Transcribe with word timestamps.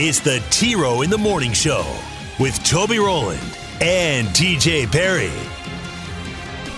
it's 0.00 0.20
the 0.20 0.40
T 0.50 0.76
Row 0.76 1.02
in 1.02 1.10
the 1.10 1.18
Morning 1.18 1.52
Show 1.52 1.84
with 2.38 2.62
Toby 2.62 3.00
Rowland 3.00 3.58
and 3.80 4.28
TJ 4.28 4.92
Perry. 4.92 5.57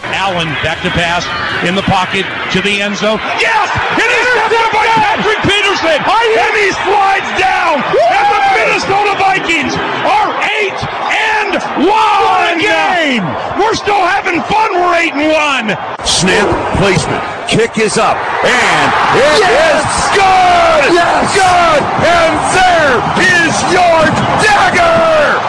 Allen 0.02 0.48
back 0.64 0.80
to 0.82 0.90
pass 0.90 1.24
in 1.66 1.74
the 1.74 1.84
pocket 1.84 2.24
to 2.52 2.58
the 2.64 2.80
end 2.80 2.96
zone. 2.96 3.20
Yes! 3.36 3.68
It 4.00 4.08
is 4.08 4.24
intercepted 4.32 4.72
by 4.72 4.86
Patrick 4.96 5.40
Peterson! 5.44 5.98
And 6.00 6.54
he 6.56 6.68
slides 6.84 7.30
down! 7.36 7.84
And 7.84 8.26
the 8.32 8.42
Minnesota 8.56 9.14
Vikings 9.20 9.74
are 10.08 10.30
8 10.40 10.76
and 11.12 11.52
1 11.84 12.58
game! 12.58 13.24
We're 13.60 13.76
still 13.76 14.00
having 14.00 14.40
fun, 14.48 14.72
we're 14.72 14.96
8 14.96 15.12
and 15.14 15.76
1! 15.76 16.06
Snap 16.06 16.48
placement. 16.80 17.22
Kick 17.48 17.78
is 17.78 17.98
up. 17.98 18.16
And 18.46 18.88
it 19.18 19.42
yes! 19.42 19.84
is 19.84 20.04
good! 20.16 20.86
Yes! 20.96 21.26
Good! 21.34 21.82
And 22.06 22.34
there 22.56 22.94
is 23.20 23.54
your 23.74 24.00
dagger! 24.40 25.40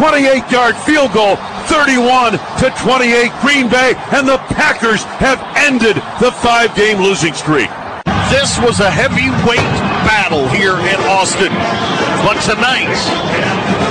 28 0.00 0.50
yard 0.50 0.76
field 0.76 1.12
goal, 1.12 1.36
31 1.70 2.32
to 2.58 2.74
28 2.82 3.30
Green 3.40 3.68
Bay, 3.70 3.94
and 4.10 4.26
the 4.26 4.38
Packers 4.58 5.04
have 5.22 5.38
ended 5.54 5.94
the 6.18 6.32
five 6.42 6.74
game 6.74 6.98
losing 6.98 7.32
streak. 7.32 7.70
This 8.26 8.58
was 8.58 8.80
a 8.80 8.90
heavyweight 8.90 9.70
battle 10.02 10.48
here 10.48 10.74
in 10.74 10.98
Austin. 11.06 11.54
But 12.26 12.42
tonight, 12.42 12.90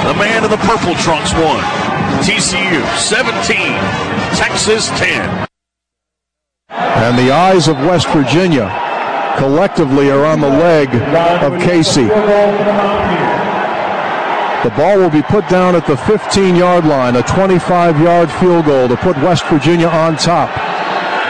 the 0.04 0.14
man 0.20 0.44
in 0.44 0.52
the 0.52 0.60
purple 0.68 0.94
trunks 0.96 1.32
won. 1.34 1.64
TCU 2.20 2.84
17, 3.00 3.32
Texas 4.36 4.90
10. 5.00 5.48
And 6.70 7.18
the 7.18 7.32
eyes 7.32 7.70
of 7.70 7.78
West 7.78 8.10
Virginia 8.10 8.68
collectively 9.38 10.12
are 10.12 10.26
on 10.26 10.42
the 10.42 10.50
leg 10.50 10.90
of 11.42 11.62
Casey. 11.62 12.10
The 14.64 14.72
ball 14.72 14.98
will 14.98 15.10
be 15.10 15.22
put 15.22 15.48
down 15.48 15.74
at 15.74 15.88
the 15.88 15.96
15 15.96 16.54
yard 16.54 16.84
line, 16.84 17.16
a 17.16 17.24
25 17.24 18.02
yard 18.02 18.30
field 18.30 18.66
goal 18.66 18.90
to 18.90 18.98
put 18.98 19.16
West 19.24 19.46
Virginia 19.46 19.88
on 19.88 20.18
top. 20.18 20.52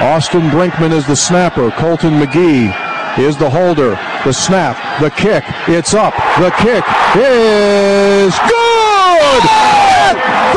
Austin 0.02 0.50
Brinkman 0.50 0.92
is 0.92 1.06
the 1.06 1.16
snapper. 1.16 1.70
Colton 1.70 2.14
McGee 2.20 2.74
is 3.20 3.38
the 3.38 3.48
holder. 3.48 4.00
The 4.26 4.34
snap, 4.34 4.74
the 5.00 5.12
kick, 5.12 5.44
it's 5.68 5.94
up. 5.94 6.16
The 6.42 6.50
kick 6.58 6.82
is 7.14 8.34
good! 8.50 9.44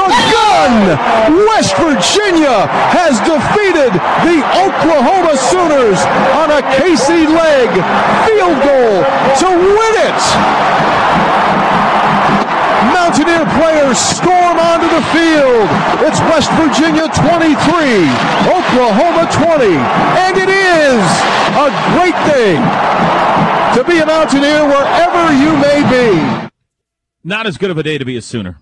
The 0.00 0.08
gun! 0.32 0.96
West 1.52 1.76
Virginia 1.76 2.72
has 2.88 3.20
defeated 3.20 3.92
the 4.24 4.40
Oklahoma 4.64 5.36
Sooners 5.36 6.00
on 6.40 6.48
a 6.56 6.64
Casey 6.80 7.28
Legg 7.28 7.68
field 8.24 8.56
goal 8.64 9.04
to 9.44 9.48
win 9.60 9.94
it! 10.08 11.41
Mountaineer 12.90 13.46
players 13.54 13.98
storm 13.98 14.58
onto 14.58 14.88
the 14.90 15.02
field. 15.14 15.68
It's 16.02 16.18
West 16.26 16.50
Virginia 16.58 17.06
23, 17.12 18.08
Oklahoma 18.50 19.30
20, 19.30 19.78
and 20.18 20.34
it 20.36 20.50
is 20.50 21.02
a 21.54 21.68
great 21.94 22.16
thing 22.26 22.58
to 23.76 23.84
be 23.84 23.98
a 24.00 24.06
Mountaineer 24.06 24.66
wherever 24.66 25.32
you 25.32 25.56
may 25.56 25.80
be. 25.88 26.48
Not 27.24 27.46
as 27.46 27.56
good 27.56 27.70
of 27.70 27.78
a 27.78 27.82
day 27.82 27.98
to 27.98 28.04
be 28.04 28.16
a 28.16 28.22
Sooner. 28.22 28.58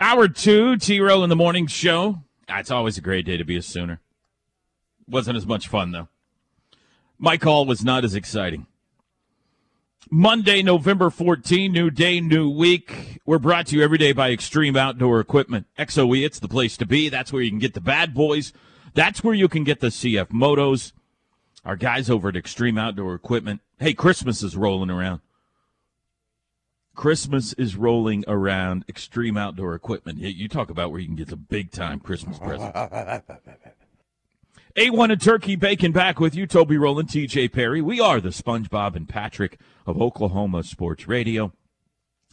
Hour 0.00 0.28
two, 0.28 0.76
T 0.76 1.00
Row 1.00 1.22
in 1.22 1.30
the 1.30 1.36
morning 1.36 1.66
show. 1.68 2.22
Ah, 2.48 2.58
it's 2.58 2.70
always 2.70 2.98
a 2.98 3.00
great 3.00 3.24
day 3.24 3.36
to 3.36 3.44
be 3.44 3.56
a 3.56 3.62
Sooner. 3.62 4.00
Wasn't 5.08 5.36
as 5.36 5.46
much 5.46 5.68
fun, 5.68 5.92
though. 5.92 6.08
My 7.18 7.36
call 7.36 7.64
was 7.64 7.84
not 7.84 8.04
as 8.04 8.14
exciting. 8.14 8.66
Monday, 10.10 10.62
November 10.62 11.10
14, 11.10 11.72
new 11.72 11.90
day, 11.90 12.20
new 12.20 12.48
week. 12.50 13.20
We're 13.24 13.38
brought 13.38 13.68
to 13.68 13.76
you 13.76 13.82
every 13.82 13.98
day 13.98 14.12
by 14.12 14.30
Extreme 14.30 14.76
Outdoor 14.76 15.18
Equipment. 15.20 15.66
XOE, 15.78 16.24
it's 16.24 16.38
the 16.38 16.48
place 16.48 16.76
to 16.76 16.86
be. 16.86 17.08
That's 17.08 17.32
where 17.32 17.42
you 17.42 17.50
can 17.50 17.58
get 17.58 17.74
the 17.74 17.80
bad 17.80 18.12
boys. 18.14 18.52
That's 18.92 19.24
where 19.24 19.34
you 19.34 19.48
can 19.48 19.64
get 19.64 19.80
the 19.80 19.88
CF 19.88 20.28
Motos. 20.28 20.92
Our 21.64 21.76
guys 21.76 22.10
over 22.10 22.28
at 22.28 22.36
Extreme 22.36 22.76
Outdoor 22.76 23.14
Equipment. 23.14 23.60
Hey, 23.78 23.94
Christmas 23.94 24.42
is 24.42 24.56
rolling 24.56 24.90
around. 24.90 25.20
Christmas 26.94 27.54
is 27.54 27.74
rolling 27.74 28.24
around 28.28 28.84
Extreme 28.88 29.36
Outdoor 29.36 29.74
Equipment. 29.74 30.18
You 30.18 30.48
talk 30.48 30.70
about 30.70 30.92
where 30.92 31.00
you 31.00 31.06
can 31.06 31.16
get 31.16 31.28
the 31.28 31.36
big 31.36 31.72
time 31.72 31.98
Christmas 31.98 32.38
presents. 32.38 32.76
A1 34.76 35.12
and 35.12 35.20
Turkey 35.20 35.54
Bacon 35.54 35.92
back 35.92 36.18
with 36.18 36.34
you, 36.34 36.48
Toby 36.48 36.76
Rowland, 36.76 37.08
TJ 37.08 37.52
Perry. 37.52 37.80
We 37.80 38.00
are 38.00 38.20
the 38.20 38.30
SpongeBob 38.30 38.96
and 38.96 39.08
Patrick 39.08 39.60
of 39.86 40.02
Oklahoma 40.02 40.64
Sports 40.64 41.06
Radio. 41.06 41.52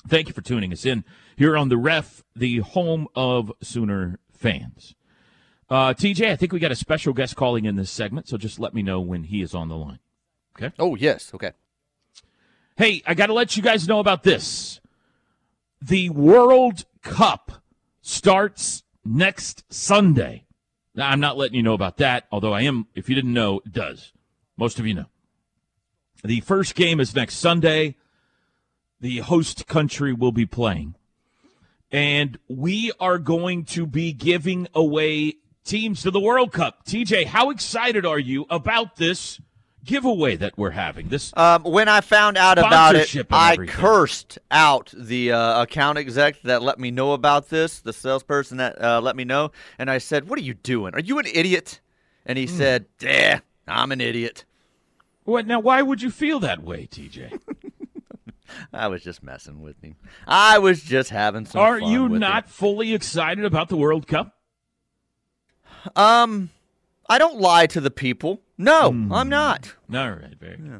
Thank 0.07 0.27
you 0.27 0.33
for 0.33 0.41
tuning 0.41 0.73
us 0.73 0.83
in 0.83 1.03
here 1.35 1.55
on 1.55 1.69
the 1.69 1.77
Ref, 1.77 2.23
the 2.35 2.57
home 2.61 3.07
of 3.13 3.51
Sooner 3.61 4.17
fans. 4.33 4.95
Uh, 5.69 5.93
TJ, 5.93 6.31
I 6.31 6.35
think 6.35 6.51
we 6.51 6.59
got 6.59 6.71
a 6.71 6.75
special 6.75 7.13
guest 7.13 7.35
calling 7.35 7.65
in 7.65 7.75
this 7.75 7.91
segment, 7.91 8.27
so 8.27 8.37
just 8.37 8.59
let 8.59 8.73
me 8.73 8.81
know 8.81 8.99
when 8.99 9.25
he 9.25 9.43
is 9.43 9.53
on 9.53 9.69
the 9.69 9.77
line. 9.77 9.99
Okay? 10.57 10.73
Oh, 10.79 10.95
yes. 10.95 11.31
Okay. 11.35 11.51
Hey, 12.75 13.03
I 13.05 13.13
got 13.13 13.27
to 13.27 13.33
let 13.33 13.55
you 13.55 13.61
guys 13.61 13.87
know 13.87 13.99
about 13.99 14.23
this. 14.23 14.81
The 15.79 16.09
World 16.09 16.85
Cup 17.03 17.61
starts 18.01 18.81
next 19.05 19.71
Sunday. 19.71 20.45
Now, 20.93 21.09
I'm 21.09 21.19
not 21.19 21.37
letting 21.37 21.55
you 21.55 21.63
know 21.63 21.73
about 21.73 21.97
that, 21.97 22.25
although 22.31 22.53
I 22.53 22.61
am, 22.61 22.87
if 22.95 23.07
you 23.07 23.15
didn't 23.15 23.33
know, 23.33 23.61
it 23.65 23.71
does. 23.71 24.11
Most 24.57 24.79
of 24.79 24.85
you 24.85 24.93
know. 24.93 25.05
The 26.23 26.41
first 26.41 26.75
game 26.75 26.99
is 26.99 27.15
next 27.15 27.35
Sunday. 27.35 27.95
The 28.99 29.19
host 29.19 29.67
country 29.67 30.13
will 30.13 30.31
be 30.31 30.45
playing. 30.45 30.95
And 31.91 32.37
we 32.47 32.91
are 32.99 33.17
going 33.17 33.65
to 33.65 33.85
be 33.85 34.13
giving 34.13 34.67
away 34.73 35.35
teams 35.63 36.01
to 36.03 36.11
the 36.11 36.19
World 36.19 36.51
Cup. 36.51 36.85
TJ, 36.85 37.25
how 37.25 37.49
excited 37.49 38.05
are 38.05 38.19
you 38.19 38.45
about 38.49 38.97
this 38.97 39.39
giveaway 39.83 40.35
that 40.35 40.57
we're 40.57 40.71
having. 40.71 41.09
This 41.09 41.31
um, 41.35 41.63
when 41.63 41.87
I 41.87 42.01
found 42.01 42.37
out 42.37 42.57
about 42.57 42.95
it, 42.95 43.15
I 43.31 43.57
cursed 43.57 44.39
out 44.49 44.93
the 44.95 45.31
uh, 45.31 45.63
account 45.63 45.97
exec 45.97 46.41
that 46.43 46.61
let 46.61 46.79
me 46.79 46.91
know 46.91 47.13
about 47.13 47.49
this, 47.49 47.79
the 47.79 47.93
salesperson 47.93 48.57
that 48.57 48.81
uh, 48.81 49.01
let 49.01 49.15
me 49.15 49.23
know, 49.23 49.51
and 49.77 49.89
I 49.89 49.97
said, 49.97 50.27
"What 50.27 50.39
are 50.39 50.43
you 50.43 50.53
doing? 50.53 50.93
Are 50.93 50.99
you 50.99 51.19
an 51.19 51.25
idiot?" 51.25 51.79
And 52.25 52.37
he 52.37 52.45
mm. 52.45 52.49
said, 52.49 52.85
"Yeah, 52.99 53.39
I'm 53.67 53.91
an 53.91 54.01
idiot." 54.01 54.45
What 55.23 55.47
now? 55.47 55.59
Why 55.59 55.81
would 55.81 56.01
you 56.01 56.11
feel 56.11 56.39
that 56.39 56.63
way, 56.63 56.87
TJ? 56.87 57.39
I 58.73 58.87
was 58.87 59.03
just 59.03 59.23
messing 59.23 59.61
with 59.61 59.81
him. 59.81 59.95
I 60.27 60.59
was 60.59 60.81
just 60.81 61.09
having 61.09 61.45
some. 61.45 61.61
Are 61.61 61.79
you 61.79 62.09
not 62.09 62.45
him. 62.45 62.49
fully 62.49 62.93
excited 62.93 63.45
about 63.45 63.69
the 63.69 63.77
World 63.77 64.07
Cup? 64.07 64.35
Um, 65.95 66.49
I 67.09 67.17
don't 67.17 67.39
lie 67.39 67.67
to 67.67 67.81
the 67.81 67.91
people. 67.91 68.41
No, 68.57 68.91
mm. 68.91 69.13
I'm 69.13 69.29
not. 69.29 69.73
All 69.93 70.11
right, 70.11 70.35
very 70.39 70.57
good. 70.57 70.67
Yeah. 70.67 70.79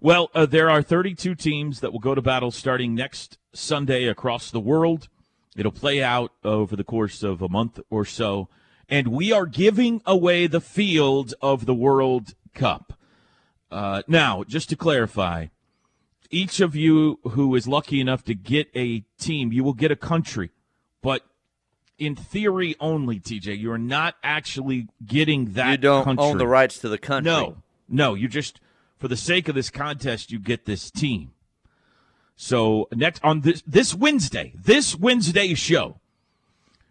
Well, 0.00 0.30
uh, 0.34 0.46
there 0.46 0.70
are 0.70 0.80
32 0.80 1.34
teams 1.34 1.80
that 1.80 1.92
will 1.92 1.98
go 1.98 2.14
to 2.14 2.22
battle 2.22 2.52
starting 2.52 2.94
next 2.94 3.36
Sunday 3.52 4.04
across 4.04 4.50
the 4.50 4.60
world. 4.60 5.08
It'll 5.56 5.72
play 5.72 6.02
out 6.02 6.32
over 6.44 6.76
the 6.76 6.84
course 6.84 7.24
of 7.24 7.42
a 7.42 7.48
month 7.48 7.80
or 7.90 8.04
so. 8.04 8.48
And 8.88 9.08
we 9.08 9.32
are 9.32 9.44
giving 9.44 10.00
away 10.06 10.46
the 10.46 10.60
field 10.60 11.34
of 11.42 11.66
the 11.66 11.74
World 11.74 12.34
Cup. 12.54 12.92
Uh, 13.70 14.02
now, 14.06 14.44
just 14.44 14.68
to 14.70 14.76
clarify, 14.76 15.48
each 16.30 16.60
of 16.60 16.76
you 16.76 17.18
who 17.30 17.54
is 17.56 17.66
lucky 17.66 18.00
enough 18.00 18.22
to 18.24 18.34
get 18.34 18.68
a 18.74 19.00
team, 19.18 19.52
you 19.52 19.64
will 19.64 19.74
get 19.74 19.90
a 19.90 19.96
country. 19.96 20.50
But 21.02 21.22
in 21.98 22.14
theory 22.14 22.76
only, 22.80 23.18
TJ. 23.20 23.58
You 23.58 23.72
are 23.72 23.78
not 23.78 24.14
actually 24.22 24.88
getting 25.04 25.52
that. 25.52 25.70
You 25.70 25.76
don't 25.78 26.04
country. 26.04 26.24
own 26.24 26.38
the 26.38 26.46
rights 26.46 26.78
to 26.78 26.88
the 26.88 26.98
country. 26.98 27.30
No, 27.30 27.56
no. 27.88 28.14
You 28.14 28.28
just, 28.28 28.60
for 28.96 29.08
the 29.08 29.16
sake 29.16 29.48
of 29.48 29.54
this 29.54 29.70
contest, 29.70 30.30
you 30.30 30.38
get 30.38 30.64
this 30.64 30.90
team. 30.90 31.32
So 32.40 32.88
next 32.94 33.22
on 33.24 33.40
this 33.40 33.62
this 33.66 33.94
Wednesday, 33.94 34.52
this 34.54 34.94
Wednesday 34.94 35.54
show, 35.54 35.98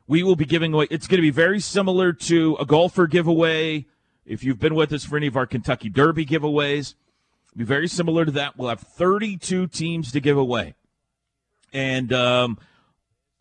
we 0.06 0.21
will 0.21 0.36
be 0.36 0.45
giving 0.45 0.74
away. 0.74 0.88
It's 0.92 1.07
going 1.07 1.19
to 1.19 1.21
be 1.21 1.31
very 1.31 1.62
similar 1.62 2.12
to 2.12 2.57
a 2.59 2.65
golfer 2.65 3.07
giveaway. 3.07 3.86
If 4.25 4.44
you've 4.44 4.59
been 4.59 4.75
with 4.75 4.92
us 4.92 5.06
for 5.06 5.15
any 5.15 5.27
of 5.27 5.38
our 5.38 5.45
Kentucky 5.45 5.89
Derby 5.89 6.25
giveaways, 6.25 6.95
Be 7.56 7.63
very 7.63 7.88
similar 7.88 8.25
to 8.25 8.31
that. 8.31 8.57
We'll 8.57 8.68
have 8.68 8.81
32 8.81 9.68
teams 9.68 10.12
to 10.12 10.19
give 10.19 10.38
away. 10.38 10.75
And 11.71 12.12
um, 12.12 12.59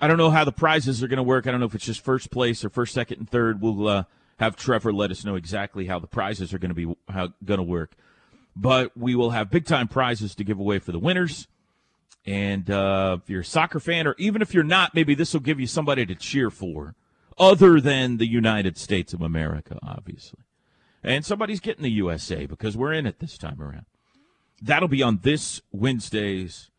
I 0.00 0.08
don't 0.08 0.18
know 0.18 0.30
how 0.30 0.44
the 0.44 0.52
prizes 0.52 1.02
are 1.02 1.08
going 1.08 1.16
to 1.18 1.22
work. 1.22 1.46
I 1.46 1.50
don't 1.50 1.60
know 1.60 1.66
if 1.66 1.74
it's 1.74 1.86
just 1.86 2.00
first 2.00 2.30
place 2.30 2.64
or 2.64 2.68
first, 2.68 2.92
second, 2.92 3.18
and 3.18 3.30
third. 3.30 3.62
We'll 3.62 3.88
uh, 3.88 4.04
have 4.38 4.56
Trevor 4.56 4.92
let 4.92 5.10
us 5.10 5.24
know 5.24 5.36
exactly 5.36 5.86
how 5.86 5.98
the 5.98 6.06
prizes 6.06 6.52
are 6.52 6.58
going 6.58 6.74
to 6.74 6.74
be 6.74 6.94
how 7.08 7.32
going 7.44 7.58
to 7.58 7.64
work. 7.64 7.92
But 8.54 8.96
we 8.96 9.14
will 9.14 9.30
have 9.30 9.50
big 9.50 9.64
time 9.66 9.88
prizes 9.88 10.34
to 10.34 10.44
give 10.44 10.58
away 10.58 10.78
for 10.78 10.92
the 10.92 10.98
winners. 10.98 11.48
And 12.26 12.68
uh, 12.70 13.18
if 13.22 13.30
you're 13.30 13.42
a 13.42 13.44
soccer 13.44 13.80
fan, 13.80 14.06
or 14.06 14.14
even 14.18 14.42
if 14.42 14.52
you're 14.52 14.64
not, 14.64 14.94
maybe 14.94 15.14
this 15.14 15.32
will 15.32 15.40
give 15.40 15.60
you 15.60 15.66
somebody 15.66 16.04
to 16.06 16.14
cheer 16.14 16.50
for, 16.50 16.94
other 17.38 17.80
than 17.80 18.16
the 18.16 18.26
United 18.26 18.76
States 18.76 19.14
of 19.14 19.22
America, 19.22 19.78
obviously. 19.82 20.40
And 21.04 21.24
somebody's 21.24 21.60
getting 21.60 21.84
the 21.84 21.90
USA 21.90 22.46
because 22.46 22.76
we're 22.76 22.92
in 22.92 23.06
it 23.06 23.20
this 23.20 23.38
time 23.38 23.62
around. 23.62 23.86
That'll 24.60 24.88
be 24.88 25.02
on 25.02 25.20
this 25.22 25.60
Wednesday's 25.70 26.70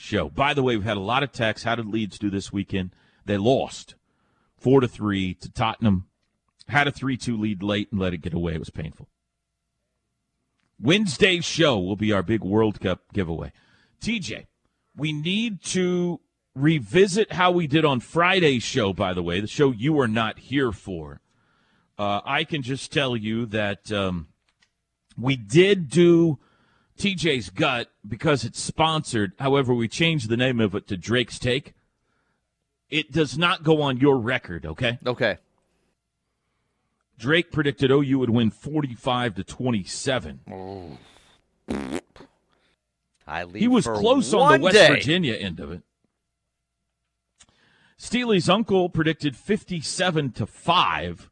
show. 0.00 0.28
By 0.28 0.54
the 0.54 0.62
way, 0.62 0.76
we've 0.76 0.84
had 0.84 0.96
a 0.96 1.00
lot 1.00 1.22
of 1.22 1.30
texts. 1.30 1.64
How 1.64 1.74
did 1.74 1.86
Leeds 1.86 2.18
do 2.18 2.30
this 2.30 2.52
weekend? 2.52 2.94
They 3.24 3.36
lost 3.36 3.94
four 4.56 4.80
to 4.80 4.88
three 4.88 5.34
to 5.34 5.50
Tottenham. 5.50 6.06
Had 6.68 6.88
a 6.88 6.92
three-two 6.92 7.36
lead 7.36 7.62
late 7.62 7.88
and 7.90 8.00
let 8.00 8.14
it 8.14 8.18
get 8.18 8.34
away. 8.34 8.54
It 8.54 8.60
was 8.60 8.70
painful. 8.70 9.08
Wednesday's 10.80 11.44
show 11.44 11.78
will 11.78 11.96
be 11.96 12.12
our 12.12 12.22
big 12.22 12.42
World 12.42 12.80
Cup 12.80 13.12
giveaway. 13.12 13.52
TJ, 14.00 14.46
we 14.96 15.12
need 15.12 15.62
to 15.64 16.20
revisit 16.54 17.32
how 17.32 17.50
we 17.50 17.66
did 17.66 17.84
on 17.84 18.00
Friday's 18.00 18.62
show, 18.62 18.92
by 18.92 19.12
the 19.12 19.22
way, 19.22 19.40
the 19.40 19.46
show 19.46 19.72
you 19.72 19.92
were 19.92 20.08
not 20.08 20.38
here 20.38 20.72
for. 20.72 21.20
Uh, 21.98 22.20
I 22.24 22.44
can 22.44 22.62
just 22.62 22.90
tell 22.92 23.16
you 23.16 23.44
that 23.46 23.92
um, 23.92 24.28
we 25.18 25.36
did 25.36 25.90
do 25.90 26.38
TJ's 27.00 27.48
Gut 27.48 27.88
because 28.06 28.44
it's 28.44 28.60
sponsored. 28.60 29.32
However, 29.38 29.72
we 29.72 29.88
changed 29.88 30.28
the 30.28 30.36
name 30.36 30.60
of 30.60 30.74
it 30.74 30.86
to 30.88 30.96
Drake's 30.96 31.38
Take. 31.38 31.72
It 32.90 33.10
does 33.10 33.38
not 33.38 33.62
go 33.62 33.80
on 33.80 33.98
your 33.98 34.18
record, 34.18 34.66
okay? 34.66 34.98
Okay. 35.06 35.38
Drake 37.18 37.50
predicted 37.50 37.90
OU 37.90 38.18
would 38.18 38.30
win 38.30 38.50
45 38.50 39.36
to 39.36 39.44
27. 39.44 40.40
Oh. 40.50 40.98
I 43.26 43.46
he 43.54 43.68
was 43.68 43.86
close 43.86 44.34
on 44.34 44.58
the 44.58 44.64
West 44.64 44.74
day. 44.74 44.88
Virginia 44.88 45.34
end 45.34 45.60
of 45.60 45.70
it. 45.72 45.82
Steely's 47.96 48.48
uncle 48.48 48.88
predicted 48.88 49.36
57 49.36 50.32
to 50.32 50.46
5 50.46 51.30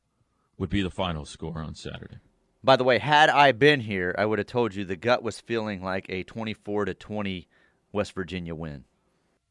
would 0.59 0.71
be 0.71 0.83
the 0.83 0.91
final 0.91 1.25
score 1.25 1.59
on 1.59 1.75
Saturday. 1.75 2.19
By 2.63 2.77
the 2.77 2.85
way, 2.85 2.99
had 2.99 3.31
I 3.31 3.53
been 3.53 3.81
here, 3.81 4.15
I 4.19 4.27
would 4.27 4.39
have 4.39 4.49
told 4.49 4.75
you 4.75 4.85
the 4.85 4.97
gut 4.97 5.23
was 5.23 5.41
feeling 5.41 5.83
like 5.83 6.07
a 6.09 6.25
24 6.25 6.87
to 6.87 6.95
20 6.95 7.49
West 7.93 8.13
Virginia 8.13 8.55
win. 8.55 8.85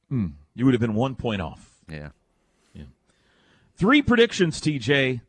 Hmm. 0.09 0.27
You 0.55 0.65
would 0.65 0.73
have 0.73 0.81
been 0.81 0.95
one 0.95 1.15
point 1.15 1.41
off. 1.41 1.71
Yeah. 1.89 2.09
Yeah. 2.73 2.85
Three 3.75 4.01
predictions, 4.01 4.59
TJ. 4.59 5.21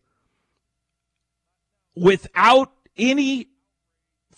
Without 1.94 2.72
any 2.96 3.48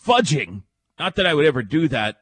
fudging, 0.07 0.63
not 0.99 1.17
that 1.17 1.27
I 1.27 1.35
would 1.35 1.47
ever 1.47 1.63
do 1.63 1.89
that, 1.89 2.21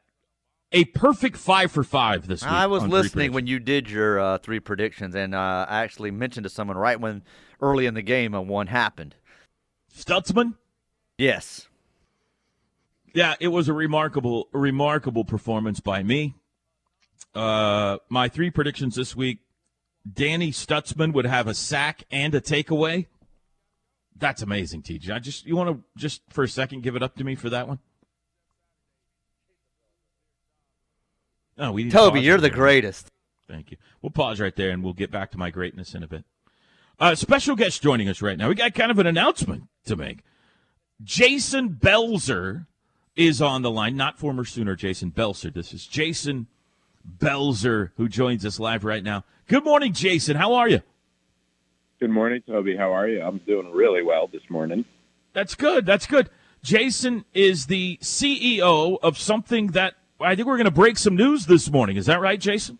a 0.73 0.85
perfect 0.85 1.37
five 1.37 1.73
for 1.73 1.83
five 1.83 2.27
this 2.27 2.43
week. 2.43 2.51
I 2.51 2.67
was 2.67 2.85
listening 2.85 3.33
when 3.33 3.47
you 3.47 3.59
did 3.59 3.89
your 3.89 4.21
uh, 4.21 4.39
three 4.39 4.61
predictions, 4.61 5.15
and 5.15 5.35
uh, 5.35 5.67
I 5.69 5.83
actually 5.83 6.11
mentioned 6.11 6.45
to 6.45 6.51
someone 6.51 6.77
right 6.77 7.01
when 7.01 7.23
early 7.61 7.87
in 7.87 7.95
the 7.95 8.03
game 8.03 8.35
a 8.35 8.43
one 8.43 8.67
happened. 8.67 9.15
Stutsman? 9.97 10.55
Yes. 11.19 11.67
Yeah, 13.13 13.35
it 13.41 13.49
was 13.49 13.69
a 13.69 13.73
remarkable, 13.73 14.49
remarkable 14.53 15.25
performance 15.25 15.81
by 15.81 16.03
me. 16.03 16.35
Uh, 17.35 17.99
my 18.09 18.29
three 18.29 18.51
predictions 18.51 18.95
this 18.95 19.17
week: 19.17 19.41
Danny 20.11 20.53
Stutsman 20.53 21.13
would 21.13 21.27
have 21.27 21.49
a 21.49 21.55
sack 21.55 22.05
and 22.11 22.35
a 22.35 22.41
takeaway. 22.41 23.07
That's 24.17 24.43
amazing, 24.43 24.83
TJ. 24.83 25.11
I 25.11 25.19
just 25.19 25.47
you 25.47 25.57
want 25.57 25.71
to 25.71 26.01
just 26.01 26.23
for 26.31 26.45
a 26.45 26.49
second 26.49 26.83
give 26.83 26.97
it 26.97 27.03
up 27.03 27.17
to 27.17 27.25
me 27.25 27.35
for 27.35 27.51
that 27.51 27.67
one. 27.67 27.81
Oh, 31.59 31.73
we 31.73 31.91
Toby, 31.91 32.21
you're 32.21 32.39
the 32.39 32.51
greatest. 32.51 33.11
Thank 33.49 33.71
you. 33.73 33.79
We'll 34.01 34.11
pause 34.11 34.41
right 34.41 34.55
there, 34.55 34.71
and 34.71 34.85
we'll 34.85 34.93
get 34.93 35.11
back 35.11 35.33
to 35.33 35.39
my 35.39 35.51
greatness 35.51 35.95
in 35.95 36.03
a 36.03 36.09
bit. 36.09 36.25
Uh, 37.01 37.15
special 37.15 37.57
guest 37.57 37.83
joining 37.83 38.09
us 38.09 38.23
right 38.23 38.39
now. 38.39 38.49
We 38.49 38.55
got 38.55 38.75
kind 38.75 38.91
of 38.91 38.99
an 38.99 39.07
announcement 39.07 39.65
to 39.87 39.97
make. 39.97 40.21
Jason 41.03 41.71
Belzer 41.71 42.67
is 43.15 43.41
on 43.41 43.63
the 43.63 43.71
line, 43.71 43.97
not 43.97 44.19
former 44.19 44.45
Sooner 44.45 44.75
Jason 44.75 45.11
Belzer. 45.13 45.53
This 45.53 45.73
is 45.73 45.87
Jason 45.87 46.47
Belzer 47.19 47.91
who 47.97 48.09
joins 48.09 48.45
us 48.45 48.59
live 48.59 48.85
right 48.85 49.03
now. 49.03 49.25
Good 49.47 49.65
morning, 49.65 49.93
Jason. 49.93 50.37
How 50.37 50.55
are 50.55 50.69
you? 50.69 50.83
Good 52.01 52.11
morning, 52.11 52.43
Toby. 52.47 52.77
How 52.77 52.93
are 52.93 53.09
you? 53.09 53.23
I'm 53.23 53.39
doing 53.39 53.73
really 53.73 54.03
well 54.03 54.29
this 54.29 54.43
morning. 54.49 54.85
That's 55.33 55.55
good. 55.55 55.87
That's 55.87 56.07
good. 56.07 56.31
Jason 56.63 57.25
is 57.33 57.67
the 57.67 57.99
CEO 58.03 58.99
of 59.03 59.19
something 59.19 59.69
that 59.69 59.95
I 60.21 60.35
think 60.35 60.47
we're 60.49 60.57
going 60.57 60.65
to 60.65 60.71
break 60.71 60.99
some 60.99 61.17
news 61.17 61.47
this 61.47 61.71
morning. 61.71 61.97
Is 61.97 62.07
that 62.07 62.21
right, 62.21 62.41
Jason? 62.41 62.79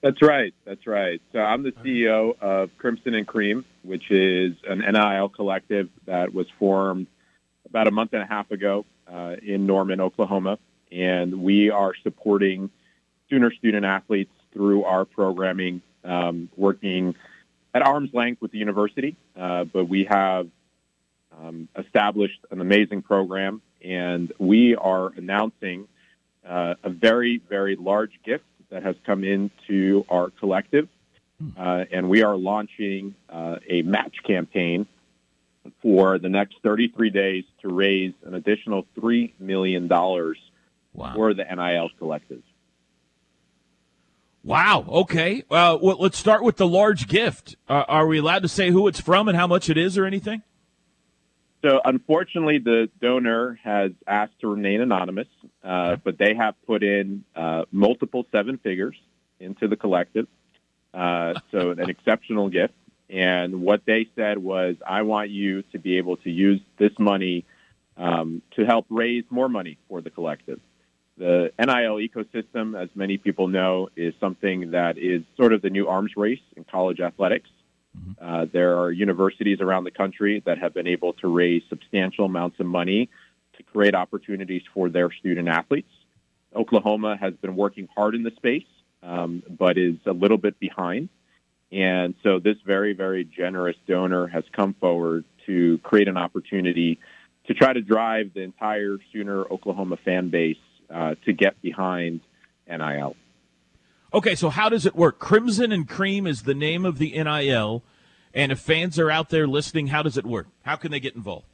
That's 0.00 0.22
right. 0.22 0.54
That's 0.64 0.86
right. 0.86 1.20
So 1.32 1.40
I'm 1.40 1.64
the 1.64 1.72
CEO 1.72 2.38
of 2.40 2.70
Crimson 2.78 3.14
and 3.14 3.26
Cream, 3.26 3.64
which 3.82 4.10
is 4.10 4.54
an 4.68 4.78
NIL 4.78 5.28
collective 5.28 5.88
that 6.06 6.32
was 6.32 6.46
formed 6.58 7.08
about 7.66 7.88
a 7.88 7.90
month 7.90 8.12
and 8.12 8.22
a 8.22 8.26
half 8.26 8.50
ago 8.50 8.84
uh, 9.12 9.36
in 9.42 9.66
Norman, 9.66 10.00
Oklahoma, 10.00 10.58
and 10.92 11.42
we 11.42 11.70
are 11.70 11.94
supporting 12.02 12.70
Sooner 13.28 13.52
student 13.52 13.84
athletes 13.84 14.30
through 14.54 14.84
our 14.84 15.04
programming, 15.04 15.82
um, 16.02 16.48
working 16.56 17.14
at 17.74 17.82
arm's 17.82 18.14
length 18.14 18.40
with 18.40 18.52
the 18.52 18.58
university. 18.58 19.16
Uh, 19.36 19.64
but 19.64 19.84
we 19.84 20.04
have 20.04 20.48
um, 21.38 21.68
established 21.76 22.40
an 22.50 22.62
amazing 22.62 23.02
program, 23.02 23.60
and 23.84 24.32
we 24.38 24.76
are 24.76 25.12
announcing 25.16 25.88
uh, 26.48 26.74
a 26.82 26.88
very, 26.88 27.42
very 27.50 27.76
large 27.76 28.12
gift 28.24 28.44
that 28.70 28.82
has 28.82 28.96
come 29.06 29.24
into 29.24 30.04
our 30.08 30.30
collective. 30.30 30.88
Hmm. 31.40 31.50
Uh, 31.56 31.84
and 31.92 32.08
we 32.08 32.22
are 32.22 32.36
launching 32.36 33.14
uh, 33.28 33.56
a 33.68 33.82
match 33.82 34.16
campaign 34.26 34.86
for 35.82 36.18
the 36.18 36.28
next 36.28 36.56
33 36.62 37.10
days 37.10 37.44
to 37.62 37.68
raise 37.68 38.14
an 38.24 38.34
additional 38.34 38.86
$3 38.98 39.32
million 39.38 39.88
wow. 39.88 40.34
for 41.14 41.34
the 41.34 41.44
NIL 41.44 41.90
collective. 41.98 42.42
Wow. 44.44 44.84
Okay. 44.88 45.42
Uh, 45.50 45.76
well, 45.80 45.98
let's 45.98 46.16
start 46.16 46.42
with 46.42 46.56
the 46.56 46.66
large 46.66 47.06
gift. 47.06 47.56
Uh, 47.68 47.84
are 47.86 48.06
we 48.06 48.18
allowed 48.18 48.42
to 48.42 48.48
say 48.48 48.70
who 48.70 48.88
it's 48.88 49.00
from 49.00 49.28
and 49.28 49.36
how 49.36 49.46
much 49.46 49.68
it 49.68 49.76
is 49.76 49.98
or 49.98 50.06
anything? 50.06 50.42
So, 51.68 51.82
unfortunately, 51.84 52.60
the 52.60 52.88
donor 52.98 53.58
has 53.62 53.90
asked 54.06 54.40
to 54.40 54.48
remain 54.48 54.80
anonymous, 54.80 55.26
uh, 55.62 55.96
but 56.02 56.16
they 56.16 56.34
have 56.34 56.54
put 56.66 56.82
in 56.82 57.24
uh, 57.36 57.64
multiple 57.70 58.24
seven 58.32 58.56
figures 58.56 58.96
into 59.38 59.68
the 59.68 59.76
collective. 59.76 60.26
Uh, 60.94 61.34
so, 61.52 61.72
an 61.72 61.90
exceptional 61.90 62.48
gift. 62.48 62.72
And 63.10 63.60
what 63.60 63.82
they 63.86 64.08
said 64.16 64.38
was, 64.38 64.76
I 64.86 65.02
want 65.02 65.28
you 65.28 65.62
to 65.72 65.78
be 65.78 65.98
able 65.98 66.16
to 66.18 66.30
use 66.30 66.60
this 66.78 66.92
money 66.98 67.44
um, 67.98 68.40
to 68.56 68.64
help 68.64 68.86
raise 68.88 69.24
more 69.28 69.50
money 69.50 69.76
for 69.88 70.00
the 70.00 70.10
collective. 70.10 70.60
The 71.18 71.52
NIL 71.58 71.96
ecosystem, 71.96 72.80
as 72.80 72.88
many 72.94 73.18
people 73.18 73.48
know, 73.48 73.90
is 73.94 74.14
something 74.20 74.70
that 74.70 74.96
is 74.96 75.22
sort 75.36 75.52
of 75.52 75.60
the 75.60 75.70
new 75.70 75.86
arms 75.86 76.12
race 76.16 76.40
in 76.56 76.64
college 76.64 77.00
athletics. 77.00 77.50
Mm-hmm. 77.98 78.24
Uh, 78.24 78.46
there 78.52 78.78
are 78.78 78.90
universities 78.90 79.60
around 79.60 79.84
the 79.84 79.90
country 79.90 80.42
that 80.46 80.58
have 80.58 80.74
been 80.74 80.86
able 80.86 81.12
to 81.14 81.28
raise 81.28 81.62
substantial 81.68 82.24
amounts 82.24 82.58
of 82.60 82.66
money 82.66 83.08
to 83.56 83.62
create 83.62 83.94
opportunities 83.94 84.62
for 84.72 84.88
their 84.88 85.10
student 85.12 85.48
athletes. 85.48 85.90
Oklahoma 86.54 87.16
has 87.20 87.34
been 87.34 87.56
working 87.56 87.88
hard 87.94 88.14
in 88.14 88.22
the 88.22 88.30
space, 88.36 88.66
um, 89.02 89.42
but 89.48 89.76
is 89.76 89.96
a 90.06 90.12
little 90.12 90.38
bit 90.38 90.58
behind. 90.58 91.08
And 91.70 92.14
so 92.22 92.38
this 92.38 92.56
very, 92.64 92.94
very 92.94 93.24
generous 93.24 93.76
donor 93.86 94.26
has 94.26 94.44
come 94.52 94.74
forward 94.74 95.24
to 95.46 95.78
create 95.78 96.08
an 96.08 96.16
opportunity 96.16 96.98
to 97.46 97.54
try 97.54 97.72
to 97.72 97.80
drive 97.80 98.32
the 98.34 98.40
entire 98.40 98.98
Sooner 99.12 99.42
Oklahoma 99.42 99.98
fan 100.04 100.30
base 100.30 100.56
uh, 100.90 101.14
to 101.24 101.32
get 101.32 101.60
behind 101.60 102.20
NIL. 102.66 103.16
Okay, 104.12 104.34
so 104.34 104.48
how 104.48 104.68
does 104.70 104.86
it 104.86 104.96
work? 104.96 105.18
Crimson 105.18 105.70
and 105.70 105.86
Cream 105.86 106.26
is 106.26 106.42
the 106.42 106.54
name 106.54 106.86
of 106.86 106.98
the 106.98 107.12
NIL. 107.12 107.82
And 108.32 108.50
if 108.52 108.58
fans 108.58 108.98
are 108.98 109.10
out 109.10 109.28
there 109.28 109.46
listening, 109.46 109.88
how 109.88 110.02
does 110.02 110.16
it 110.16 110.24
work? 110.24 110.46
How 110.62 110.76
can 110.76 110.90
they 110.90 111.00
get 111.00 111.14
involved? 111.14 111.44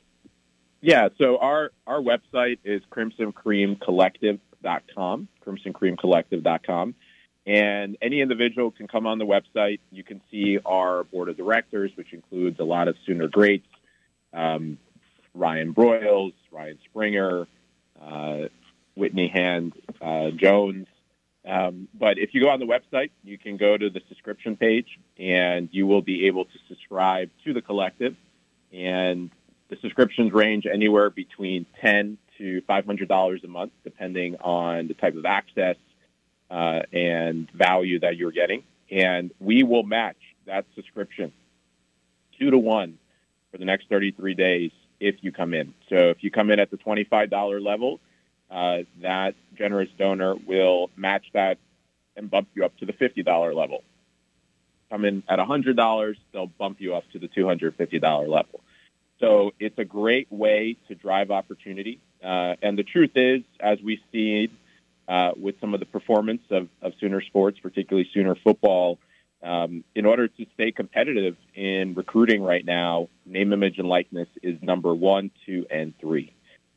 Yeah, 0.81 1.09
so 1.19 1.39
our, 1.39 1.73
our 1.87 2.01
website 2.01 2.59
is 2.63 2.83
crimsoncreamcollective.com, 2.93 5.29
crimsoncreamcollective.com. 5.45 6.95
And 7.47 7.99
any 8.01 8.21
individual 8.21 8.71
can 8.71 8.87
come 8.87 9.07
on 9.07 9.19
the 9.19 9.27
website. 9.27 9.81
You 9.91 10.05
can 10.05 10.21
see 10.31 10.59
our 10.65 11.03
board 11.05 11.29
of 11.29 11.37
directors, 11.37 11.91
which 11.97 12.13
includes 12.13 12.61
a 12.61 12.65
lot 12.65 12.89
of 12.89 12.97
Sooner 13.07 13.29
greats, 13.29 13.67
um, 14.33 14.79
Ryan 15.35 15.75
Broyles, 15.75 16.33
Ryan 16.53 16.79
Spangler, 16.91 17.47
uh, 18.01 18.49
Whitney 18.95 19.29
Hand 19.29 19.75
uh, 20.01 20.31
Jones. 20.31 20.87
Um, 21.47 21.89
but 21.95 22.19
if 22.19 22.33
you 22.33 22.41
go 22.41 22.49
on 22.49 22.59
the 22.59 22.67
website, 22.67 23.11
you 23.23 23.37
can 23.39 23.57
go 23.57 23.77
to 23.77 23.91
the 23.91 24.01
subscription 24.09 24.57
page 24.57 24.99
and 25.19 25.69
you 25.73 25.87
will 25.87 26.03
be 26.03 26.27
able 26.27 26.47
to 26.47 26.59
subscribe 26.69 27.31
to 27.45 27.53
the 27.53 27.61
collective. 27.61 28.17
And 28.73 29.31
the 29.69 29.77
subscriptions 29.83 30.33
range 30.33 30.67
anywhere 30.67 31.11
between 31.11 31.67
10 31.81 32.19
to 32.39 32.63
$500 32.63 33.45
a 33.45 33.47
month, 33.47 33.73
depending 33.85 34.37
on 34.37 34.89
the 34.89 34.95
type 34.95 35.17
of 35.17 35.27
access 35.27 35.77
uh, 36.51 36.81
and 36.93 37.51
value 37.53 38.01
that 38.01 38.17
you're 38.17 38.33
getting. 38.33 38.63
And 38.91 39.31
we 39.39 39.63
will 39.63 39.83
match 39.83 40.17
that 40.47 40.67
subscription 40.75 41.33
two 42.39 42.51
to 42.51 42.59
one 42.59 42.99
for 43.51 43.59
the 43.59 43.65
next 43.65 43.89
33 43.89 44.35
days 44.35 44.71
if 45.01 45.17
you 45.21 45.33
come 45.33 45.55
in. 45.55 45.75
So 45.89 45.97
if 45.97 46.23
you 46.23 46.31
come 46.31 46.51
in 46.51 46.59
at 46.59 46.71
the 46.71 46.77
$25 46.77 47.65
level, 47.65 48.01
uh, 48.51 48.79
that 49.01 49.35
generous 49.57 49.89
donor 49.99 50.35
will 50.35 50.91
match 50.97 51.25
that 51.33 51.59
and 52.17 52.31
bump 52.31 52.49
you 52.55 52.65
up 52.65 52.77
to 52.79 52.87
the 52.87 52.93
$50 52.93 53.55
level. 53.55 53.83
Come 54.91 55.05
in 55.05 55.23
at 55.29 55.39
$100, 55.39 56.17
they'll 56.33 56.47
bump 56.47 56.81
you 56.81 56.95
up 56.95 57.05
to 57.13 57.19
the 57.19 57.29
$250 57.29 58.29
level. 58.29 58.61
So 59.21 59.53
it's 59.59 59.79
a 59.79 59.85
great 59.85 60.31
way 60.31 60.77
to 60.89 60.95
drive 60.95 61.31
opportunity. 61.31 62.01
Uh, 62.23 62.55
and 62.63 62.79
the 62.79 62.83
truth 62.83 63.13
is, 63.17 63.43
as 63.61 63.81
we 63.83 64.01
see 64.13 64.51
uh, 65.09 65.33
with 65.37 65.61
some 65.61 65.75
of 65.75 65.81
the 65.81 65.87
performance 65.87 66.43
of, 66.51 66.69
of 66.83 66.93
Sooner 67.01 67.21
sports, 67.23 67.59
particularly 67.59 68.09
Sooner 68.13 68.35
football, 68.35 68.99
um, 69.43 69.85
in 69.95 70.07
order 70.07 70.27
to 70.27 70.47
stay 70.55 70.73
competitive 70.73 71.37
in 71.55 71.95
recruiting 71.95 72.43
right 72.43 72.65
now, 72.65 73.09
name, 73.27 73.53
image, 73.53 73.79
and 73.79 73.89
likeness 73.89 74.29
is 74.43 74.61
number 74.63 74.95
one, 74.95 75.31
two, 75.45 75.67
and 75.71 75.93
three. 76.01 76.33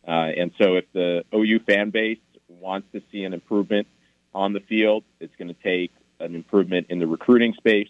Uh, 0.08 0.32
and 0.38 0.52
so 0.58 0.76
if 0.76 0.86
the 0.94 1.26
OU 1.34 1.60
fan 1.68 1.90
base 1.90 2.20
wants 2.48 2.88
to 2.94 3.02
see 3.12 3.24
an 3.24 3.34
improvement 3.34 3.88
on 4.34 4.54
the 4.54 4.62
field, 4.62 5.04
it's 5.20 5.36
going 5.36 5.50
to 5.50 5.62
take 5.62 5.92
an 6.20 6.34
improvement 6.34 6.88
in 6.90 7.00
the 7.00 7.08
recruiting 7.08 7.54
space. 7.54 7.90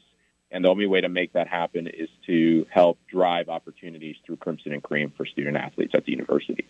And 0.49 0.63
the 0.63 0.69
only 0.69 0.87
way 0.87 1.01
to 1.01 1.09
make 1.09 1.33
that 1.33 1.47
happen 1.47 1.87
is 1.87 2.09
to 2.25 2.65
help 2.69 2.97
drive 3.07 3.49
opportunities 3.49 4.15
through 4.25 4.37
Crimson 4.37 4.71
and 4.71 4.81
Cream 4.81 5.11
for 5.15 5.25
student 5.25 5.57
athletes 5.57 5.93
at 5.93 6.05
the 6.05 6.11
university. 6.11 6.65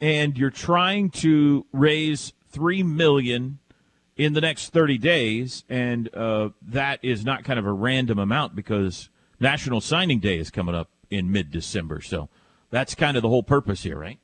And 0.00 0.36
you're 0.36 0.50
trying 0.50 1.10
to 1.10 1.64
raise 1.72 2.32
three 2.50 2.82
million 2.82 3.60
in 4.16 4.32
the 4.32 4.40
next 4.40 4.70
30 4.70 4.98
days, 4.98 5.64
and 5.68 6.12
uh, 6.14 6.50
that 6.62 6.98
is 7.02 7.24
not 7.24 7.44
kind 7.44 7.58
of 7.58 7.66
a 7.66 7.72
random 7.72 8.18
amount 8.18 8.56
because 8.56 9.10
National 9.38 9.80
Signing 9.80 10.18
Day 10.18 10.38
is 10.38 10.50
coming 10.50 10.74
up 10.74 10.90
in 11.10 11.30
mid-December. 11.30 12.00
So 12.00 12.28
that's 12.70 12.94
kind 12.94 13.16
of 13.16 13.22
the 13.22 13.28
whole 13.28 13.42
purpose 13.42 13.82
here, 13.82 13.98
right? 13.98 14.18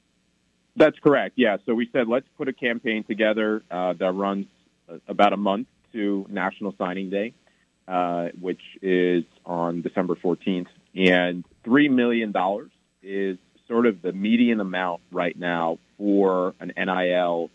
That's 0.77 0.99
correct. 0.99 1.35
Yeah. 1.37 1.59
So 1.67 1.75
we 1.75 1.89
said 1.93 2.09
let's 2.09 2.27
put 2.37 2.49
a 2.49 2.53
campaign 2.53 3.05
together 3.05 3.63
uh, 3.71 3.93
that 3.95 4.13
runs 4.13 4.47
about 5.07 5.33
a 5.33 5.37
month 5.37 5.69
to 5.93 6.27
National 6.29 6.75
Signing 6.79 7.11
Day, 7.11 7.35
uh, 7.87 8.29
which 8.41 8.63
is 8.81 9.25
on 9.45 9.83
December 9.83 10.15
14th, 10.15 10.69
and 10.95 11.45
three 11.65 11.89
million 11.89 12.33
dollars 12.33 12.71
is 13.03 13.39
sort 13.69 13.87
of 13.87 14.03
the 14.03 14.13
median 14.13 14.61
amount 14.61 15.01
right 15.11 15.39
now 15.39 15.79
for 15.99 16.55
an 16.61 16.73
NIL 16.77 17.51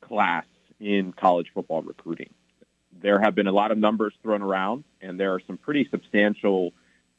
class 0.00 0.44
in 0.80 1.12
college 1.12 1.48
football 1.54 1.82
recruiting. 1.82 2.30
There 3.00 3.18
have 3.20 3.34
been 3.34 3.46
a 3.46 3.52
lot 3.52 3.70
of 3.70 3.78
numbers 3.78 4.12
thrown 4.22 4.42
around, 4.42 4.84
and 5.00 5.18
there 5.18 5.32
are 5.34 5.40
some 5.46 5.56
pretty 5.56 5.88
substantial 5.90 6.72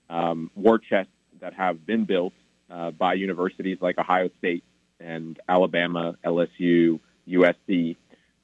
um, 0.10 0.52
war 0.56 0.80
chests 0.80 1.12
that 1.42 1.54
have 1.54 1.86
been 1.86 2.06
built 2.06 2.34
uh, 2.70 2.92
by 2.92 3.14
universities 3.14 3.78
like 3.82 3.98
Ohio 3.98 4.30
State 4.40 4.64
and 5.00 5.40
Alabama, 5.48 6.16
LSU, 6.26 7.00
USC. 7.28 7.96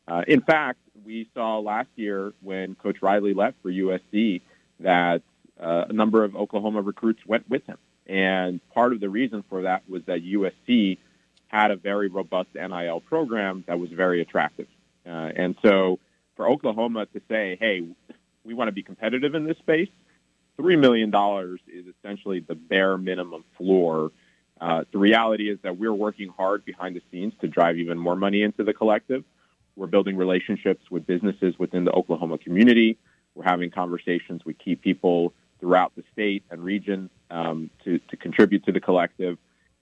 Uh, 0.08 0.24
in 0.28 0.42
fact, 0.42 0.80
we 1.06 1.30
saw 1.34 1.60
last 1.60 1.90
year 1.96 2.34
when 2.42 2.76
Coach 2.76 3.02
Riley 3.02 3.34
left 3.34 3.58
for 3.62 3.72
USC 3.72 4.42
that 4.80 5.22
uh, 5.60 5.86
a 5.90 5.94
number 5.94 6.24
of 6.24 6.36
Oklahoma 6.36 6.82
recruits 6.82 7.26
went 7.26 7.50
with 7.50 7.66
him. 7.66 7.78
And 8.08 8.60
part 8.70 8.94
of 8.94 9.00
the 9.00 9.10
reason 9.10 9.44
for 9.50 9.64
that 9.64 9.88
was 9.88 10.04
that 10.06 10.24
USC 10.24 10.98
had 11.48 11.72
a 11.72 11.76
very 11.76 12.08
robust 12.10 12.50
NIL 12.56 13.02
program 13.02 13.64
that 13.68 13.80
was 13.80 13.90
very 13.92 14.22
attractive. 14.22 14.68
Uh, 15.06 15.30
and 15.36 15.56
so 15.64 16.00
for 16.36 16.50
Oklahoma 16.50 17.06
to 17.08 17.22
say, 17.30 17.58
hey, 17.60 17.86
we 18.44 18.54
want 18.54 18.68
to 18.68 18.72
be 18.72 18.84
competitive 18.84 19.36
in 19.36 19.46
this 19.46 19.58
space, 19.58 19.90
$3 20.60 20.80
million 20.80 21.14
is 21.68 21.94
essentially 22.00 22.40
the 22.40 22.56
bare 22.56 22.98
minimum 22.98 23.44
floor. 23.58 24.12
Uh, 24.60 24.84
the 24.92 24.98
reality 24.98 25.50
is 25.50 25.58
that 25.64 25.78
we're 25.78 25.94
working 25.94 26.30
hard 26.30 26.66
behind 26.66 26.96
the 26.96 27.02
scenes 27.12 27.34
to 27.42 27.48
drive 27.48 27.78
even 27.78 27.98
more 27.98 28.16
money 28.16 28.42
into 28.44 28.64
the 28.64 28.74
collective. 28.74 29.24
We're 29.76 29.88
building 29.88 30.18
relationships 30.18 30.84
with 30.92 31.08
businesses 31.08 31.58
within 31.58 31.86
the 31.86 31.92
Oklahoma 31.92 32.38
community. 32.38 32.98
We're 33.36 33.46
having 33.46 33.72
conversations 33.72 34.44
with 34.46 34.58
key 34.58 34.76
people 34.76 35.34
throughout 35.60 35.94
the 35.96 36.04
state 36.12 36.44
and 36.50 36.64
region 36.64 37.10
um, 37.32 37.70
to, 37.86 38.00
to 38.00 38.18
contribute 38.18 38.66
to 38.66 38.72
the 38.72 38.80
collective. 38.82 39.38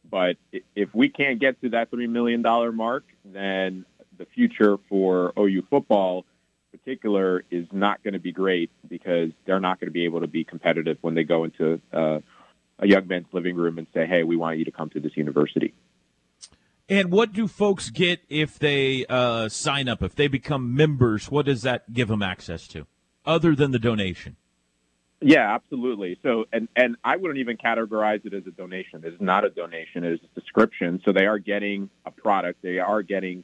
But 0.09 0.37
if 0.75 0.93
we 0.93 1.09
can't 1.09 1.39
get 1.39 1.59
to 1.61 1.69
that 1.69 1.91
$3 1.91 2.07
million 2.07 2.41
mark, 2.75 3.03
then 3.25 3.85
the 4.17 4.25
future 4.25 4.77
for 4.89 5.33
OU 5.37 5.63
football 5.69 6.25
in 6.71 6.79
particular 6.79 7.43
is 7.51 7.65
not 7.71 8.03
going 8.03 8.13
to 8.13 8.19
be 8.19 8.31
great 8.31 8.69
because 8.87 9.31
they're 9.45 9.59
not 9.59 9.79
going 9.79 9.87
to 9.87 9.93
be 9.93 10.05
able 10.05 10.21
to 10.21 10.27
be 10.27 10.43
competitive 10.43 10.97
when 11.01 11.15
they 11.15 11.23
go 11.23 11.43
into 11.43 11.81
uh, 11.91 12.19
a 12.79 12.87
young 12.87 13.07
man's 13.07 13.27
living 13.31 13.55
room 13.55 13.77
and 13.77 13.87
say, 13.93 14.05
"Hey, 14.05 14.23
we 14.23 14.35
want 14.35 14.57
you 14.59 14.65
to 14.65 14.71
come 14.71 14.89
to 14.91 14.99
this 14.99 15.15
university." 15.15 15.73
And 16.89 17.11
what 17.11 17.33
do 17.33 17.47
folks 17.47 17.89
get 17.89 18.21
if 18.29 18.57
they 18.57 19.05
uh, 19.07 19.49
sign 19.49 19.89
up? 19.89 20.01
If 20.01 20.15
they 20.15 20.27
become 20.27 20.73
members, 20.75 21.29
what 21.29 21.45
does 21.45 21.63
that 21.63 21.93
give 21.93 22.07
them 22.07 22.21
access 22.21 22.67
to, 22.69 22.87
other 23.25 23.55
than 23.55 23.71
the 23.71 23.79
donation? 23.79 24.37
Yeah, 25.19 25.53
absolutely. 25.53 26.19
So, 26.21 26.45
and 26.53 26.67
and 26.75 26.95
I 27.03 27.17
wouldn't 27.17 27.39
even 27.39 27.57
categorize 27.57 28.25
it 28.25 28.33
as 28.33 28.45
a 28.45 28.51
donation. 28.51 29.03
It 29.03 29.13
is 29.13 29.21
not 29.21 29.43
a 29.43 29.49
donation. 29.49 30.03
It 30.03 30.13
is 30.13 30.19
a 30.19 30.33
subscription. 30.35 31.01
So 31.03 31.11
they 31.11 31.25
are 31.25 31.39
getting 31.39 31.89
a 32.05 32.11
product. 32.11 32.61
They 32.61 32.77
are 32.79 33.01
getting 33.01 33.43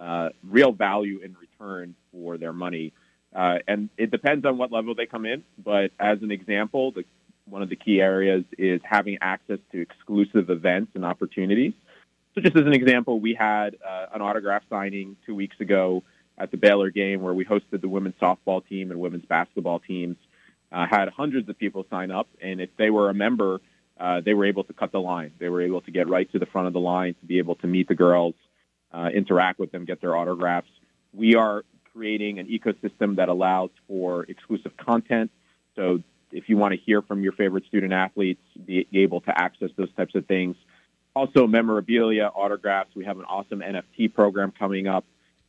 uh, 0.00 0.30
real 0.42 0.72
value 0.72 1.20
in 1.20 1.36
return 1.38 1.94
for 2.10 2.38
their 2.38 2.54
money. 2.54 2.94
Uh, 3.34 3.58
and 3.68 3.90
it 3.96 4.10
depends 4.10 4.44
on 4.46 4.56
what 4.56 4.72
level 4.72 4.94
they 4.94 5.06
come 5.06 5.26
in. 5.26 5.44
But 5.62 5.92
as 6.00 6.22
an 6.22 6.30
example, 6.30 6.92
the, 6.92 7.04
one 7.46 7.62
of 7.62 7.68
the 7.68 7.76
key 7.76 8.00
areas 8.00 8.44
is 8.58 8.80
having 8.84 9.18
access 9.20 9.58
to 9.72 9.80
exclusive 9.80 10.50
events 10.50 10.92
and 10.94 11.04
opportunities. 11.04 11.72
So, 12.34 12.40
just 12.40 12.56
as 12.56 12.66
an 12.66 12.72
example, 12.72 13.20
we 13.20 13.34
had 13.34 13.76
uh, 13.86 14.06
an 14.14 14.22
autograph 14.22 14.62
signing 14.70 15.16
two 15.26 15.34
weeks 15.34 15.56
ago 15.60 16.02
at 16.38 16.50
the 16.50 16.56
Baylor 16.56 16.90
game 16.90 17.22
where 17.22 17.34
we 17.34 17.44
hosted 17.44 17.80
the 17.80 17.88
women's 17.88 18.14
softball 18.16 18.66
team 18.66 18.90
and 18.90 19.00
women's 19.00 19.24
basketball 19.24 19.80
teams. 19.80 20.16
Uh, 20.72 20.86
had 20.88 21.08
hundreds 21.08 21.48
of 21.48 21.58
people 21.58 21.84
sign 21.90 22.12
up, 22.12 22.28
and 22.40 22.60
if 22.60 22.70
they 22.76 22.90
were 22.90 23.10
a 23.10 23.14
member, 23.14 23.60
uh, 23.98 24.20
they 24.20 24.34
were 24.34 24.44
able 24.44 24.62
to 24.62 24.72
cut 24.72 24.92
the 24.92 25.00
line. 25.00 25.32
They 25.40 25.48
were 25.48 25.62
able 25.62 25.80
to 25.80 25.90
get 25.90 26.08
right 26.08 26.30
to 26.30 26.38
the 26.38 26.46
front 26.46 26.68
of 26.68 26.72
the 26.72 26.80
line 26.80 27.14
to 27.20 27.26
be 27.26 27.38
able 27.38 27.56
to 27.56 27.66
meet 27.66 27.88
the 27.88 27.96
girls 27.96 28.34
uh, 28.92 29.08
interact 29.12 29.58
with 29.58 29.72
them, 29.72 29.84
get 29.84 30.00
their 30.00 30.16
autographs. 30.16 30.70
We 31.12 31.34
are 31.34 31.64
creating 31.92 32.38
an 32.38 32.46
ecosystem 32.46 33.16
that 33.16 33.28
allows 33.28 33.70
for 33.88 34.24
exclusive 34.24 34.76
content. 34.76 35.30
So 35.76 36.02
if 36.32 36.48
you 36.48 36.56
want 36.56 36.72
to 36.74 36.80
hear 36.80 37.02
from 37.02 37.22
your 37.22 37.32
favorite 37.32 37.64
student 37.66 37.92
athletes, 37.92 38.42
be 38.64 38.86
able 38.92 39.20
to 39.22 39.38
access 39.38 39.70
those 39.76 39.92
types 39.94 40.14
of 40.14 40.26
things. 40.26 40.56
Also, 41.14 41.46
memorabilia, 41.46 42.30
autographs. 42.34 42.90
We 42.94 43.04
have 43.04 43.18
an 43.18 43.24
awesome 43.24 43.60
NFT 43.60 44.14
program 44.14 44.52
coming 44.56 44.86
up. 44.86 45.04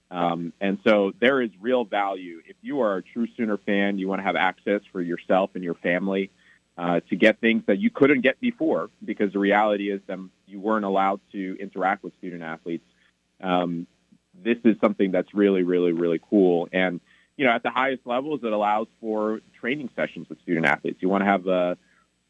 Um, 0.09 0.51
and 0.59 0.79
so 0.83 1.13
there 1.19 1.41
is 1.41 1.51
real 1.61 1.85
value. 1.85 2.41
If 2.45 2.57
you 2.61 2.81
are 2.81 2.97
a 2.97 3.01
true 3.01 3.27
Sooner 3.37 3.57
fan, 3.57 3.97
you 3.97 4.07
want 4.07 4.19
to 4.19 4.23
have 4.23 4.35
access 4.35 4.81
for 4.91 5.01
yourself 5.01 5.51
and 5.53 5.63
your 5.63 5.75
family 5.75 6.31
uh, 6.77 6.99
to 7.09 7.15
get 7.15 7.39
things 7.39 7.63
that 7.67 7.79
you 7.79 7.89
couldn't 7.89 8.21
get 8.21 8.39
before 8.41 8.89
because 9.05 9.31
the 9.31 9.39
reality 9.39 9.91
is 9.91 10.01
that 10.07 10.19
you 10.47 10.59
weren't 10.59 10.83
allowed 10.83 11.21
to 11.31 11.57
interact 11.59 12.03
with 12.03 12.13
student 12.17 12.43
athletes 12.43 12.83
um, 13.41 13.87
this 14.43 14.57
is 14.63 14.75
something 14.81 15.11
that's 15.11 15.33
really, 15.33 15.63
really, 15.63 15.91
really 15.91 16.19
cool. 16.29 16.67
And 16.71 16.99
you 17.37 17.45
know, 17.45 17.51
at 17.51 17.63
the 17.63 17.71
highest 17.71 18.05
levels, 18.05 18.41
it 18.43 18.51
allows 18.51 18.87
for 18.99 19.41
training 19.59 19.89
sessions 19.95 20.27
with 20.29 20.39
student 20.41 20.65
athletes. 20.65 21.01
You 21.01 21.09
want 21.09 21.21
to 21.21 21.25
have 21.25 21.47
uh, 21.47 21.75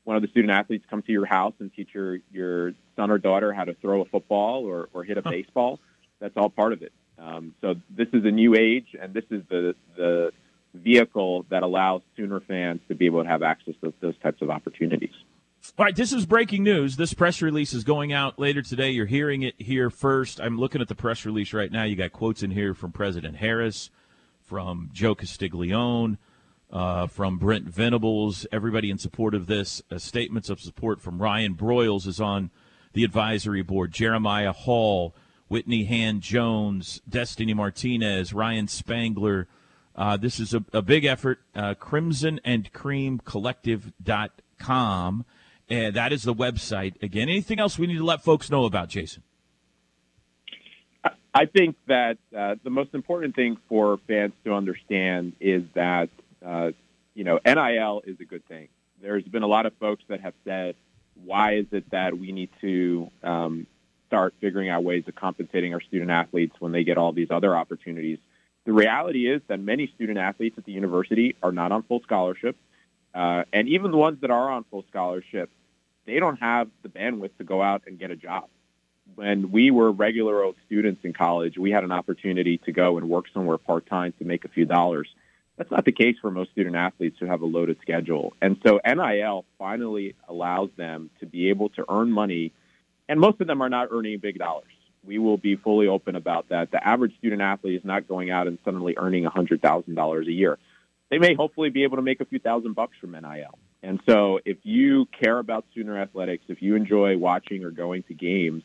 one 0.03 0.15
of 0.15 0.21
the 0.21 0.27
student 0.29 0.51
athletes 0.51 0.85
come 0.89 1.01
to 1.03 1.11
your 1.11 1.25
house 1.25 1.53
and 1.59 1.73
teach 1.73 1.89
your 1.93 2.19
your 2.31 2.73
son 2.95 3.11
or 3.11 3.17
daughter 3.17 3.53
how 3.53 3.63
to 3.63 3.73
throw 3.75 4.01
a 4.01 4.05
football 4.05 4.65
or, 4.65 4.89
or 4.93 5.03
hit 5.03 5.17
a 5.17 5.21
baseball. 5.21 5.79
That's 6.19 6.35
all 6.37 6.49
part 6.49 6.73
of 6.73 6.81
it. 6.81 6.93
Um, 7.17 7.55
so 7.61 7.75
this 7.89 8.07
is 8.13 8.25
a 8.25 8.31
new 8.31 8.55
age, 8.55 8.95
and 8.99 9.13
this 9.13 9.25
is 9.29 9.43
the 9.49 9.75
the 9.95 10.31
vehicle 10.73 11.45
that 11.49 11.63
allows 11.63 12.01
Sooner 12.15 12.39
fans 12.39 12.79
to 12.87 12.95
be 12.95 13.05
able 13.05 13.23
to 13.23 13.29
have 13.29 13.43
access 13.43 13.75
to 13.83 13.93
those 14.01 14.17
types 14.19 14.41
of 14.41 14.49
opportunities. 14.49 15.13
All 15.77 15.85
right, 15.85 15.95
this 15.95 16.11
is 16.11 16.25
breaking 16.25 16.63
news. 16.63 16.95
This 16.95 17.13
press 17.13 17.41
release 17.41 17.73
is 17.73 17.83
going 17.83 18.11
out 18.13 18.39
later 18.39 18.63
today. 18.63 18.89
You're 18.89 19.05
hearing 19.05 19.43
it 19.43 19.53
here 19.59 19.91
first. 19.91 20.41
I'm 20.41 20.57
looking 20.57 20.81
at 20.81 20.87
the 20.87 20.95
press 20.95 21.23
release 21.25 21.53
right 21.53 21.71
now. 21.71 21.83
You 21.83 21.95
got 21.95 22.11
quotes 22.11 22.41
in 22.41 22.51
here 22.51 22.73
from 22.73 22.91
President 22.91 23.35
Harris, 23.35 23.91
from 24.51 24.89
Joe 24.91 25.15
Castiglione, 25.15 26.17
uh, 26.73 27.07
from 27.07 27.37
Brent 27.37 27.69
Venables, 27.69 28.45
everybody 28.51 28.91
in 28.91 28.97
support 28.97 29.33
of 29.33 29.47
this. 29.47 29.81
Uh, 29.89 29.97
statements 29.97 30.49
of 30.49 30.59
support 30.59 30.99
from 30.99 31.21
Ryan 31.21 31.55
Broyles 31.55 32.05
is 32.05 32.19
on 32.19 32.51
the 32.91 33.05
advisory 33.05 33.61
board. 33.61 33.93
Jeremiah 33.93 34.51
Hall 34.51 35.15
Whitney 35.47 35.85
Hand 35.85 36.19
Jones, 36.19 37.01
Destiny 37.07 37.53
Martinez, 37.53 38.33
Ryan 38.33 38.67
Spangler. 38.67 39.47
Uh, 39.95 40.17
this 40.17 40.37
is 40.37 40.53
a, 40.53 40.65
a 40.73 40.81
big 40.81 41.05
effort. 41.05 41.39
Uh, 41.55 41.73
Crimson 41.73 42.41
and 42.43 42.73
Cream. 42.73 43.21
And 45.69 45.95
that 45.95 46.11
is 46.11 46.23
the 46.23 46.35
website. 46.35 47.01
Again, 47.01 47.29
anything 47.29 47.61
else 47.61 47.79
we 47.79 47.87
need 47.87 47.99
to 47.99 48.03
let 48.03 48.21
folks 48.21 48.49
know 48.49 48.65
about, 48.65 48.89
Jason? 48.89 49.23
I 51.33 51.45
think 51.45 51.77
that 51.87 52.17
uh, 52.35 52.55
the 52.63 52.69
most 52.69 52.93
important 52.93 53.35
thing 53.35 53.57
for 53.69 53.99
fans 54.07 54.33
to 54.43 54.53
understand 54.53 55.33
is 55.39 55.63
that, 55.75 56.09
uh, 56.45 56.71
you 57.13 57.23
know, 57.23 57.39
NIL 57.45 58.01
is 58.05 58.19
a 58.19 58.25
good 58.25 58.45
thing. 58.47 58.67
There's 59.01 59.23
been 59.23 59.43
a 59.43 59.47
lot 59.47 59.65
of 59.65 59.73
folks 59.79 60.03
that 60.09 60.21
have 60.21 60.33
said, 60.43 60.75
why 61.23 61.55
is 61.55 61.67
it 61.71 61.89
that 61.91 62.17
we 62.17 62.31
need 62.31 62.49
to 62.61 63.09
um, 63.23 63.67
start 64.07 64.33
figuring 64.41 64.69
out 64.69 64.83
ways 64.83 65.05
of 65.07 65.15
compensating 65.15 65.73
our 65.73 65.81
student 65.81 66.11
athletes 66.11 66.55
when 66.59 66.73
they 66.73 66.83
get 66.83 66.97
all 66.97 67.13
these 67.13 67.31
other 67.31 67.55
opportunities? 67.55 68.19
The 68.65 68.73
reality 68.73 69.31
is 69.31 69.41
that 69.47 69.59
many 69.59 69.87
student 69.95 70.19
athletes 70.19 70.57
at 70.57 70.65
the 70.65 70.73
university 70.73 71.35
are 71.41 71.51
not 71.51 71.71
on 71.71 71.83
full 71.83 72.01
scholarship. 72.01 72.57
Uh, 73.13 73.43
and 73.53 73.69
even 73.69 73.91
the 73.91 73.97
ones 73.97 74.19
that 74.21 74.31
are 74.31 74.51
on 74.51 74.65
full 74.69 74.83
scholarship, 74.89 75.49
they 76.05 76.19
don't 76.19 76.37
have 76.37 76.69
the 76.83 76.89
bandwidth 76.89 77.37
to 77.37 77.43
go 77.43 77.61
out 77.61 77.83
and 77.87 77.97
get 77.97 78.11
a 78.11 78.15
job. 78.15 78.49
When 79.15 79.51
we 79.51 79.71
were 79.71 79.91
regular 79.91 80.43
old 80.43 80.55
students 80.65 81.03
in 81.03 81.13
college, 81.13 81.57
we 81.57 81.71
had 81.71 81.83
an 81.83 81.91
opportunity 81.91 82.57
to 82.59 82.71
go 82.71 82.97
and 82.97 83.09
work 83.09 83.25
somewhere 83.33 83.57
part 83.57 83.85
time 83.87 84.13
to 84.19 84.25
make 84.25 84.45
a 84.45 84.47
few 84.47 84.65
dollars. 84.65 85.07
That's 85.57 85.71
not 85.71 85.85
the 85.85 85.91
case 85.91 86.15
for 86.21 86.31
most 86.31 86.51
student 86.51 86.75
athletes 86.75 87.17
who 87.19 87.25
have 87.25 87.41
a 87.41 87.45
loaded 87.45 87.77
schedule. 87.81 88.33
And 88.41 88.57
so 88.65 88.79
NIL 88.85 89.45
finally 89.59 90.15
allows 90.27 90.69
them 90.77 91.09
to 91.19 91.25
be 91.25 91.49
able 91.49 91.69
to 91.69 91.85
earn 91.89 92.11
money, 92.11 92.53
and 93.09 93.19
most 93.19 93.41
of 93.41 93.47
them 93.47 93.61
are 93.61 93.69
not 93.69 93.89
earning 93.91 94.19
big 94.19 94.37
dollars. 94.37 94.71
We 95.03 95.17
will 95.17 95.37
be 95.37 95.55
fully 95.55 95.87
open 95.87 96.15
about 96.15 96.49
that. 96.49 96.71
The 96.71 96.85
average 96.85 97.17
student 97.17 97.41
athlete 97.41 97.75
is 97.75 97.85
not 97.85 98.07
going 98.07 98.31
out 98.31 98.47
and 98.47 98.59
suddenly 98.63 98.95
earning 98.97 99.25
$100,000 99.25 100.27
a 100.27 100.31
year. 100.31 100.57
They 101.09 101.17
may 101.17 101.33
hopefully 101.33 101.69
be 101.69 101.83
able 101.83 101.97
to 101.97 102.03
make 102.03 102.21
a 102.21 102.25
few 102.25 102.39
thousand 102.39 102.73
bucks 102.73 102.97
from 103.01 103.11
NIL. 103.11 103.59
And 103.83 103.99
so 104.07 104.39
if 104.45 104.57
you 104.63 105.07
care 105.07 105.39
about 105.39 105.65
student 105.71 105.97
athletics, 105.97 106.45
if 106.47 106.61
you 106.61 106.75
enjoy 106.75 107.17
watching 107.17 107.63
or 107.65 107.71
going 107.71 108.03
to 108.03 108.13
games, 108.13 108.63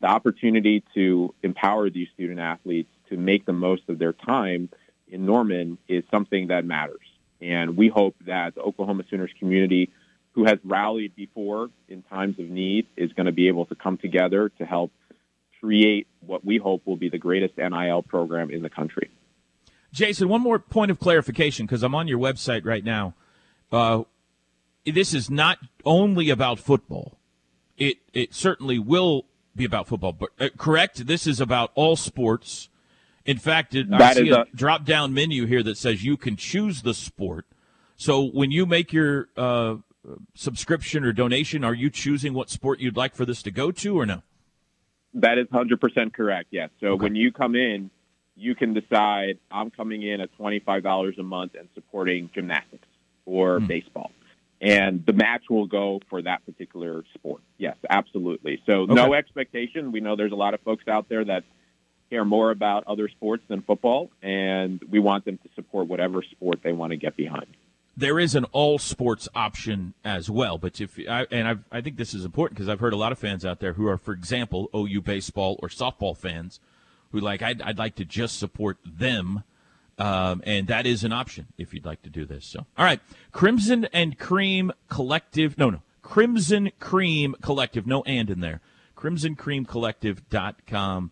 the 0.00 0.06
opportunity 0.06 0.84
to 0.94 1.34
empower 1.42 1.90
these 1.90 2.08
student 2.14 2.40
athletes 2.40 2.90
to 3.08 3.16
make 3.16 3.46
the 3.46 3.52
most 3.52 3.82
of 3.88 3.98
their 3.98 4.12
time 4.12 4.68
in 5.08 5.24
Norman 5.24 5.78
is 5.88 6.04
something 6.10 6.48
that 6.48 6.64
matters. 6.64 7.06
And 7.40 7.76
we 7.76 7.88
hope 7.88 8.16
that 8.26 8.54
the 8.54 8.62
Oklahoma 8.62 9.04
Sooners 9.08 9.30
community, 9.38 9.90
who 10.32 10.44
has 10.44 10.58
rallied 10.64 11.14
before 11.14 11.70
in 11.88 12.02
times 12.02 12.38
of 12.38 12.48
need, 12.48 12.86
is 12.96 13.12
going 13.12 13.26
to 13.26 13.32
be 13.32 13.48
able 13.48 13.66
to 13.66 13.74
come 13.74 13.98
together 13.98 14.50
to 14.58 14.64
help 14.64 14.90
create 15.60 16.06
what 16.20 16.44
we 16.44 16.58
hope 16.58 16.86
will 16.86 16.96
be 16.96 17.08
the 17.08 17.18
greatest 17.18 17.56
NIL 17.56 18.02
program 18.02 18.50
in 18.50 18.62
the 18.62 18.70
country. 18.70 19.10
Jason, 19.92 20.28
one 20.28 20.42
more 20.42 20.58
point 20.58 20.90
of 20.90 20.98
clarification 20.98 21.64
because 21.66 21.82
I'm 21.82 21.94
on 21.94 22.08
your 22.08 22.18
website 22.18 22.64
right 22.64 22.84
now. 22.84 23.14
Uh, 23.72 24.02
this 24.84 25.14
is 25.14 25.30
not 25.30 25.58
only 25.84 26.30
about 26.30 26.58
football. 26.58 27.18
It 27.76 27.96
it 28.12 28.34
certainly 28.34 28.78
will 28.78 29.24
be 29.56 29.64
about 29.64 29.88
football, 29.88 30.12
but 30.12 30.30
uh, 30.38 30.48
correct. 30.56 31.06
This 31.06 31.26
is 31.26 31.40
about 31.40 31.72
all 31.74 31.96
sports. 31.96 32.68
In 33.24 33.38
fact, 33.38 33.74
it, 33.74 33.92
I 33.92 34.14
see 34.14 34.28
a, 34.30 34.42
a 34.42 34.44
drop 34.54 34.84
down 34.84 35.12
menu 35.12 35.46
here 35.46 35.62
that 35.62 35.76
says 35.76 36.04
you 36.04 36.16
can 36.16 36.36
choose 36.36 36.82
the 36.82 36.94
sport. 36.94 37.46
So 37.96 38.22
when 38.22 38.50
you 38.50 38.66
make 38.66 38.92
your 38.92 39.28
uh, 39.36 39.76
subscription 40.34 41.04
or 41.04 41.12
donation, 41.12 41.64
are 41.64 41.74
you 41.74 41.90
choosing 41.90 42.34
what 42.34 42.50
sport 42.50 42.78
you'd 42.78 42.96
like 42.96 43.14
for 43.14 43.24
this 43.24 43.42
to 43.42 43.50
go 43.50 43.72
to, 43.72 43.98
or 43.98 44.06
no? 44.06 44.22
That 45.14 45.38
is 45.38 45.46
100% 45.46 46.12
correct. 46.12 46.48
Yes. 46.50 46.70
So 46.80 46.88
okay. 46.88 47.02
when 47.02 47.14
you 47.14 47.32
come 47.32 47.54
in, 47.54 47.90
you 48.36 48.54
can 48.54 48.74
decide 48.74 49.38
I'm 49.50 49.70
coming 49.70 50.02
in 50.02 50.20
at 50.20 50.36
$25 50.38 51.18
a 51.18 51.22
month 51.22 51.54
and 51.58 51.68
supporting 51.74 52.30
gymnastics 52.34 52.86
or 53.24 53.58
mm. 53.58 53.66
baseball 53.66 54.10
and 54.60 55.04
the 55.04 55.12
match 55.12 55.42
will 55.50 55.66
go 55.66 56.00
for 56.08 56.22
that 56.22 56.44
particular 56.46 57.04
sport. 57.14 57.42
Yes, 57.58 57.76
absolutely. 57.88 58.62
So 58.66 58.82
okay. 58.82 58.94
no 58.94 59.14
expectation. 59.14 59.92
We 59.92 60.00
know 60.00 60.16
there's 60.16 60.32
a 60.32 60.36
lot 60.36 60.54
of 60.54 60.60
folks 60.60 60.88
out 60.88 61.08
there 61.08 61.24
that 61.24 61.44
care 62.10 62.24
more 62.24 62.50
about 62.50 62.84
other 62.86 63.08
sports 63.08 63.42
than 63.48 63.62
football, 63.62 64.10
and 64.22 64.82
we 64.88 64.98
want 64.98 65.24
them 65.24 65.38
to 65.38 65.48
support 65.54 65.88
whatever 65.88 66.22
sport 66.22 66.60
they 66.62 66.72
want 66.72 66.92
to 66.92 66.96
get 66.96 67.16
behind. 67.16 67.46
There 67.98 68.18
is 68.18 68.34
an 68.34 68.44
all 68.52 68.78
sports 68.78 69.26
option 69.34 69.94
as 70.04 70.28
well, 70.28 70.58
but 70.58 70.80
if 70.80 70.98
I, 71.08 71.26
and 71.30 71.48
I've, 71.48 71.64
I 71.72 71.80
think 71.80 71.96
this 71.96 72.12
is 72.12 72.24
important 72.24 72.56
because 72.56 72.68
I've 72.68 72.80
heard 72.80 72.92
a 72.92 72.96
lot 72.96 73.10
of 73.10 73.18
fans 73.18 73.44
out 73.44 73.60
there 73.60 73.72
who 73.72 73.86
are, 73.88 73.96
for 73.96 74.12
example, 74.12 74.68
OU 74.74 75.00
baseball 75.00 75.58
or 75.62 75.68
softball 75.68 76.16
fans, 76.16 76.60
who 77.12 77.20
like 77.20 77.40
I'd, 77.40 77.62
I'd 77.62 77.78
like 77.78 77.94
to 77.96 78.04
just 78.04 78.38
support 78.38 78.76
them 78.84 79.44
um, 79.98 80.42
and 80.44 80.66
that 80.66 80.86
is 80.86 81.04
an 81.04 81.12
option 81.12 81.46
if 81.58 81.72
you'd 81.72 81.84
like 81.84 82.02
to 82.02 82.10
do 82.10 82.24
this. 82.24 82.44
So, 82.44 82.66
all 82.76 82.84
right, 82.84 83.00
Crimson 83.32 83.86
and 83.92 84.18
Cream 84.18 84.72
Collective. 84.88 85.56
No, 85.56 85.70
no, 85.70 85.82
Crimson 86.02 86.70
Cream 86.78 87.36
Collective. 87.40 87.86
No 87.86 88.02
and 88.02 88.30
in 88.30 88.40
there. 88.40 88.60
CrimsonCreamCollective.com. 88.96 91.10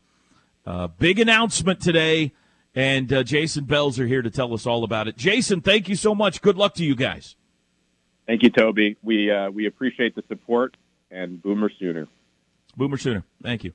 Uh, 0.66 0.86
big 0.86 1.20
announcement 1.20 1.78
today, 1.80 2.32
and 2.74 3.12
uh, 3.12 3.22
Jason 3.22 3.70
are 3.70 4.06
here 4.06 4.22
to 4.22 4.30
tell 4.30 4.54
us 4.54 4.66
all 4.66 4.82
about 4.82 5.08
it. 5.08 5.18
Jason, 5.18 5.60
thank 5.60 5.90
you 5.90 5.96
so 5.96 6.14
much. 6.14 6.40
Good 6.40 6.56
luck 6.56 6.72
to 6.76 6.84
you 6.84 6.96
guys. 6.96 7.36
Thank 8.26 8.42
you, 8.42 8.48
Toby. 8.48 8.96
We 9.02 9.30
uh, 9.30 9.50
we 9.50 9.66
appreciate 9.66 10.14
the 10.14 10.24
support 10.28 10.78
and 11.10 11.42
Boomer 11.42 11.70
Sooner. 11.78 12.08
Boomer 12.76 12.96
Sooner. 12.96 13.24
Thank 13.42 13.64
you. 13.64 13.74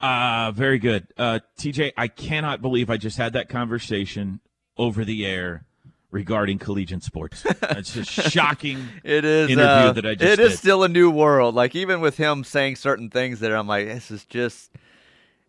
Uh, 0.00 0.52
very 0.52 0.78
good. 0.78 1.06
Uh, 1.16 1.40
TJ, 1.58 1.92
I 1.96 2.08
cannot 2.08 2.62
believe 2.62 2.88
I 2.88 2.96
just 2.96 3.18
had 3.18 3.34
that 3.34 3.48
conversation 3.48 4.40
over 4.78 5.04
the 5.04 5.26
air 5.26 5.66
regarding 6.10 6.58
collegiate 6.58 7.02
sports. 7.02 7.44
It's 7.70 7.94
just 7.94 8.10
shocking. 8.10 8.88
it 9.04 9.24
is 9.24 9.50
interview 9.50 9.62
uh, 9.64 9.92
that 9.92 10.06
I 10.06 10.14
just. 10.14 10.32
It 10.32 10.36
did. 10.36 10.52
is 10.52 10.58
still 10.58 10.82
a 10.82 10.88
new 10.88 11.10
world. 11.10 11.54
Like 11.54 11.74
even 11.74 12.00
with 12.00 12.16
him 12.16 12.44
saying 12.44 12.76
certain 12.76 13.10
things 13.10 13.40
that 13.40 13.52
I'm 13.52 13.66
like, 13.66 13.86
this 13.86 14.10
is 14.10 14.24
just. 14.24 14.70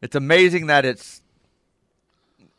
It's 0.01 0.15
amazing 0.15 0.67
that 0.67 0.85
it's 0.85 1.21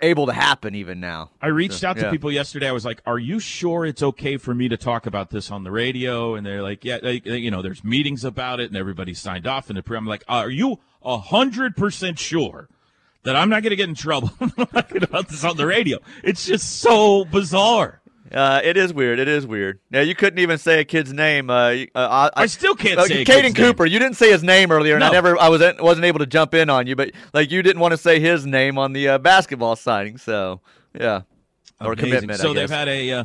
able 0.01 0.27
to 0.27 0.33
happen 0.33 0.75
even 0.75 1.01
now. 1.01 1.31
I 1.41 1.47
reached 1.49 1.81
so, 1.81 1.89
out 1.89 1.97
to 1.97 2.03
yeah. 2.03 2.11
people 2.11 2.31
yesterday. 2.31 2.69
I 2.69 2.73
was 2.73 2.85
like, 2.85 3.03
"Are 3.07 3.19
you 3.19 3.39
sure 3.41 3.87
it's 3.87 4.03
okay 4.03 4.37
for 4.37 4.55
me 4.55 4.69
to 4.69 4.77
talk 4.77 5.07
about 5.07 5.31
this 5.31 5.51
on 5.51 5.65
the 5.65 5.71
radio?" 5.71 6.35
And 6.35 6.45
they're 6.45 6.63
like, 6.63 6.85
"Yeah, 6.85 6.99
they, 7.03 7.21
they, 7.21 7.39
you 7.39 7.51
know, 7.51 7.63
there's 7.63 7.83
meetings 7.83 8.25
about 8.25 8.61
it, 8.61 8.69
and 8.69 8.77
everybody 8.77 9.15
signed 9.15 9.47
off." 9.47 9.71
And 9.71 9.83
I'm 9.89 10.07
like, 10.07 10.25
"Are 10.29 10.51
you 10.51 10.81
a 11.05 11.19
hundred 11.19 11.77
percent 11.77 12.19
sure 12.19 12.69
that 13.25 13.37
I'm 13.37 13.49
not 13.49 13.63
going 13.63 13.71
to 13.71 13.77
get 13.77 13.89
in 13.89 13.95
trouble 13.95 14.29
talking 14.73 15.03
about 15.03 15.29
this 15.29 15.45
on 15.45 15.57
the 15.57 15.67
radio. 15.67 15.99
It's 16.25 16.47
just 16.47 16.81
so 16.81 17.25
bizarre. 17.25 18.01
Uh, 18.33 18.61
it 18.65 18.79
is 18.79 18.95
weird. 18.95 19.19
It 19.19 19.29
is 19.29 19.47
weird. 19.47 19.79
Now 19.91 20.01
you 20.01 20.15
couldn't 20.15 20.39
even 20.39 20.57
say 20.57 20.81
a 20.81 20.85
kid's 20.85 21.13
name. 21.13 21.51
Uh, 21.51 21.75
uh, 21.95 22.31
I, 22.35 22.43
I, 22.43 22.47
still 22.47 22.75
can't 22.75 22.99
uh, 22.99 23.05
say 23.05 23.25
Caden 23.25 23.55
Cooper. 23.55 23.85
Name. 23.85 23.93
You 23.93 23.99
didn't 23.99 24.17
say 24.17 24.33
his 24.33 24.43
name 24.43 24.73
earlier, 24.73 24.95
and 24.95 25.01
no. 25.01 25.09
I 25.09 25.13
never, 25.13 25.39
I 25.39 25.51
wasn't, 25.51 25.83
wasn't 25.83 26.07
able 26.07 26.21
to 26.21 26.27
jump 26.27 26.55
in 26.55 26.71
on 26.71 26.87
you. 26.87 26.97
But 26.97 27.11
like, 27.35 27.51
you 27.51 27.63
didn't 27.63 27.81
want 27.81 27.93
to 27.93 27.99
say 27.99 28.21
his 28.21 28.47
name 28.47 28.79
on 28.79 28.95
the 28.95 29.09
uh, 29.09 29.19
basketball 29.19 29.77
signing. 29.77 30.17
So 30.17 30.61
yeah, 30.99 31.23
or 31.79 31.95
commitment. 31.95 32.41
So 32.41 32.55
they've 32.55 32.71
had 32.71 32.89
a 32.89 33.11
uh, 33.11 33.25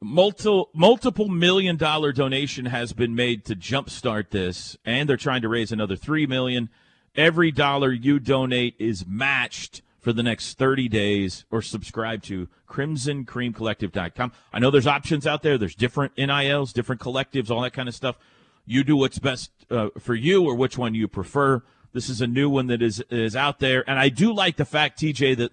multiple 0.00 0.70
multiple 0.74 1.28
million 1.28 1.76
dollar 1.76 2.12
donation 2.12 2.66
has 2.66 2.92
been 2.92 3.14
made 3.14 3.44
to 3.46 3.56
jumpstart 3.56 4.30
this, 4.30 4.76
and 4.84 5.08
they're 5.08 5.16
trying 5.16 5.42
to 5.42 5.48
raise 5.48 5.72
another 5.72 5.96
three 5.96 6.26
million. 6.26 6.68
Every 7.16 7.50
dollar 7.50 7.92
you 7.92 8.20
donate 8.20 8.76
is 8.78 9.04
matched 9.06 9.82
for 9.98 10.12
the 10.12 10.22
next 10.22 10.56
30 10.56 10.88
days 10.88 11.44
or 11.50 11.60
subscribe 11.60 12.22
to 12.22 12.48
crimsoncreamcollective.com. 12.68 14.32
I 14.52 14.58
know 14.58 14.70
there's 14.70 14.86
options 14.86 15.26
out 15.26 15.42
there. 15.42 15.58
There's 15.58 15.74
different 15.74 16.16
NILs, 16.16 16.72
different 16.72 17.00
collectives, 17.00 17.50
all 17.50 17.62
that 17.62 17.72
kind 17.72 17.88
of 17.88 17.94
stuff. 17.94 18.16
You 18.64 18.84
do 18.84 18.96
what's 18.96 19.18
best 19.18 19.50
uh, 19.70 19.88
for 19.98 20.14
you 20.14 20.44
or 20.44 20.54
which 20.54 20.78
one 20.78 20.94
you 20.94 21.08
prefer. 21.08 21.62
This 21.92 22.08
is 22.08 22.20
a 22.20 22.26
new 22.26 22.48
one 22.48 22.68
that 22.68 22.82
is 22.82 23.02
is 23.10 23.34
out 23.34 23.58
there, 23.58 23.82
and 23.88 23.98
I 23.98 24.10
do 24.10 24.32
like 24.32 24.56
the 24.56 24.64
fact, 24.64 25.00
TJ, 25.00 25.38
that 25.38 25.52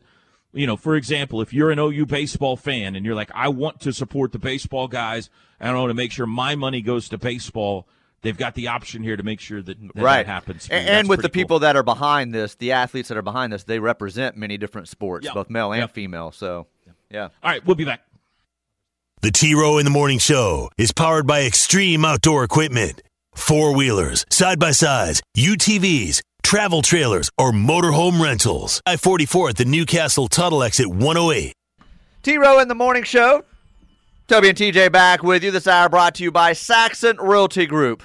you 0.55 0.65
know, 0.65 0.77
for 0.77 0.95
example, 0.95 1.41
if 1.41 1.53
you're 1.53 1.71
an 1.71 1.79
OU 1.79 2.05
baseball 2.05 2.55
fan 2.55 2.95
and 2.95 3.05
you're 3.05 3.15
like, 3.15 3.31
I 3.35 3.49
want 3.49 3.81
to 3.81 3.93
support 3.93 4.31
the 4.31 4.39
baseball 4.39 4.87
guys, 4.87 5.29
and 5.59 5.69
I 5.69 5.79
want 5.79 5.89
to 5.89 5.95
make 5.95 6.11
sure 6.11 6.25
my 6.25 6.55
money 6.55 6.81
goes 6.81 7.09
to 7.09 7.17
baseball, 7.17 7.87
they've 8.21 8.37
got 8.37 8.55
the 8.55 8.67
option 8.69 9.03
here 9.03 9.17
to 9.17 9.23
make 9.23 9.39
sure 9.39 9.61
that, 9.61 9.79
that, 9.79 10.01
right. 10.01 10.25
that 10.25 10.25
happens. 10.25 10.67
And, 10.69 10.87
and 10.87 11.09
with 11.09 11.21
the 11.21 11.29
people 11.29 11.59
that 11.59 11.75
are 11.75 11.83
behind 11.83 12.33
this, 12.33 12.55
the 12.55 12.71
athletes 12.71 13.09
that 13.09 13.17
are 13.17 13.21
behind 13.21 13.53
this, 13.53 13.63
they 13.63 13.79
represent 13.79 14.37
many 14.37 14.57
different 14.57 14.87
sports, 14.87 15.25
yep. 15.25 15.33
both 15.33 15.49
male 15.49 15.71
and 15.71 15.81
yep. 15.81 15.91
female. 15.91 16.31
So, 16.31 16.67
yeah. 17.09 17.29
All 17.43 17.51
right, 17.51 17.65
we'll 17.65 17.75
be 17.75 17.85
back. 17.85 18.01
The 19.21 19.31
T 19.31 19.55
Row 19.55 19.77
in 19.77 19.85
the 19.85 19.91
Morning 19.91 20.19
Show 20.19 20.69
is 20.77 20.91
powered 20.91 21.25
by 21.25 21.43
Extreme 21.43 22.05
Outdoor 22.05 22.43
Equipment. 22.43 23.01
Four 23.33 23.75
wheelers, 23.75 24.25
side 24.29 24.59
by 24.59 24.71
sides, 24.71 25.21
UTVs, 25.35 26.21
travel 26.45 26.81
trailers, 26.83 27.29
or 27.37 27.51
motorhome 27.51 28.21
rentals. 28.21 28.81
I 28.85 28.97
44 28.97 29.49
at 29.49 29.57
the 29.57 29.65
Newcastle 29.65 30.27
Tuttle 30.27 30.63
exit 30.63 30.87
108. 30.87 31.53
T 32.21 32.37
Row 32.37 32.59
in 32.59 32.67
the 32.67 32.75
Morning 32.75 33.03
Show. 33.03 33.43
Toby 34.27 34.49
and 34.49 34.57
TJ 34.57 34.91
back 34.91 35.21
with 35.21 35.43
you 35.43 35.51
this 35.51 35.67
hour 35.67 35.89
brought 35.89 36.15
to 36.15 36.23
you 36.23 36.31
by 36.31 36.53
Saxon 36.53 37.17
Realty 37.17 37.65
Group. 37.65 38.01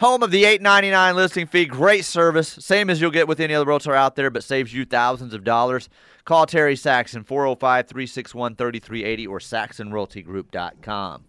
Home 0.00 0.22
of 0.22 0.30
the 0.30 0.44
$8.99 0.44 1.14
listing 1.14 1.46
fee. 1.46 1.66
Great 1.66 2.04
service. 2.04 2.48
Same 2.48 2.88
as 2.88 3.00
you'll 3.00 3.10
get 3.10 3.28
with 3.28 3.40
any 3.40 3.52
other 3.54 3.66
realtor 3.66 3.94
out 3.94 4.16
there, 4.16 4.30
but 4.30 4.44
saves 4.44 4.72
you 4.72 4.84
thousands 4.84 5.34
of 5.34 5.44
dollars. 5.44 5.88
Call 6.24 6.46
Terry 6.46 6.76
Saxon, 6.76 7.24
405 7.24 7.86
361 7.86 8.56
3380 8.56 9.26
or 9.26 9.38
saxonrealtygroup.com. 9.38 11.24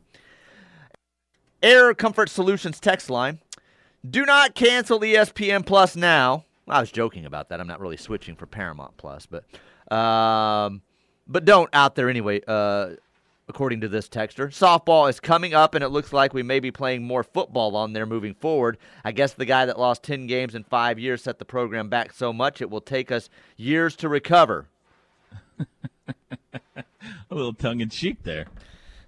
Air 1.64 1.94
Comfort 1.94 2.30
Solutions 2.30 2.80
text 2.80 3.10
line. 3.10 3.40
Do 4.08 4.26
not 4.26 4.56
cancel 4.56 5.00
ESPN 5.00 5.66
Plus 5.66 5.96
now. 5.96 6.46
I 6.68 6.80
was 6.80 6.92
joking 6.92 7.26
about 7.26 7.50
that. 7.50 7.60
I'm 7.60 7.68
not 7.68 7.80
really 7.80 7.98
switching 7.98 8.36
for 8.36 8.46
Paramount 8.46 8.98
Plus, 8.98 9.28
but 9.28 9.44
um, 9.96 10.82
but 11.28 11.46
don't 11.46 11.70
out 11.74 11.96
there 11.96 12.10
anyway. 12.10 12.42
Uh, 12.48 12.92
according 13.52 13.82
to 13.82 13.90
this 13.90 14.08
texter. 14.08 14.48
Softball 14.48 15.10
is 15.10 15.20
coming 15.20 15.54
up, 15.54 15.76
and 15.76 15.84
it 15.84 15.90
looks 15.90 16.14
like 16.14 16.34
we 16.34 16.42
may 16.42 16.62
be 16.62 16.72
playing 16.72 17.04
more 17.04 17.22
football 17.22 17.76
on 17.76 17.92
there 17.92 18.06
moving 18.06 18.34
forward. 18.34 18.78
I 19.04 19.12
guess 19.12 19.34
the 19.34 19.46
guy 19.46 19.66
that 19.66 19.78
lost 19.78 20.04
10 20.04 20.26
games 20.26 20.56
in 20.56 20.64
five 20.64 20.98
years 20.98 21.22
set 21.22 21.38
the 21.38 21.44
program 21.44 21.90
back 21.90 22.14
so 22.14 22.32
much 22.32 22.62
it 22.62 22.70
will 22.70 22.80
take 22.80 23.12
us 23.12 23.30
years 23.58 23.98
to 23.98 24.08
recover. 24.08 24.68
a 25.60 26.86
little 27.30 27.54
tongue 27.54 27.82
in 27.82 27.90
cheek 27.90 28.24
there. 28.24 28.46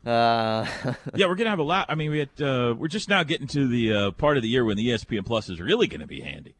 Uh, 0.06 0.66
yeah, 1.16 1.28
we're 1.28 1.36
gonna 1.36 1.50
have 1.50 1.60
a 1.60 1.64
lot. 1.64 1.86
I 1.90 1.96
mean, 1.96 2.12
we 2.12 2.20
had, 2.20 2.42
uh, 2.42 2.76
we're 2.78 2.88
just 2.88 3.10
now 3.10 3.24
getting 3.24 3.48
to 3.48 3.68
the 3.68 3.94
uh, 3.94 4.12
part 4.12 4.38
of 4.38 4.44
the 4.44 4.50
year 4.50 4.66
when 4.66 4.78
the 4.78 4.90
ESPN 4.90 5.26
Plus 5.26 5.50
is 5.50 5.62
really 5.62 5.88
going 5.88 6.02
to 6.02 6.08
be 6.08 6.22
handy. 6.22 6.56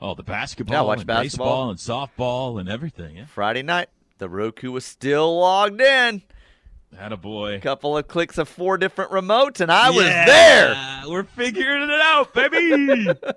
Oh, 0.00 0.14
the 0.14 0.22
basketball, 0.22 0.74
yeah, 0.74 0.82
watch 0.82 0.98
and 0.98 1.06
basketball. 1.06 1.76
baseball, 1.76 2.04
and 2.50 2.58
softball, 2.58 2.60
and 2.60 2.68
everything. 2.68 3.16
Yeah. 3.16 3.26
Friday 3.26 3.62
night, 3.62 3.88
the 4.18 4.28
Roku 4.28 4.70
was 4.72 4.84
still 4.84 5.38
logged 5.38 5.80
in. 5.80 6.22
Had 6.96 7.12
a 7.12 7.16
boy. 7.16 7.58
Couple 7.60 7.96
of 7.96 8.06
clicks 8.06 8.36
of 8.36 8.48
four 8.48 8.76
different 8.76 9.10
remotes, 9.12 9.60
and 9.60 9.72
I 9.72 9.88
yeah, 9.88 9.96
was 9.96 10.04
there. 10.04 11.02
We're 11.08 11.24
figuring 11.24 11.88
it 11.88 12.00
out, 12.00 12.34
baby. 12.34 13.08
uh, 13.22 13.34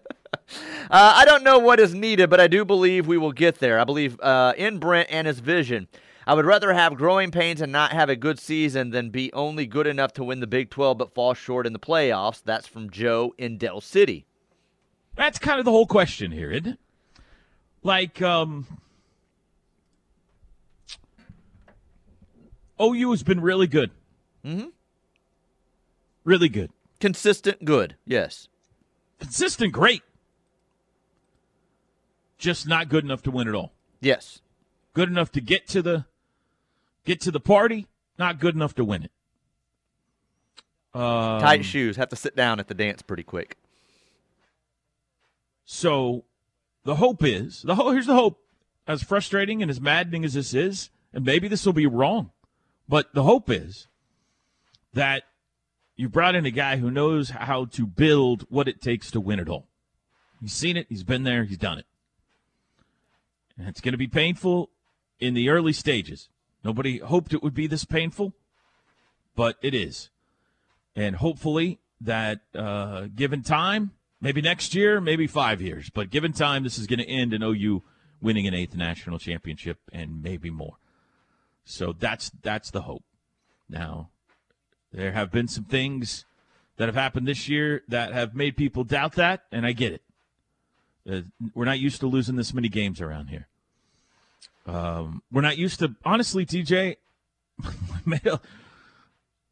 I 0.90 1.24
don't 1.24 1.44
know 1.44 1.60
what 1.60 1.80
is 1.80 1.94
needed, 1.94 2.30
but 2.30 2.42
I 2.42 2.48
do 2.48 2.66
believe 2.66 3.08
we 3.08 3.18
will 3.18 3.32
get 3.32 3.60
there. 3.60 3.80
I 3.80 3.86
believe 3.86 4.20
uh, 4.20 4.54
in 4.58 4.80
Brent 4.80 5.08
and 5.10 5.26
his 5.26 5.40
vision. 5.40 5.88
I 6.28 6.34
would 6.34 6.46
rather 6.46 6.74
have 6.74 6.96
growing 6.96 7.30
pains 7.32 7.62
and 7.62 7.72
not 7.72 7.92
have 7.92 8.10
a 8.10 8.16
good 8.16 8.40
season 8.40 8.90
than 8.90 9.12
be 9.12 9.32
only 9.34 9.68
good 9.68 9.86
enough 9.86 10.14
to 10.14 10.24
win 10.24 10.40
the 10.40 10.48
Big 10.48 10.70
12 10.72 10.98
but 10.98 11.14
fall 11.14 11.34
short 11.34 11.68
in 11.68 11.74
the 11.74 11.80
playoffs. 11.80 12.42
That's 12.44 12.68
from 12.68 12.90
Joe 12.90 13.36
in 13.38 13.58
Del 13.58 13.80
City. 13.80 14.26
That's 15.16 15.38
kind 15.38 15.60
of 15.60 15.66
the 15.66 15.72
whole 15.72 15.86
question 15.86 16.32
here, 16.32 16.52
isn't 16.52 16.68
it? 16.68 16.80
Like, 17.84 18.22
um, 18.22 18.66
OU 22.82 23.12
has 23.12 23.24
been 23.24 23.40
really 23.40 23.68
good. 23.68 23.92
Mm-hmm. 24.44 24.70
Really 26.24 26.50
good. 26.50 26.72
Consistent 27.00 27.64
good, 27.64 27.96
yes. 28.06 28.48
Consistent 29.20 29.72
great. 29.72 30.02
Just 32.38 32.68
not 32.68 32.90
good 32.90 33.04
enough 33.04 33.22
to 33.24 33.32
win 33.32 33.48
it 33.48 33.54
all. 33.54 33.74
Yes. 34.02 34.42
Good 34.94 35.10
enough 35.10 35.32
to 35.34 35.42
get 35.42 35.68
to 35.68 35.82
the 35.82 36.06
get 37.06 37.22
to 37.22 37.32
the 37.32 37.40
party, 37.40 37.88
not 38.18 38.40
good 38.40 38.56
enough 38.56 38.76
to 38.76 38.84
win 38.84 39.04
it. 39.04 39.12
Um, 40.94 41.42
Tight 41.42 41.66
shoes. 41.66 41.98
Have 41.98 42.10
to 42.10 42.16
sit 42.16 42.36
down 42.36 42.60
at 42.60 42.68
the 42.68 42.74
dance 42.74 43.02
pretty 43.02 43.24
quick. 43.24 43.58
So 45.66 46.24
the 46.84 46.96
hope 46.96 47.24
is 47.24 47.64
the 47.64 47.76
hope, 47.76 47.94
here's 47.94 48.06
the 48.06 48.14
hope. 48.14 48.40
As 48.88 49.02
frustrating 49.02 49.64
and 49.64 49.72
as 49.72 49.82
maddening 49.82 50.24
as 50.24 50.36
this 50.36 50.54
is, 50.54 50.92
and 51.12 51.26
maybe 51.26 51.48
this 51.48 51.66
will 51.66 51.74
be 51.74 51.88
wrong. 51.88 52.30
But 52.88 53.14
the 53.16 53.24
hope 53.24 53.50
is 53.50 53.88
that 54.94 55.24
you 55.96 56.08
brought 56.08 56.36
in 56.36 56.46
a 56.46 56.52
guy 56.52 56.78
who 56.78 56.92
knows 56.92 57.32
how 57.32 57.66
to 57.66 57.88
build 57.88 58.46
what 58.50 58.68
it 58.68 58.82
takes 58.82 59.10
to 59.12 59.20
win 59.20 59.40
it 59.40 59.50
all. 59.50 59.68
He's 60.40 60.54
seen 60.54 60.78
it, 60.78 60.86
he's 60.88 61.04
been 61.04 61.24
there, 61.24 61.46
he's 61.46 61.58
done 61.58 61.80
it. 61.80 61.86
And 63.58 63.68
it's 63.68 63.82
going 63.82 63.94
to 63.94 63.98
be 63.98 64.08
painful 64.08 64.70
in 65.20 65.34
the 65.34 65.50
early 65.50 65.74
stages. 65.74 66.30
Nobody 66.66 66.98
hoped 66.98 67.32
it 67.32 67.44
would 67.44 67.54
be 67.54 67.68
this 67.68 67.86
painful, 67.86 68.34
but 69.36 69.56
it 69.62 69.76
is. 69.76 70.10
And 70.96 71.16
hopefully, 71.18 71.80
that 72.02 72.40
uh, 72.56 73.08
given 73.16 73.44
time, 73.44 73.92
maybe 74.20 74.42
next 74.42 74.74
year, 74.74 75.00
maybe 75.00 75.28
five 75.28 75.62
years, 75.62 75.92
but 75.92 76.10
given 76.10 76.34
time, 76.34 76.64
this 76.64 76.80
is 76.80 76.88
going 76.88 77.00
to 77.00 77.08
end 77.08 77.34
in 77.34 77.44
OU 77.44 77.84
winning 78.20 78.48
an 78.48 78.56
eighth 78.56 78.76
national 78.76 79.20
championship 79.20 79.78
and 79.94 80.24
maybe 80.24 80.50
more. 80.50 80.78
So 81.66 81.94
that's 81.94 82.32
that's 82.42 82.72
the 82.72 82.82
hope. 82.82 83.04
Now, 83.70 84.10
there 84.92 85.12
have 85.12 85.32
been 85.32 85.48
some 85.48 85.66
things 85.66 86.26
that 86.78 86.88
have 86.88 86.96
happened 86.96 87.28
this 87.28 87.48
year 87.48 87.84
that 87.90 88.12
have 88.12 88.34
made 88.34 88.58
people 88.58 88.84
doubt 88.84 89.14
that, 89.14 89.44
and 89.52 89.68
I 89.68 89.72
get 89.72 89.94
it. 89.94 90.02
Uh, 91.08 91.22
we're 91.54 91.66
not 91.66 91.80
used 91.80 92.00
to 92.00 92.08
losing 92.08 92.38
this 92.38 92.56
many 92.56 92.70
games 92.70 93.02
around 93.02 93.28
here. 93.28 93.48
Um, 94.66 95.22
we're 95.32 95.42
not 95.42 95.58
used 95.58 95.80
to, 95.80 95.96
honestly, 96.04 96.46
TJ. 96.46 96.98
made 98.06 98.26
a, 98.26 98.40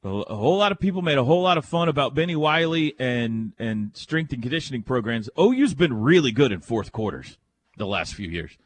a, 0.03 0.35
whole 0.35 0.57
lot 0.57 0.71
of 0.71 0.79
people 0.79 1.01
made 1.01 1.17
a 1.17 1.23
whole 1.23 1.41
lot 1.41 1.57
of 1.57 1.65
fun 1.65 1.87
about 1.87 2.13
Bennie 2.13 2.35
Wylie 2.35 2.95
and 2.99 3.53
and 3.57 3.91
strength 3.95 4.33
and 4.33 4.41
conditioning 4.41 4.83
programs. 4.83 5.29
OU's 5.39 5.73
been 5.73 6.01
really 6.01 6.31
good 6.31 6.51
in 6.51 6.59
fourth 6.59 6.91
quarters 6.91 7.37
the 7.77 7.87
last 7.87 8.13
few 8.13 8.29
years. 8.29 8.57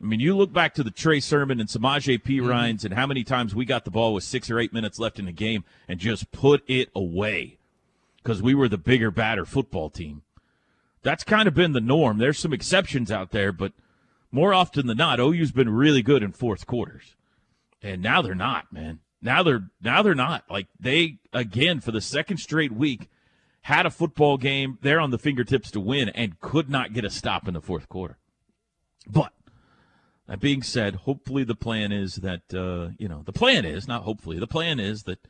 I 0.00 0.06
mean, 0.06 0.20
you 0.20 0.36
look 0.36 0.52
back 0.52 0.74
to 0.74 0.84
the 0.84 0.92
Trey 0.92 1.18
Sermon 1.18 1.58
and 1.58 1.68
Samaje 1.68 2.22
P. 2.22 2.38
Mm-hmm. 2.38 2.86
And 2.86 2.94
how 2.94 3.06
many 3.06 3.24
times 3.24 3.54
we 3.54 3.64
got 3.64 3.84
the 3.84 3.90
ball 3.90 4.14
with 4.14 4.24
six 4.24 4.48
or 4.50 4.60
eight 4.60 4.72
minutes 4.72 4.98
left 4.98 5.18
in 5.18 5.24
the 5.24 5.32
game 5.32 5.64
and 5.88 5.98
just 5.98 6.30
put 6.30 6.62
it 6.68 6.90
away 6.94 7.58
because 8.22 8.40
we 8.40 8.54
were 8.54 8.68
the 8.68 8.78
bigger, 8.78 9.10
badder 9.10 9.44
football 9.44 9.90
team. 9.90 10.22
That's 11.02 11.24
kind 11.24 11.48
of 11.48 11.54
been 11.54 11.72
the 11.72 11.80
norm. 11.80 12.18
There's 12.18 12.38
some 12.38 12.52
exceptions 12.52 13.10
out 13.10 13.30
there, 13.30 13.52
but 13.52 13.72
more 14.30 14.52
often 14.52 14.86
than 14.86 14.98
not, 14.98 15.20
OU's 15.20 15.52
been 15.52 15.70
really 15.70 16.02
good 16.02 16.22
in 16.22 16.32
fourth 16.32 16.66
quarters. 16.66 17.16
And 17.82 18.02
now 18.02 18.22
they're 18.22 18.34
not, 18.34 18.72
man. 18.72 19.00
Now 19.20 19.42
they're 19.42 19.70
now 19.80 20.02
they're 20.02 20.14
not. 20.14 20.44
Like 20.50 20.68
they 20.78 21.18
again 21.32 21.80
for 21.80 21.92
the 21.92 22.00
second 22.00 22.38
straight 22.38 22.72
week 22.72 23.08
had 23.62 23.86
a 23.86 23.90
football 23.90 24.36
game 24.36 24.78
there 24.82 25.00
on 25.00 25.10
the 25.10 25.18
fingertips 25.18 25.70
to 25.72 25.80
win 25.80 26.08
and 26.10 26.40
could 26.40 26.70
not 26.70 26.92
get 26.92 27.04
a 27.04 27.10
stop 27.10 27.48
in 27.48 27.54
the 27.54 27.60
fourth 27.60 27.88
quarter. 27.88 28.18
But 29.06 29.32
that 30.26 30.40
being 30.40 30.62
said, 30.62 30.94
hopefully 30.94 31.42
the 31.42 31.54
plan 31.54 31.90
is 31.90 32.16
that 32.16 32.54
uh, 32.54 32.94
you 32.98 33.08
know 33.08 33.22
the 33.24 33.32
plan 33.32 33.64
is 33.64 33.88
not 33.88 34.02
hopefully 34.02 34.38
the 34.38 34.46
plan 34.46 34.78
is 34.78 35.04
that 35.04 35.26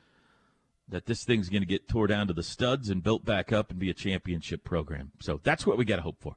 that 0.89 1.07
this 1.07 1.25
thing's 1.25 1.49
going 1.49 1.63
to 1.63 1.67
get 1.67 1.89
tore 1.89 2.07
down 2.07 2.27
to 2.27 2.35
the 2.35 2.43
studs 2.43 2.89
and 2.89 3.03
built 3.03 3.25
back 3.25 3.53
up 3.53 3.71
and 3.71 3.79
be 3.79 3.91
a 3.91 3.95
championship 3.95 4.65
program. 4.65 5.13
So 5.21 5.41
that's 5.43 5.67
what 5.67 5.77
we 5.77 5.85
got 5.85 5.97
to 5.97 6.03
hope 6.03 6.21
for. 6.21 6.37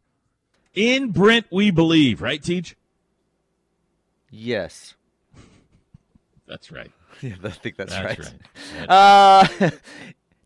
In 0.73 1.12
Brent, 1.12 1.47
we 1.51 1.71
believe, 1.71 2.21
right, 2.21 2.41
Teach? 2.41 2.75
Yes. 4.29 4.95
that's 6.47 6.71
right. 6.71 6.91
Yeah, 7.21 7.36
I 7.43 7.49
think 7.49 7.75
that's, 7.75 7.93
that's 7.93 8.19
right. 8.19 8.34
right. 8.79 8.89
Uh, 9.62 9.69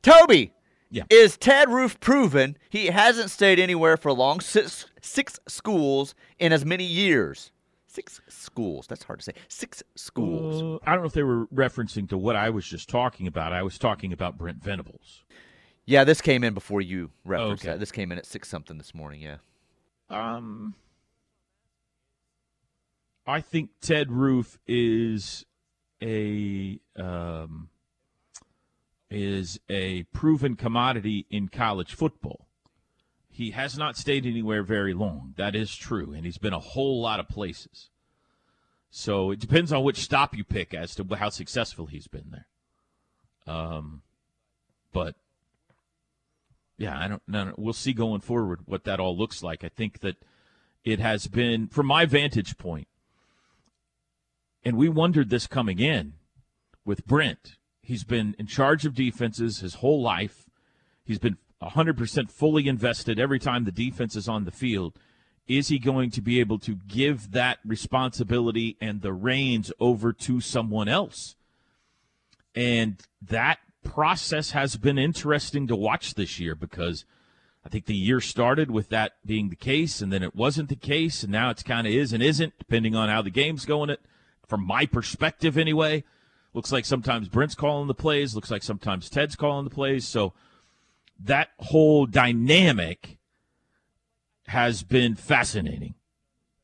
Toby, 0.01 0.51
yeah. 0.91 1.03
is 1.09 1.37
Ted 1.37 1.69
Roof 1.69 1.97
proven 2.01 2.57
he 2.69 2.87
hasn't 2.87 3.31
stayed 3.31 3.59
anywhere 3.59 3.95
for 3.95 4.11
long 4.11 4.41
six, 4.41 4.85
six 5.01 5.39
schools 5.47 6.15
in 6.37 6.51
as 6.51 6.65
many 6.65 6.83
years? 6.83 7.51
Six 7.87 8.19
schools. 8.27 8.87
That's 8.87 9.03
hard 9.03 9.19
to 9.19 9.23
say. 9.23 9.33
Six 9.47 9.83
schools. 9.95 10.61
Uh, 10.61 10.89
I 10.89 10.95
don't 10.95 11.03
know 11.03 11.07
if 11.07 11.13
they 11.13 11.23
were 11.23 11.45
referencing 11.47 12.09
to 12.09 12.17
what 12.17 12.35
I 12.35 12.49
was 12.49 12.65
just 12.65 12.89
talking 12.89 13.25
about. 13.25 13.53
I 13.53 13.63
was 13.63 13.77
talking 13.77 14.11
about 14.11 14.37
Brent 14.37 14.61
Venables. 14.61 15.23
Yeah, 15.85 16.03
this 16.03 16.19
came 16.19 16.43
in 16.43 16.53
before 16.53 16.81
you 16.81 17.11
referenced 17.23 17.63
okay. 17.63 17.71
that. 17.71 17.79
This 17.79 17.93
came 17.93 18.11
in 18.11 18.17
at 18.17 18.25
six 18.25 18.49
something 18.49 18.77
this 18.77 18.93
morning. 18.93 19.21
Yeah. 19.21 19.37
Um, 20.09 20.75
I 23.25 23.41
think 23.41 23.71
Ted 23.81 24.11
Roof 24.11 24.59
is 24.67 25.45
a 26.01 26.79
um, 26.95 27.69
is 29.09 29.59
a 29.69 30.03
proven 30.13 30.55
commodity 30.55 31.25
in 31.29 31.47
college 31.47 31.93
football. 31.93 32.47
He 33.29 33.51
has 33.51 33.77
not 33.77 33.97
stayed 33.97 34.25
anywhere 34.25 34.63
very 34.63 34.93
long. 34.93 35.33
That 35.37 35.55
is 35.55 35.75
true, 35.75 36.13
and 36.13 36.25
he's 36.25 36.37
been 36.37 36.53
a 36.53 36.59
whole 36.59 37.01
lot 37.01 37.19
of 37.19 37.27
places. 37.27 37.89
So 38.89 39.31
it 39.31 39.39
depends 39.39 39.73
on 39.73 39.83
which 39.83 39.97
stop 39.97 40.37
you 40.37 40.45
pick 40.45 40.73
as 40.73 40.95
to 40.95 41.15
how 41.15 41.29
successful 41.29 41.87
he's 41.87 42.07
been 42.07 42.31
there. 42.31 42.47
Um, 43.53 44.03
but 44.93 45.15
yeah, 46.77 46.97
I 46.97 47.07
don't 47.07 47.21
know. 47.27 47.53
We'll 47.57 47.73
see 47.73 47.93
going 47.93 48.21
forward 48.21 48.61
what 48.65 48.83
that 48.83 48.99
all 48.99 49.17
looks 49.17 49.41
like. 49.41 49.63
I 49.63 49.69
think 49.69 49.99
that 49.99 50.17
it 50.83 50.99
has 50.99 51.27
been, 51.27 51.67
from 51.67 51.87
my 51.87 52.05
vantage 52.05 52.57
point, 52.57 52.87
and 54.63 54.77
we 54.77 54.89
wondered 54.89 55.29
this 55.29 55.47
coming 55.47 55.79
in 55.79 56.13
with 56.83 57.05
Brent. 57.05 57.57
He's 57.81 58.03
been 58.03 58.35
in 58.39 58.47
charge 58.47 58.85
of 58.85 58.95
defenses 58.95 59.59
his 59.59 59.75
whole 59.75 60.01
life. 60.01 60.49
He's 61.03 61.19
been 61.19 61.37
100% 61.61 62.31
fully 62.31 62.67
invested 62.67 63.19
every 63.19 63.39
time 63.39 63.63
the 63.63 63.71
defense 63.71 64.15
is 64.15 64.27
on 64.27 64.45
the 64.45 64.51
field. 64.51 64.97
Is 65.47 65.67
he 65.67 65.77
going 65.77 66.09
to 66.11 66.21
be 66.21 66.39
able 66.39 66.57
to 66.59 66.75
give 66.75 67.31
that 67.31 67.59
responsibility 67.63 68.77
and 68.81 69.01
the 69.01 69.13
reins 69.13 69.71
over 69.79 70.11
to 70.13 70.41
someone 70.41 70.87
else? 70.87 71.35
And 72.55 72.99
that 73.21 73.59
process 73.85 74.51
has 74.51 74.75
been 74.75 74.97
interesting 74.97 75.67
to 75.67 75.75
watch 75.75 76.15
this 76.15 76.39
year 76.39 76.55
because 76.55 77.05
I 77.65 77.69
think 77.69 77.85
the 77.85 77.95
year 77.95 78.19
started 78.19 78.69
with 78.69 78.89
that 78.89 79.13
being 79.25 79.49
the 79.49 79.55
case, 79.55 80.01
and 80.01 80.11
then 80.11 80.21
it 80.21 80.35
wasn't 80.35 80.69
the 80.69 80.75
case, 80.75 81.23
and 81.23 81.31
now 81.31 81.49
it's 81.49 81.63
kind 81.63 81.87
of 81.87 81.93
is 81.93 82.11
and 82.11 82.21
isn't, 82.21 82.57
depending 82.59 82.95
on 82.95 83.09
how 83.09 83.21
the 83.21 83.29
game's 83.29 83.65
going. 83.65 83.89
It, 83.89 84.01
from 84.47 84.65
my 84.65 84.85
perspective, 84.85 85.57
anyway, 85.57 86.03
looks 86.53 86.71
like 86.71 86.85
sometimes 86.85 87.29
Brent's 87.29 87.55
calling 87.55 87.87
the 87.87 87.95
plays, 87.95 88.35
looks 88.35 88.51
like 88.51 88.61
sometimes 88.61 89.09
Ted's 89.09 89.35
calling 89.35 89.63
the 89.63 89.73
plays. 89.73 90.07
So 90.07 90.33
that 91.19 91.49
whole 91.57 92.05
dynamic 92.05 93.17
has 94.47 94.83
been 94.83 95.15
fascinating, 95.15 95.95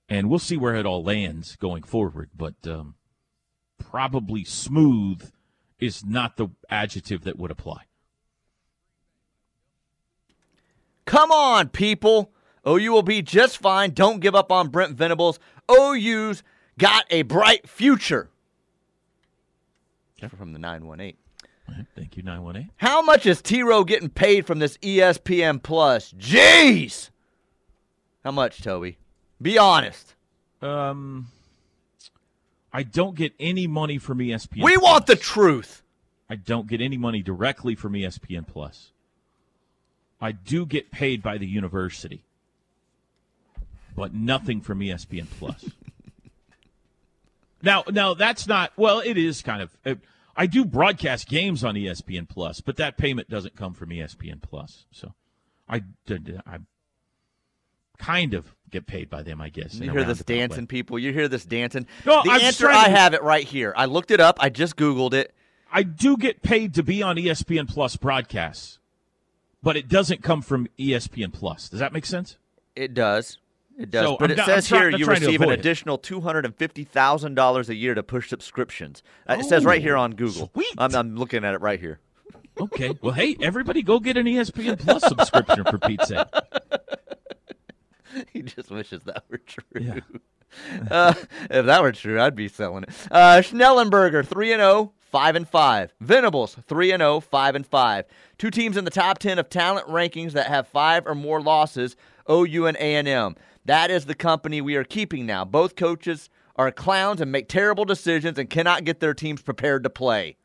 and 0.07 0.29
we'll 0.29 0.39
see 0.39 0.57
where 0.57 0.75
it 0.75 0.86
all 0.86 1.03
lands 1.03 1.55
going 1.55 1.84
forward. 1.84 2.29
But 2.36 2.67
um, 2.67 2.95
probably 3.79 4.43
smooth 4.43 5.31
is 5.82 6.06
not 6.06 6.38
the 6.38 6.48
adjective 6.70 7.24
that 7.24 7.38
would 7.38 7.52
apply. 7.52 7.82
Come 11.06 11.32
on, 11.32 11.70
people. 11.70 12.32
OU 12.65 12.91
will 12.91 13.04
be 13.04 13.22
just 13.22 13.58
fine. 13.58 13.91
Don't 13.91 14.20
give 14.20 14.36
up 14.36 14.52
on 14.52 14.70
Brent 14.70 14.96
Venables. 14.96 15.39
OU's 15.70 16.44
got 16.78 17.06
a 17.10 17.24
bright 17.24 17.67
future. 17.67 18.30
From 20.38 20.54
the 20.54 20.60
918. 20.60 21.17
Thank 21.96 22.15
you, 22.15 22.22
918. 22.22 22.70
How 22.78 23.02
much 23.02 23.26
is 23.26 23.41
T 23.41 23.63
Row 23.63 23.84
getting 23.84 24.10
paid 24.10 24.46
from 24.46 24.60
this 24.60 24.78
ESPN 24.78 25.63
Plus? 25.63 26.13
Jeez! 26.13 27.10
How 28.24 28.32
much, 28.32 28.62
Toby? 28.62 29.00
Be 29.41 29.58
honest. 29.58 30.13
Um, 30.62 31.28
I 32.73 32.84
don't 32.84 33.15
get 33.15 33.34
any 33.39 33.67
money 33.67 33.97
from 33.97 34.19
ESPN. 34.19 34.63
We 34.63 34.77
Plus. 34.77 34.84
want 34.84 35.05
the 35.07 35.15
truth. 35.15 35.84
I 36.29 36.36
don't 36.36 36.67
get 36.67 36.79
any 36.79 36.97
money 36.97 37.21
directly 37.21 37.75
from 37.75 37.93
ESPN 37.93 38.47
Plus. 38.47 38.91
I 40.21 40.31
do 40.31 40.65
get 40.65 40.91
paid 40.91 41.21
by 41.21 41.38
the 41.38 41.47
university, 41.47 42.23
but 43.95 44.13
nothing 44.13 44.62
from 44.62 44.79
ESPN 44.79 45.27
Plus. 45.39 45.65
now, 47.62 47.84
now 47.89 48.13
that's 48.13 48.47
not 48.47 48.71
well. 48.77 48.99
It 48.99 49.17
is 49.17 49.41
kind 49.41 49.62
of. 49.62 49.99
I 50.38 50.45
do 50.45 50.63
broadcast 50.63 51.27
games 51.27 51.63
on 51.63 51.75
ESPN 51.75 52.29
Plus, 52.29 52.62
but 52.62 52.77
that 52.77 52.97
payment 52.97 53.29
doesn't 53.29 53.55
come 53.57 53.73
from 53.73 53.89
ESPN 53.89 54.41
Plus. 54.41 54.86
So, 54.91 55.13
I, 55.67 55.84
I 56.07 56.60
kind 58.02 58.34
of 58.34 58.56
get 58.70 58.88
paid 58.88 59.10
by 59.10 59.24
them, 59.24 59.42
I 59.42 59.50
guess. 59.50 59.76
You 59.76 59.92
hear 59.92 60.04
this 60.04 60.24
dancing, 60.24 60.64
way. 60.64 60.68
people. 60.68 61.00
You 61.00 61.12
hear 61.14 61.28
this 61.28 61.46
dancing. 61.46 61.88
No, 62.06 62.22
the 62.24 62.32
I'm 62.32 62.42
answer 62.42 62.70
I 62.70 62.90
have 62.90 63.14
it 63.14 63.24
right 63.24 63.46
here. 63.46 63.74
I 63.76 63.86
looked 63.86 64.12
it 64.12 64.20
up. 64.20 64.38
I 64.40 64.50
just 64.50 64.76
googled 64.76 65.14
it. 65.14 65.34
I 65.72 65.84
do 65.84 66.18
get 66.18 66.42
paid 66.42 66.74
to 66.76 66.84
be 66.84 67.02
on 67.02 67.16
ESPN 67.16 67.68
Plus 67.70 67.96
broadcasts 67.96 68.80
but 69.64 69.78
it 69.78 69.88
doesn't 69.88 70.24
come 70.24 70.42
from 70.42 70.68
ESPN 70.80 71.34
Plus. 71.34 71.70
Does 71.70 71.80
that 71.80 71.94
make 71.94 72.06
sense? 72.06 72.38
It 72.76 72.94
does. 72.94 73.38
It 73.78 73.90
does. 73.92 74.06
So 74.06 74.18
but 74.20 74.32
I'm 74.32 74.40
it 74.40 74.46
says 74.46 74.68
try- 74.68 74.80
here 74.80 74.90
you 74.90 75.06
receive 75.06 75.42
an 75.42 75.52
additional 75.52 75.98
two 75.98 76.22
hundred 76.22 76.46
and 76.46 76.56
fifty 76.56 76.84
thousand 76.84 77.36
dollars 77.36 77.70
a 77.70 77.76
year 77.76 77.94
to 77.94 78.04
push 78.04 78.30
subscriptions. 78.30 79.02
Oh, 79.28 79.40
it 79.40 79.46
says 79.46 79.66
right 79.66 79.82
here 79.82 79.98
oh, 79.98 80.02
on 80.02 80.12
Google. 80.12 80.50
Sweet. 80.54 80.74
I'm, 80.78 80.94
I'm 80.94 81.16
looking 81.16 81.44
at 81.46 81.54
it 81.54 81.62
right 81.62 81.80
here. 81.80 82.00
Okay. 82.60 82.94
Well, 83.02 83.14
hey, 83.14 83.38
everybody, 83.42 83.82
go 83.82 84.00
get 84.00 84.18
an 84.18 84.26
ESPN 84.26 84.78
Plus 84.78 85.04
subscription 85.04 85.64
for 85.64 85.78
Pete's 85.78 86.10
sake. 86.10 86.28
he 88.34 88.41
just 88.41 88.69
wishes 88.71 89.04
that 89.04 89.24
were 89.30 89.38
true. 89.38 89.63
Yeah. 89.80 90.00
Uh, 90.89 91.13
if 91.50 91.65
that 91.65 91.82
were 91.82 91.93
true, 91.93 92.19
I'd 92.19 92.36
be 92.36 92.50
selling 92.50 92.84
it. 92.84 92.89
Uh, 93.10 93.38
Schnellenberger, 93.38 94.28
3 94.28 94.52
and 94.52 94.60
0, 94.60 94.91
5 95.00 95.36
and 95.38 95.47
5. 95.47 95.93
Venables, 96.02 96.58
3 96.67 96.91
and 96.91 97.00
0, 97.00 97.21
5 97.21 97.56
and 97.56 97.65
5. 97.65 98.06
Two 98.38 98.52
teams 98.52 98.76
in 98.76 98.84
the 98.84 98.91
top 98.91 99.19
10 99.19 99.39
of 99.39 99.50
talent 99.50 99.88
rankings 99.88 100.34
that 100.34 100.47
have 100.47 100.67
5 100.67 101.08
or 101.08 101.15
more 101.15 101.41
losses, 101.41 101.95
OU 102.30 102.65
and 102.65 102.76
A&M. 102.76 103.36
That 103.63 103.91
is 103.91 104.06
the 104.08 104.13
company 104.13 104.60
we 104.60 104.76
are 104.76 104.84
keeping 104.84 105.26
now. 105.26 105.45
Both 105.45 105.78
coaches 105.78 106.30
are 106.58 106.71
clowns 106.71 107.21
and 107.21 107.32
make 107.32 107.47
terrible 107.47 107.86
decisions 107.86 108.38
and 108.38 108.50
cannot 108.50 108.84
get 108.84 109.00
their 109.00 109.13
teams 109.13 109.41
prepared 109.41 109.84
to 109.84 109.89
play. 109.89 110.36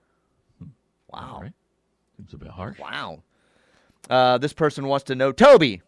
Wow. 1.13 1.41
Right. 1.43 1.53
Seems 2.17 2.33
a 2.33 2.37
bit 2.37 2.49
harsh. 2.49 2.79
Wow. 2.79 3.23
Uh, 4.09 4.39
this 4.39 4.53
person 4.53 4.87
wants 4.87 5.05
to 5.05 5.15
know, 5.15 5.33
Toby. 5.33 5.83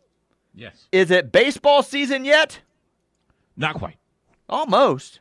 Yes. 0.59 0.89
Is 0.91 1.11
it 1.11 1.31
baseball 1.31 1.83
season 1.83 2.25
yet? 2.25 2.61
Not 3.57 3.77
quite. 3.77 3.97
Almost. 4.49 5.21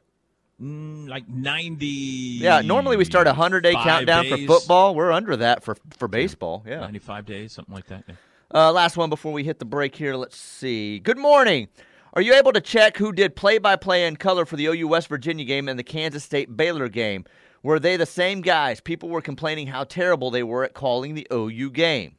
Mm, 0.61 1.07
like 1.07 1.29
90. 1.29 1.85
Yeah, 1.85 2.61
normally 2.61 2.97
we 2.97 3.05
start 3.05 3.27
a 3.27 3.31
100 3.31 3.61
day 3.61 3.73
countdown 3.73 4.23
days. 4.23 4.47
for 4.47 4.59
football. 4.59 4.95
We're 4.95 5.11
under 5.11 5.37
that 5.37 5.63
for, 5.63 5.77
for 5.97 6.07
baseball. 6.07 6.63
Yeah. 6.67 6.79
95 6.79 7.25
days, 7.25 7.53
something 7.53 7.75
like 7.75 7.85
that. 7.87 8.03
Yeah. 8.07 8.15
Uh, 8.53 8.71
last 8.71 8.97
one 8.97 9.09
before 9.09 9.31
we 9.31 9.43
hit 9.43 9.59
the 9.59 9.65
break 9.65 9.95
here. 9.95 10.15
Let's 10.15 10.37
see. 10.37 10.99
Good 10.99 11.19
morning. 11.19 11.67
Are 12.13 12.21
you 12.21 12.33
able 12.33 12.53
to 12.53 12.61
check 12.61 12.97
who 12.97 13.11
did 13.11 13.35
play 13.35 13.59
by 13.59 13.75
play 13.75 14.07
in 14.07 14.15
color 14.15 14.45
for 14.45 14.55
the 14.55 14.65
OU 14.65 14.87
West 14.87 15.07
Virginia 15.07 15.45
game 15.45 15.69
and 15.69 15.77
the 15.77 15.83
Kansas 15.83 16.23
State 16.23 16.57
Baylor 16.57 16.89
game? 16.89 17.25
Were 17.61 17.79
they 17.79 17.97
the 17.97 18.05
same 18.07 18.41
guys? 18.41 18.79
People 18.79 19.09
were 19.09 19.21
complaining 19.21 19.67
how 19.67 19.83
terrible 19.83 20.31
they 20.31 20.41
were 20.41 20.63
at 20.63 20.73
calling 20.73 21.13
the 21.13 21.27
OU 21.31 21.69
game. 21.71 22.16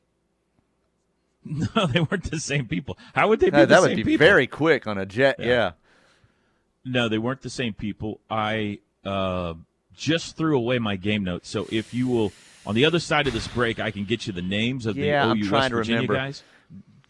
No, 1.74 1.86
they 1.86 2.00
weren't 2.00 2.30
the 2.30 2.40
same 2.40 2.66
people. 2.66 2.98
How 3.14 3.28
would 3.28 3.40
they 3.40 3.50
be 3.50 3.56
uh, 3.56 3.66
That 3.66 3.80
would 3.80 3.96
be 3.96 4.04
people? 4.04 4.18
very 4.18 4.46
quick 4.46 4.86
on 4.86 4.98
a 4.98 5.06
jet. 5.06 5.36
Yeah. 5.38 5.46
yeah. 5.46 5.70
No, 6.84 7.08
they 7.08 7.18
weren't 7.18 7.42
the 7.42 7.50
same 7.50 7.74
people. 7.74 8.20
I 8.30 8.80
uh, 9.04 9.54
just 9.94 10.36
threw 10.36 10.56
away 10.56 10.78
my 10.78 10.96
game 10.96 11.24
notes. 11.24 11.48
So 11.48 11.66
if 11.70 11.92
you 11.94 12.08
will, 12.08 12.32
on 12.66 12.74
the 12.74 12.84
other 12.84 12.98
side 12.98 13.26
of 13.26 13.32
this 13.32 13.48
break, 13.48 13.80
I 13.80 13.90
can 13.90 14.04
get 14.04 14.26
you 14.26 14.32
the 14.32 14.42
names 14.42 14.86
of 14.86 14.96
yeah, 14.96 15.26
the 15.26 15.32
OU 15.32 15.44
I'm 15.46 15.50
West 15.50 15.70
Virginia 15.70 16.02
remember. 16.02 16.14
guys. 16.14 16.42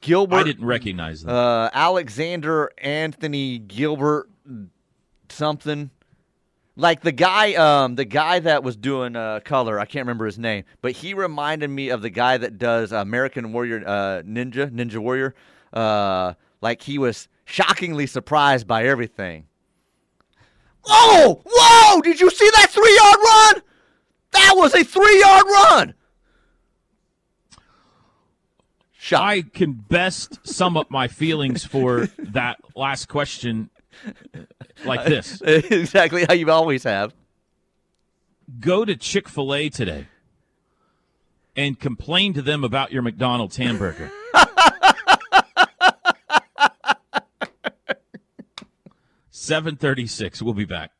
Gilbert. 0.00 0.36
I 0.36 0.42
didn't 0.44 0.64
recognize 0.64 1.22
them. 1.22 1.34
Uh, 1.34 1.70
Alexander 1.72 2.70
Anthony 2.78 3.58
Gilbert 3.58 4.30
something. 5.28 5.90
Like 6.78 7.00
the 7.00 7.10
guy, 7.10 7.54
um, 7.54 7.96
the 7.96 8.04
guy 8.04 8.38
that 8.38 8.62
was 8.62 8.76
doing 8.76 9.16
uh, 9.16 9.40
color, 9.40 9.80
I 9.80 9.84
can't 9.84 10.04
remember 10.04 10.26
his 10.26 10.38
name, 10.38 10.62
but 10.80 10.92
he 10.92 11.12
reminded 11.12 11.70
me 11.70 11.88
of 11.88 12.02
the 12.02 12.08
guy 12.08 12.38
that 12.38 12.56
does 12.56 12.92
American 12.92 13.52
Warrior 13.52 13.82
uh, 13.84 14.22
Ninja, 14.22 14.70
Ninja 14.70 14.98
Warrior. 14.98 15.34
Uh, 15.72 16.34
like 16.60 16.82
he 16.82 16.96
was 16.96 17.26
shockingly 17.44 18.06
surprised 18.06 18.68
by 18.68 18.84
everything. 18.84 19.46
Oh, 20.86 21.42
whoa! 21.44 22.00
Did 22.00 22.20
you 22.20 22.30
see 22.30 22.48
that 22.48 22.70
three 22.70 22.96
yard 23.02 23.18
run? 23.24 23.62
That 24.30 24.52
was 24.56 24.72
a 24.72 24.84
three 24.84 25.18
yard 25.18 25.46
run. 25.46 25.94
Shot. 28.92 29.22
I 29.22 29.42
can 29.42 29.72
best 29.72 30.46
sum 30.46 30.76
up 30.76 30.92
my 30.92 31.08
feelings 31.08 31.64
for 31.64 32.06
that 32.18 32.58
last 32.76 33.08
question 33.08 33.70
like 34.84 35.00
uh, 35.00 35.08
this. 35.08 35.40
exactly 35.44 36.24
how 36.24 36.34
you 36.34 36.50
always 36.50 36.84
have. 36.84 37.14
Go 38.60 38.84
to 38.84 38.96
Chick 38.96 39.28
fil 39.28 39.54
A 39.54 39.68
today 39.68 40.06
and 41.56 41.78
complain 41.78 42.32
to 42.34 42.42
them 42.42 42.64
about 42.64 42.92
your 42.92 43.02
McDonald's 43.02 43.56
hamburger. 43.56 44.10
736. 49.30 50.42
We'll 50.42 50.54
be 50.54 50.64
back. 50.64 50.90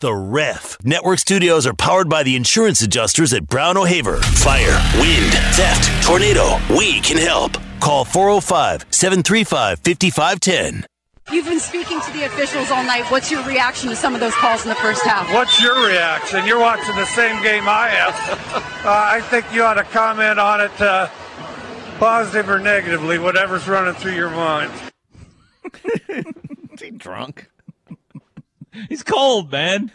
The 0.00 0.14
Ref. 0.14 0.76
Network 0.84 1.18
studios 1.18 1.66
are 1.66 1.74
powered 1.74 2.08
by 2.08 2.22
the 2.22 2.36
insurance 2.36 2.82
adjusters 2.82 3.32
at 3.32 3.48
Brown 3.48 3.76
O'Haver. 3.76 4.18
Fire, 4.18 4.80
wind, 5.00 5.32
theft, 5.54 6.06
tornado. 6.06 6.58
We 6.70 7.00
can 7.00 7.16
help. 7.18 7.56
Call 7.80 8.04
405 8.04 8.86
735 8.90 9.80
5510. 9.80 10.86
You've 11.30 11.44
been 11.44 11.60
speaking 11.60 12.00
to 12.00 12.12
the 12.12 12.24
officials 12.24 12.70
all 12.70 12.82
night. 12.84 13.04
What's 13.10 13.30
your 13.30 13.42
reaction 13.44 13.90
to 13.90 13.96
some 13.96 14.14
of 14.14 14.20
those 14.20 14.34
calls 14.34 14.62
in 14.62 14.70
the 14.70 14.74
first 14.76 15.04
half? 15.04 15.30
What's 15.32 15.62
your 15.62 15.86
reaction? 15.86 16.46
You're 16.46 16.58
watching 16.58 16.96
the 16.96 17.04
same 17.04 17.42
game 17.42 17.68
I 17.68 17.90
am. 17.90 18.12
uh, 18.12 19.08
I 19.12 19.20
think 19.20 19.44
you 19.52 19.62
ought 19.62 19.74
to 19.74 19.84
comment 19.84 20.38
on 20.38 20.62
it 20.62 20.80
uh, 20.80 21.08
positive 21.98 22.48
or 22.48 22.58
negatively, 22.58 23.18
whatever's 23.18 23.68
running 23.68 23.94
through 23.94 24.14
your 24.14 24.30
mind. 24.30 24.72
Is 26.08 26.80
he 26.80 26.90
drunk? 26.92 27.50
He's 28.88 29.02
cold, 29.02 29.52
man. 29.52 29.90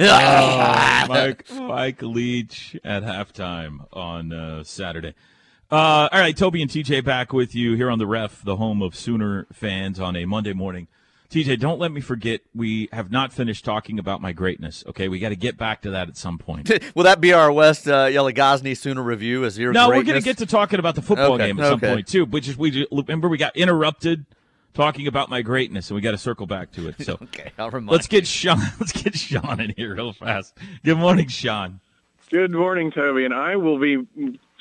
oh, 0.00 1.04
Mike, 1.08 1.44
Mike 1.52 2.02
Leach 2.02 2.76
at 2.82 3.04
halftime 3.04 3.86
on 3.92 4.32
uh, 4.32 4.64
Saturday. 4.64 5.14
Uh, 5.70 6.08
all 6.10 6.18
right, 6.18 6.36
Toby 6.36 6.62
and 6.62 6.70
TJ 6.70 7.04
back 7.04 7.32
with 7.32 7.54
you 7.54 7.74
here 7.76 7.90
on 7.90 8.00
the 8.00 8.06
Ref, 8.06 8.42
the 8.42 8.56
home 8.56 8.82
of 8.82 8.96
Sooner 8.96 9.46
fans 9.52 10.00
on 10.00 10.16
a 10.16 10.24
Monday 10.24 10.52
morning. 10.52 10.88
TJ, 11.30 11.60
don't 11.60 11.78
let 11.78 11.92
me 11.92 12.00
forget 12.00 12.40
we 12.52 12.88
have 12.92 13.12
not 13.12 13.32
finished 13.32 13.64
talking 13.64 13.96
about 13.96 14.20
my 14.20 14.32
greatness. 14.32 14.82
Okay, 14.88 15.06
we 15.06 15.20
got 15.20 15.28
to 15.28 15.36
get 15.36 15.56
back 15.56 15.82
to 15.82 15.90
that 15.92 16.08
at 16.08 16.16
some 16.16 16.38
point. 16.38 16.68
Will 16.96 17.04
that 17.04 17.20
be 17.20 17.32
our 17.32 17.52
West 17.52 17.86
uh, 17.86 18.06
Yelagosny 18.06 18.76
Sooner 18.76 19.00
review? 19.00 19.44
As 19.44 19.56
your 19.56 19.72
no, 19.72 19.86
greatness? 19.86 20.00
we're 20.00 20.12
going 20.12 20.22
to 20.22 20.24
get 20.28 20.38
to 20.38 20.46
talking 20.46 20.80
about 20.80 20.96
the 20.96 21.02
football 21.02 21.34
okay, 21.34 21.46
game 21.46 21.60
at 21.60 21.66
okay. 21.66 21.70
some 21.70 21.94
point 21.94 22.08
too. 22.08 22.24
Which 22.24 22.48
is 22.48 22.58
we 22.58 22.84
remember 22.90 23.28
we 23.28 23.38
got 23.38 23.56
interrupted 23.56 24.26
talking 24.74 25.06
about 25.06 25.30
my 25.30 25.40
greatness, 25.40 25.88
and 25.88 25.94
we 25.94 26.00
got 26.00 26.10
to 26.10 26.18
circle 26.18 26.48
back 26.48 26.72
to 26.72 26.88
it. 26.88 27.00
So 27.02 27.12
okay, 27.22 27.52
I'll 27.56 27.70
remind 27.70 27.92
let's 27.92 28.08
get 28.08 28.26
Sean. 28.26 28.58
Let's 28.80 28.90
get 28.90 29.14
Sean 29.16 29.60
in 29.60 29.72
here 29.76 29.94
real 29.94 30.12
fast. 30.12 30.58
Good 30.84 30.98
morning, 30.98 31.28
Sean. 31.28 31.78
Good 32.28 32.50
morning, 32.50 32.90
Toby, 32.90 33.24
and 33.24 33.34
I 33.34 33.54
will 33.54 33.78
be 33.78 34.04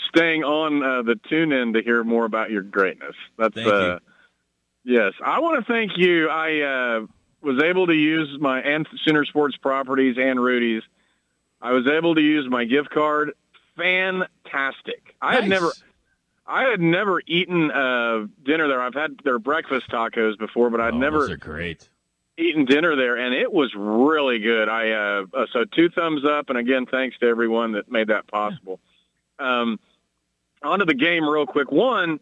staying 0.07 0.43
on 0.43 0.83
uh, 0.83 1.01
the 1.03 1.19
tune 1.29 1.51
in 1.51 1.73
to 1.73 1.81
hear 1.81 2.03
more 2.03 2.25
about 2.25 2.51
your 2.51 2.61
greatness. 2.61 3.15
That's 3.37 3.57
uh, 3.57 3.99
yes. 4.83 5.13
I 5.23 5.39
want 5.39 5.65
to 5.65 5.71
thank 5.71 5.97
you. 5.97 6.29
I 6.29 6.61
uh, 6.61 7.05
was 7.41 7.61
able 7.63 7.87
to 7.87 7.93
use 7.93 8.37
my 8.39 8.61
and 8.61 8.87
Sooner 9.05 9.25
Sports 9.25 9.57
Properties 9.57 10.17
and 10.19 10.41
Rudy's. 10.41 10.83
I 11.61 11.71
was 11.71 11.87
able 11.87 12.15
to 12.15 12.21
use 12.21 12.49
my 12.49 12.65
gift 12.65 12.89
card. 12.89 13.33
Fantastic. 13.75 15.15
I 15.21 15.33
nice. 15.33 15.41
had 15.41 15.49
never. 15.49 15.71
I 16.49 16.63
had 16.63 16.81
never 16.81 17.21
eaten 17.27 17.69
uh, 17.69 18.25
dinner 18.43 18.67
there. 18.67 18.81
I've 18.81 18.95
had 18.95 19.19
their 19.23 19.37
breakfast 19.37 19.87
tacos 19.89 20.37
before, 20.39 20.71
but 20.71 20.81
I'd 20.81 20.95
oh, 20.95 20.97
never 20.97 21.37
great. 21.37 21.87
eaten 22.39 22.65
dinner 22.65 22.95
there, 22.95 23.17
and 23.17 23.35
it 23.35 23.53
was 23.53 23.71
really 23.75 24.39
good. 24.39 24.67
I 24.67 24.89
uh, 24.89 25.25
uh, 25.31 25.45
so 25.53 25.65
two 25.65 25.89
thumbs 25.89 26.25
up, 26.25 26.49
and 26.49 26.57
again, 26.57 26.87
thanks 26.87 27.19
to 27.19 27.27
everyone 27.27 27.73
that 27.73 27.91
made 27.91 28.07
that 28.07 28.25
possible. 28.25 28.79
Um, 29.37 29.79
onto 30.63 30.85
the 30.85 30.93
game, 30.93 31.27
real 31.27 31.45
quick. 31.45 31.71
One, 31.71 32.19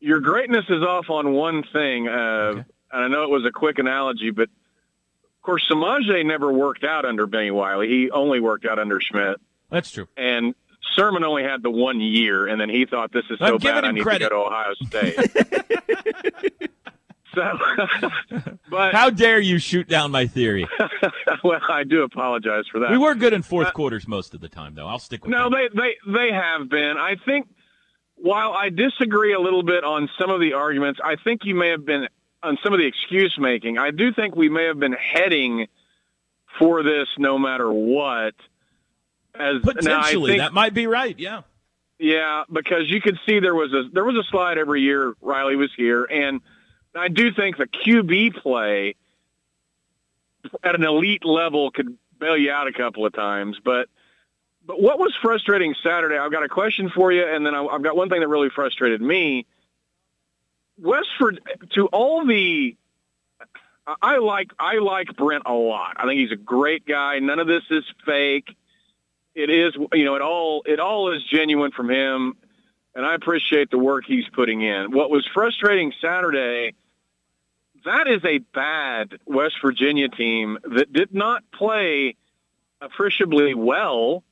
your 0.00 0.20
greatness 0.20 0.64
is 0.68 0.82
off 0.82 1.10
on 1.10 1.32
one 1.32 1.62
thing, 1.72 2.08
uh, 2.08 2.12
Okay. 2.12 2.64
and 2.92 3.04
I 3.04 3.08
know 3.08 3.22
it 3.24 3.30
was 3.30 3.44
a 3.44 3.50
quick 3.52 3.78
analogy, 3.78 4.30
but 4.30 4.44
of 4.48 5.42
course, 5.42 5.66
Samaje 5.70 6.24
never 6.26 6.52
worked 6.52 6.84
out 6.84 7.04
under 7.04 7.26
Bennie 7.26 7.50
Wylie. 7.50 7.88
He 7.88 8.10
only 8.10 8.40
worked 8.40 8.66
out 8.66 8.78
under 8.78 9.00
Schmidt, 9.00 9.36
That's 9.70 9.90
true. 9.90 10.08
and 10.16 10.54
Sermon 10.94 11.24
only 11.24 11.42
had 11.44 11.62
the 11.62 11.70
one 11.70 12.00
year, 12.00 12.46
and 12.46 12.60
then 12.60 12.68
he 12.68 12.84
thought 12.86 13.12
this 13.12 13.24
is 13.30 13.38
I'm 13.40 13.54
so 13.54 13.58
bad 13.58 13.84
I 13.84 13.90
need 13.92 14.02
credit. 14.02 14.24
to 14.24 14.30
go 14.30 14.44
to 14.44 14.46
Ohio 14.46 14.74
State. 14.86 15.16
so, 17.34 17.58
but 18.70 18.94
How 18.94 19.10
dare 19.10 19.40
you 19.40 19.58
shoot 19.58 19.88
down 19.88 20.10
my 20.10 20.26
theory? 20.26 20.66
well, 21.44 21.60
I 21.68 21.84
do 21.84 22.02
apologize 22.02 22.64
for 22.70 22.80
that. 22.80 22.90
We 22.90 22.98
were 22.98 23.14
good 23.14 23.32
in 23.32 23.42
fourth 23.42 23.72
quarters 23.74 24.08
most 24.08 24.34
of 24.34 24.40
the 24.40 24.48
time, 24.48 24.74
though. 24.74 24.86
I'll 24.86 24.98
stick 24.98 25.22
with 25.24 25.30
No, 25.32 25.50
that. 25.50 25.70
they, 25.74 25.80
they 26.12 26.12
they 26.28 26.32
have 26.32 26.68
been. 26.68 26.96
I 26.96 27.16
think 27.24 27.48
while 28.16 28.52
I 28.52 28.70
disagree 28.70 29.32
a 29.34 29.40
little 29.40 29.62
bit 29.62 29.84
on 29.84 30.08
some 30.18 30.30
of 30.30 30.40
the 30.40 30.54
arguments, 30.54 31.00
I 31.02 31.16
think 31.16 31.44
you 31.44 31.54
may 31.54 31.68
have 31.70 31.84
been 31.84 32.08
on 32.42 32.58
some 32.62 32.72
of 32.72 32.78
the 32.78 32.86
excuse 32.86 33.36
making. 33.38 33.78
I 33.78 33.90
do 33.90 34.12
think 34.12 34.34
we 34.34 34.48
may 34.48 34.64
have 34.64 34.78
been 34.78 34.94
heading 34.94 35.66
for 36.58 36.82
this 36.82 37.08
no 37.18 37.38
matter 37.38 37.70
what. 37.72 38.34
As 39.34 39.60
Potentially, 39.62 40.32
think- 40.32 40.42
that 40.42 40.54
might 40.54 40.72
be 40.72 40.86
right. 40.86 41.18
Yeah. 41.18 41.42
yeah, 41.98 42.44
because 42.50 42.84
you 42.86 43.00
could 43.02 43.18
see 43.26 43.40
there 43.40 43.54
was 43.54 43.72
a 43.72 43.88
there 43.92 44.04
was 44.04 44.16
a 44.16 44.24
slide 44.30 44.56
every 44.56 44.80
year 44.80 45.14
Riley 45.20 45.56
was 45.56 45.70
here, 45.76 46.04
and 46.04 46.40
I 46.94 47.08
do 47.08 47.32
think 47.34 47.58
the 47.58 47.66
QB 47.66 48.36
play 48.36 48.94
at 50.64 50.74
an 50.74 50.84
elite 50.84 51.24
level 51.24 51.70
could 51.70 51.98
bail 52.18 52.36
you 52.36 52.50
out 52.50 52.66
a 52.66 52.72
couple 52.72 53.04
of 53.04 53.12
times. 53.12 53.58
But 53.62 53.88
but 54.66 54.80
what 54.80 54.98
was 54.98 55.14
frustrating 55.22 55.74
Saturday? 55.82 56.18
I've 56.18 56.32
got 56.32 56.42
a 56.44 56.48
question 56.48 56.90
for 56.90 57.12
you, 57.12 57.24
and 57.26 57.44
then 57.46 57.54
I've 57.54 57.82
got 57.82 57.96
one 57.96 58.08
thing 58.08 58.20
that 58.20 58.28
really 58.28 58.50
frustrated 58.50 59.00
me. 59.00 59.46
Westford, 60.78 61.40
to 61.74 61.86
all 61.86 62.26
the, 62.26 62.76
I- 63.86 63.94
I 64.02 64.18
like 64.18 64.50
I 64.58 64.78
like 64.78 65.16
Brent 65.16 65.44
a 65.46 65.52
lot. 65.54 65.94
I 65.98 66.04
think 66.06 66.18
he's 66.20 66.32
a 66.32 66.36
great 66.36 66.86
guy. 66.86 67.18
None 67.20 67.38
of 67.38 67.46
this 67.46 67.62
is 67.70 67.84
fake 68.04 68.48
it 69.36 69.50
is 69.50 69.74
you 69.92 70.04
know 70.04 70.14
it 70.16 70.22
all 70.22 70.62
it 70.64 70.80
all 70.80 71.12
is 71.12 71.22
genuine 71.22 71.70
from 71.70 71.90
him 71.90 72.32
and 72.94 73.04
i 73.04 73.14
appreciate 73.14 73.70
the 73.70 73.76
work 73.78 74.04
he's 74.06 74.24
putting 74.32 74.62
in 74.62 74.90
what 74.92 75.10
was 75.10 75.28
frustrating 75.32 75.92
saturday 76.00 76.72
that 77.84 78.08
is 78.08 78.24
a 78.24 78.38
bad 78.38 79.18
west 79.26 79.56
virginia 79.62 80.08
team 80.08 80.58
that 80.64 80.90
did 80.90 81.12
not 81.14 81.44
play 81.52 82.16
appreciably 82.80 83.54
well 83.54 84.24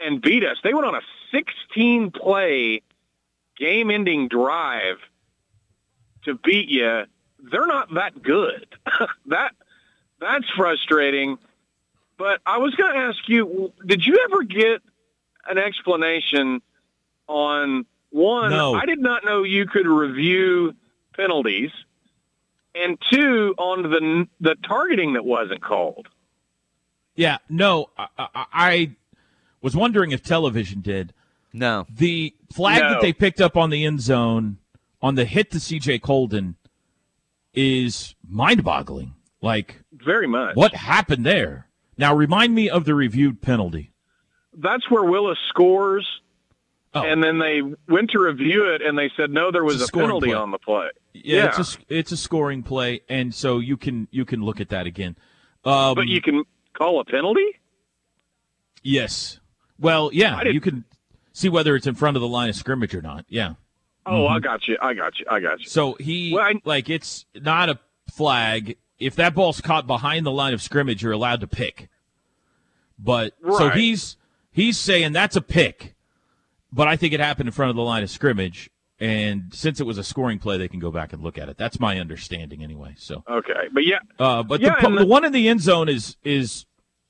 and 0.00 0.20
beat 0.20 0.44
us 0.44 0.56
they 0.62 0.74
went 0.74 0.86
on 0.86 0.94
a 0.94 1.02
16 1.32 2.10
play 2.10 2.82
game 3.56 3.90
ending 3.90 4.28
drive 4.28 4.98
to 6.24 6.34
beat 6.34 6.68
you 6.68 7.04
they're 7.50 7.66
not 7.66 7.92
that 7.94 8.22
good 8.22 8.66
that 9.26 9.52
that's 10.20 10.48
frustrating 10.56 11.38
but 12.18 12.40
I 12.44 12.58
was 12.58 12.74
going 12.74 12.92
to 12.92 12.98
ask 12.98 13.28
you, 13.28 13.72
did 13.86 14.04
you 14.04 14.18
ever 14.28 14.42
get 14.42 14.82
an 15.48 15.56
explanation 15.56 16.60
on 17.28 17.86
one? 18.10 18.50
No. 18.50 18.74
I 18.74 18.84
did 18.84 18.98
not 18.98 19.24
know 19.24 19.44
you 19.44 19.66
could 19.66 19.86
review 19.86 20.74
penalties, 21.16 21.70
and 22.74 22.98
two 23.08 23.54
on 23.56 23.82
the 23.82 24.28
the 24.40 24.56
targeting 24.56 25.12
that 25.12 25.24
wasn't 25.24 25.62
called. 25.62 26.08
Yeah. 27.14 27.38
No, 27.48 27.90
I, 27.96 28.08
I, 28.18 28.46
I 28.52 28.90
was 29.60 29.74
wondering 29.76 30.10
if 30.12 30.22
television 30.22 30.80
did. 30.80 31.12
No. 31.52 31.86
The 31.90 32.34
flag 32.52 32.80
No. 32.82 32.88
that 32.90 33.00
they 33.02 33.12
picked 33.12 33.40
up 33.40 33.56
on 33.56 33.70
the 33.70 33.84
end 33.84 34.00
zone 34.00 34.58
on 35.00 35.14
the 35.14 35.24
hit 35.24 35.50
to 35.52 35.58
CJ 35.58 36.00
Coldon 36.02 36.56
is 37.54 38.14
mind 38.28 38.64
boggling. 38.64 39.14
Like, 39.40 39.82
Very 39.92 40.26
much. 40.26 40.56
what 40.56 40.74
happened 40.74 41.24
there? 41.24 41.68
Now, 41.96 42.14
remind 42.14 42.54
me 42.54 42.68
of 42.68 42.84
the 42.84 42.94
reviewed 42.94 43.40
penalty. 43.40 43.92
That's 44.56 44.90
where 44.90 45.04
Willis 45.04 45.38
scores, 45.48 46.06
Oh. 46.94 47.02
and 47.02 47.22
then 47.22 47.38
they 47.38 47.60
went 47.88 48.10
to 48.10 48.18
review 48.18 48.72
it, 48.74 48.82
and 48.82 48.96
they 48.98 49.10
said 49.16 49.30
no, 49.30 49.50
there 49.52 49.62
It's 49.64 49.74
was 49.74 49.80
a 49.82 49.84
a, 49.84 49.86
scoring 49.88 50.06
penalty 50.08 50.26
play. 50.28 50.34
on 50.36 50.50
the 50.50 50.58
play. 50.58 50.88
Yeah, 51.12 51.46
it's 51.58 51.74
a 51.76 51.78
it's 51.88 52.12
a 52.12 52.16
scoring 52.16 52.62
play, 52.62 53.00
and 53.08 53.34
so 53.34 53.58
you 53.58 53.76
can 53.76 54.08
you 54.10 54.24
can 54.24 54.42
look 54.42 54.60
at 54.60 54.68
that 54.70 54.86
again. 54.86 55.16
Um, 55.64 55.94
but 55.94 56.08
you 56.08 56.20
can 56.22 56.44
call 56.74 56.98
a 57.00 57.04
penalty. 57.04 57.46
yes, 58.82 59.37
well, 59.80 60.10
yeah, 60.12 60.42
you 60.44 60.60
can 60.60 60.84
see 61.32 61.48
whether 61.48 61.76
it's 61.76 61.86
in 61.86 61.94
front 61.94 62.16
of 62.16 62.20
the 62.20 62.28
line 62.28 62.48
of 62.48 62.56
scrimmage 62.56 62.94
or 62.94 63.02
not. 63.02 63.24
Yeah, 63.28 63.54
Oh, 64.06 64.26
I 64.26 64.38
got 64.40 64.66
you. 64.68 64.76
I 64.80 64.94
got 64.94 65.18
you. 65.18 65.26
I 65.30 65.40
got 65.40 65.60
you. 65.60 65.66
so 65.66 65.94
he 66.00 66.32
Well, 66.32 66.42
I- 66.44 66.60
like 66.64 66.88
it's 66.88 67.26
not 67.34 67.68
a 67.68 67.78
flag. 68.10 68.76
If 68.98 69.14
that 69.16 69.34
ball's 69.34 69.60
caught 69.60 69.86
behind 69.86 70.24
the 70.26 70.32
line 70.32 70.54
of 70.54 70.60
scrimmage, 70.62 71.02
you're 71.02 71.12
allowed 71.12 71.40
to 71.40 71.46
pick. 71.46 71.88
But 72.98 73.34
so 73.56 73.70
he's 73.70 74.16
he's 74.50 74.76
saying 74.78 75.12
that's 75.12 75.36
a 75.36 75.40
pick, 75.40 75.94
but 76.72 76.88
I 76.88 76.96
think 76.96 77.12
it 77.12 77.20
happened 77.20 77.48
in 77.48 77.52
front 77.52 77.70
of 77.70 77.76
the 77.76 77.82
line 77.82 78.02
of 78.02 78.10
scrimmage. 78.10 78.70
And 79.00 79.54
since 79.54 79.78
it 79.78 79.84
was 79.86 79.96
a 79.98 80.02
scoring 80.02 80.40
play, 80.40 80.58
they 80.58 80.66
can 80.66 80.80
go 80.80 80.90
back 80.90 81.12
and 81.12 81.22
look 81.22 81.38
at 81.38 81.48
it. 81.48 81.56
That's 81.56 81.78
my 81.78 82.00
understanding, 82.00 82.64
anyway. 82.64 82.94
So, 82.98 83.22
Okay, 83.30 83.68
but 83.72 83.84
yeah, 83.86 83.98
uh, 84.18 84.42
but 84.42 84.60
Yeah, 84.60 84.74
the, 84.80 84.88
the 84.88 84.96
the- 84.96 85.06
one 85.06 85.24
in 85.24 85.30
the 85.30 85.48
end 85.48 85.60
zone 85.60 85.88
is 85.88 86.16
is 86.24 86.66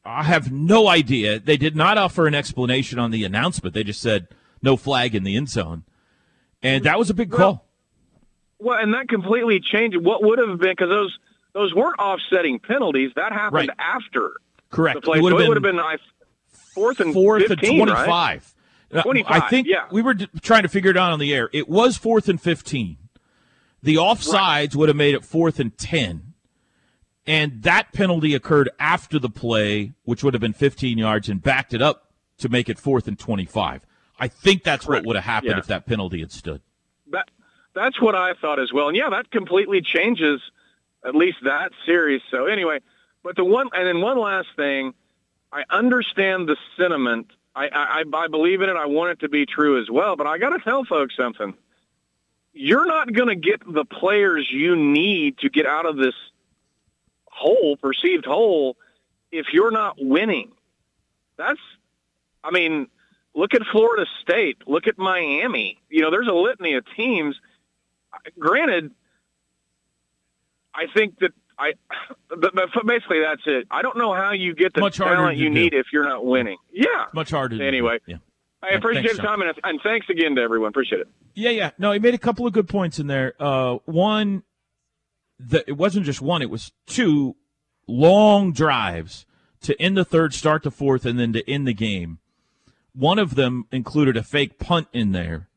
I 0.08 0.22
have 0.22 0.50
no 0.50 0.88
idea. 0.88 1.38
They 1.38 1.56
did 1.58 1.76
not 1.76 1.98
offer 1.98 2.26
an 2.26 2.34
explanation 2.34 2.98
on 2.98 3.10
the 3.10 3.24
announcement. 3.24 3.74
They 3.74 3.84
just 3.84 4.00
said 4.00 4.28
no 4.62 4.76
flag 4.76 5.14
in 5.14 5.22
the 5.22 5.36
end 5.36 5.48
zone, 5.50 5.84
and 6.62 6.84
that 6.84 6.98
was 6.98 7.10
a 7.10 7.14
big 7.14 7.30
call. 7.30 7.66
Well, 8.58 8.78
and 8.80 8.94
that 8.94 9.08
completely 9.08 9.60
changed 9.60 9.96
what 9.98 10.22
would 10.22 10.38
have 10.38 10.58
been 10.58 10.70
because 10.70 10.88
those 10.88 11.18
those 11.52 11.74
weren't 11.74 11.98
offsetting 11.98 12.58
penalties. 12.58 13.10
That 13.16 13.32
happened 13.32 13.68
Right. 13.68 13.70
after 13.78 14.32
Correct. 14.70 14.96
the 14.96 15.00
play. 15.02 15.18
It 15.18 15.22
would 15.22 15.32
so 15.32 15.36
have 15.38 15.44
it 15.44 15.48
would 15.48 15.56
have 15.56 15.62
been 15.62 15.80
fourth 16.74 17.00
and 17.00 17.12
fourth 17.12 17.44
15, 17.46 17.80
and 17.80 17.88
twenty-five. 17.90 18.54
Uh, 18.90 19.02
25, 19.02 19.42
I 19.42 19.48
think 19.50 19.66
yeah. 19.68 19.84
we 19.92 20.00
were 20.00 20.14
d- 20.14 20.28
trying 20.40 20.62
to 20.62 20.68
figure 20.68 20.90
it 20.90 20.96
out 20.96 21.12
on 21.12 21.18
the 21.18 21.34
air. 21.34 21.50
It 21.52 21.68
was 21.68 21.98
fourth 21.98 22.26
and 22.28 22.40
fifteen. 22.40 22.96
The 23.82 23.96
offsides 23.96 24.74
would 24.74 24.88
have 24.88 24.96
made 24.96 25.14
it 25.14 25.24
fourth 25.24 25.60
and 25.60 25.76
ten, 25.76 26.27
and 27.28 27.62
that 27.62 27.92
penalty 27.92 28.34
occurred 28.34 28.70
after 28.80 29.18
the 29.20 29.28
play, 29.30 29.92
which 30.04 30.24
would 30.24 30.34
have 30.34 30.40
been 30.40 30.52
fifteen 30.54 30.98
yards, 30.98 31.28
and 31.28 31.40
backed 31.42 31.72
it 31.74 31.82
up 31.82 32.10
to 32.38 32.48
make 32.48 32.68
it 32.68 32.78
fourth 32.78 33.06
and 33.06 33.18
twenty-five. 33.18 33.84
I 34.18 34.26
think 34.26 34.64
that's 34.64 34.86
Correct. 34.86 35.02
what 35.02 35.06
would 35.08 35.16
have 35.16 35.24
happened 35.24 35.52
Yeah. 35.52 35.58
if 35.58 35.66
that 35.68 35.86
penalty 35.86 36.18
had 36.20 36.32
stood. 36.32 36.60
That 37.12 37.30
that's 37.74 38.00
what 38.00 38.14
I 38.16 38.32
thought 38.34 38.58
as 38.58 38.72
well. 38.72 38.88
And 38.88 38.96
yeah, 38.96 39.10
that 39.10 39.30
completely 39.30 39.80
changes 39.82 40.40
at 41.06 41.14
least 41.14 41.38
that 41.44 41.70
series. 41.86 42.20
So 42.30 42.46
anyway, 42.46 42.80
but 43.22 43.36
the 43.36 43.44
one 43.44 43.68
and 43.72 43.86
then 43.86 44.00
one 44.00 44.18
last 44.18 44.48
thing, 44.56 44.94
I 45.52 45.62
understand 45.70 46.48
the 46.48 46.56
sentiment. 46.76 47.30
I 47.54 47.68
I, 47.68 48.04
I 48.12 48.26
believe 48.28 48.62
in 48.62 48.68
it. 48.70 48.76
I 48.76 48.86
want 48.86 49.10
it 49.12 49.20
to 49.20 49.28
be 49.28 49.46
true 49.46 49.80
as 49.80 49.88
well. 49.90 50.16
But 50.16 50.26
I 50.26 50.38
got 50.38 50.50
to 50.50 50.58
tell 50.58 50.84
folks 50.84 51.14
something. 51.16 51.54
You're 52.52 52.86
not 52.86 53.12
going 53.12 53.28
to 53.28 53.36
get 53.36 53.60
the 53.72 53.84
players 53.84 54.48
you 54.50 54.74
need 54.74 55.38
to 55.38 55.48
get 55.48 55.66
out 55.66 55.86
of 55.86 55.96
this 55.96 56.14
hole, 57.38 57.76
perceived 57.76 58.24
hole, 58.26 58.76
if 59.30 59.46
you're 59.52 59.70
not 59.70 59.96
winning. 59.98 60.52
That's, 61.36 61.60
I 62.42 62.50
mean, 62.50 62.88
look 63.34 63.54
at 63.54 63.62
Florida 63.70 64.06
State. 64.22 64.58
Look 64.66 64.86
at 64.86 64.98
Miami. 64.98 65.78
You 65.88 66.02
know, 66.02 66.10
there's 66.10 66.28
a 66.28 66.32
litany 66.34 66.74
of 66.74 66.84
teams. 66.96 67.36
Granted, 68.38 68.90
I 70.74 70.84
think 70.94 71.18
that 71.20 71.32
I, 71.58 71.72
but, 72.28 72.54
but 72.54 72.86
basically 72.86 73.20
that's 73.20 73.42
it. 73.46 73.66
I 73.70 73.82
don't 73.82 73.96
know 73.98 74.14
how 74.14 74.32
you 74.32 74.54
get 74.54 74.74
the 74.74 74.80
Much 74.80 74.96
talent 74.96 75.36
you 75.38 75.48
do. 75.48 75.54
need 75.54 75.74
if 75.74 75.86
you're 75.92 76.08
not 76.08 76.24
winning. 76.24 76.58
Yeah. 76.72 77.06
Much 77.12 77.30
harder. 77.30 77.62
Anyway. 77.62 77.98
yeah. 78.06 78.16
I 78.62 78.74
appreciate 78.74 79.02
thanks, 79.02 79.16
the 79.18 79.22
John. 79.22 79.38
comment, 79.38 79.58
and 79.62 79.80
thanks 79.84 80.08
again 80.10 80.34
to 80.34 80.42
everyone. 80.42 80.70
Appreciate 80.70 81.02
it. 81.02 81.08
Yeah, 81.34 81.50
yeah. 81.50 81.70
No, 81.78 81.92
he 81.92 82.00
made 82.00 82.14
a 82.14 82.18
couple 82.18 82.44
of 82.44 82.52
good 82.52 82.68
points 82.68 82.98
in 82.98 83.06
there. 83.06 83.34
Uh, 83.38 83.76
one, 83.84 84.42
the, 85.38 85.64
it 85.68 85.76
wasn't 85.76 86.06
just 86.06 86.20
one; 86.20 86.42
it 86.42 86.50
was 86.50 86.72
two 86.86 87.36
long 87.86 88.52
drives 88.52 89.24
to 89.62 89.80
end 89.80 89.96
the 89.96 90.04
third, 90.04 90.34
start 90.34 90.62
the 90.62 90.70
fourth, 90.70 91.04
and 91.04 91.18
then 91.18 91.32
to 91.32 91.48
end 91.50 91.66
the 91.66 91.74
game. 91.74 92.18
one 92.92 93.18
of 93.18 93.36
them 93.36 93.66
included 93.70 94.16
a 94.16 94.22
fake 94.22 94.58
punt 94.58 94.88
in 94.92 95.12
there. 95.12 95.48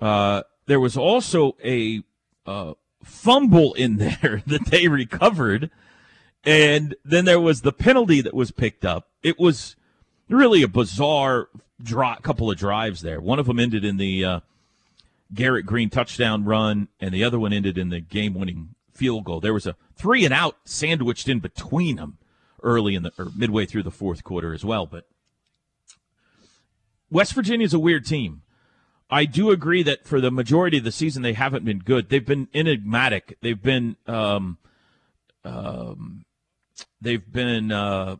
Uh, 0.00 0.42
there 0.66 0.80
was 0.80 0.96
also 0.96 1.56
a 1.64 2.02
uh, 2.44 2.74
fumble 3.02 3.72
in 3.74 3.96
there 3.96 4.42
that 4.46 4.66
they 4.66 4.88
recovered, 4.88 5.70
and 6.44 6.94
then 7.04 7.24
there 7.24 7.40
was 7.40 7.62
the 7.62 7.72
penalty 7.72 8.20
that 8.20 8.34
was 8.34 8.50
picked 8.50 8.84
up. 8.84 9.08
It 9.22 9.38
was 9.38 9.74
really 10.28 10.62
a 10.62 10.68
bizarre 10.68 11.48
couple 12.22 12.50
of 12.50 12.56
drives 12.56 13.00
there. 13.00 13.20
One 13.20 13.38
of 13.38 13.46
them 13.46 13.58
ended 13.58 13.84
in 13.84 13.96
the 13.96 14.24
uh, 14.24 14.40
Garrett 15.34 15.66
Greene 15.66 15.90
touchdown 15.90 16.44
run, 16.44 16.88
and 17.00 17.12
the 17.12 17.24
other 17.24 17.38
one 17.38 17.52
ended 17.52 17.78
in 17.78 17.88
the 17.90 18.00
game-winning 18.00 18.75
field 18.96 19.24
goal. 19.24 19.40
There 19.40 19.54
was 19.54 19.66
a 19.66 19.76
three 19.94 20.24
and 20.24 20.34
out 20.34 20.56
sandwiched 20.64 21.28
in 21.28 21.40
between 21.40 21.96
them 21.96 22.18
early 22.62 22.94
in 22.94 23.02
the 23.02 23.12
or 23.18 23.28
midway 23.36 23.66
through 23.66 23.84
the 23.84 23.90
fourth 23.90 24.24
quarter 24.24 24.52
as 24.52 24.64
well. 24.64 24.86
But 24.86 25.04
West 27.10 27.34
Virginia 27.34 27.64
is 27.64 27.74
a 27.74 27.78
weird 27.78 28.06
team. 28.06 28.42
I 29.08 29.24
do 29.24 29.50
agree 29.50 29.82
that 29.84 30.04
for 30.04 30.20
the 30.20 30.32
majority 30.32 30.78
of 30.78 30.84
the 30.84 30.90
season 30.92 31.22
they 31.22 31.34
haven't 31.34 31.64
been 31.64 31.78
good. 31.78 32.08
They've 32.08 32.26
been 32.26 32.48
enigmatic. 32.52 33.38
They've 33.40 33.60
been 33.60 33.96
um, 34.06 34.58
um, 35.44 36.24
they've 37.00 37.32
been 37.32 37.70
uh, 37.70 38.16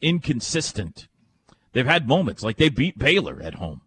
inconsistent. 0.00 1.06
They've 1.72 1.86
had 1.86 2.08
moments 2.08 2.42
like 2.42 2.56
they 2.56 2.68
beat 2.68 2.98
Baylor 2.98 3.40
at 3.40 3.54
home. 3.54 3.82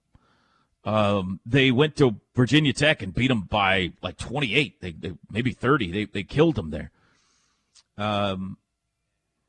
Um, 0.84 1.40
they 1.46 1.72
went 1.72 1.96
to 1.98 2.16
Virginia 2.36 2.74
Tech 2.74 3.02
and 3.02 3.14
beat 3.14 3.28
them 3.28 3.42
by 3.42 3.94
like 4.02 4.18
28, 4.18 4.82
they, 4.82 4.92
they 4.92 5.14
maybe 5.30 5.52
30. 5.52 5.92
They 5.92 6.06
they 6.06 6.24
killed 6.24 6.56
them 6.56 6.72
there. 6.72 6.92
Um, 7.98 8.58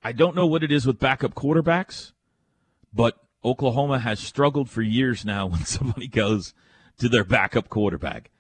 I 0.03 0.13
don't 0.13 0.37
know 0.37 0.47
what 0.47 0.63
it 0.63 0.73
is 0.73 0.87
with 0.87 0.99
backup 0.99 1.35
quarterbacks, 1.35 2.13
but 2.93 3.17
Oklahoma 3.45 4.01
has 4.01 4.21
struggled 4.21 4.69
for 4.69 4.83
years 4.83 5.25
now 5.25 5.47
when 5.49 5.65
somebody 5.65 6.09
goes 6.09 6.55
to 6.99 7.09
their 7.09 7.25
backup 7.25 7.69
quarterback. 7.69 8.31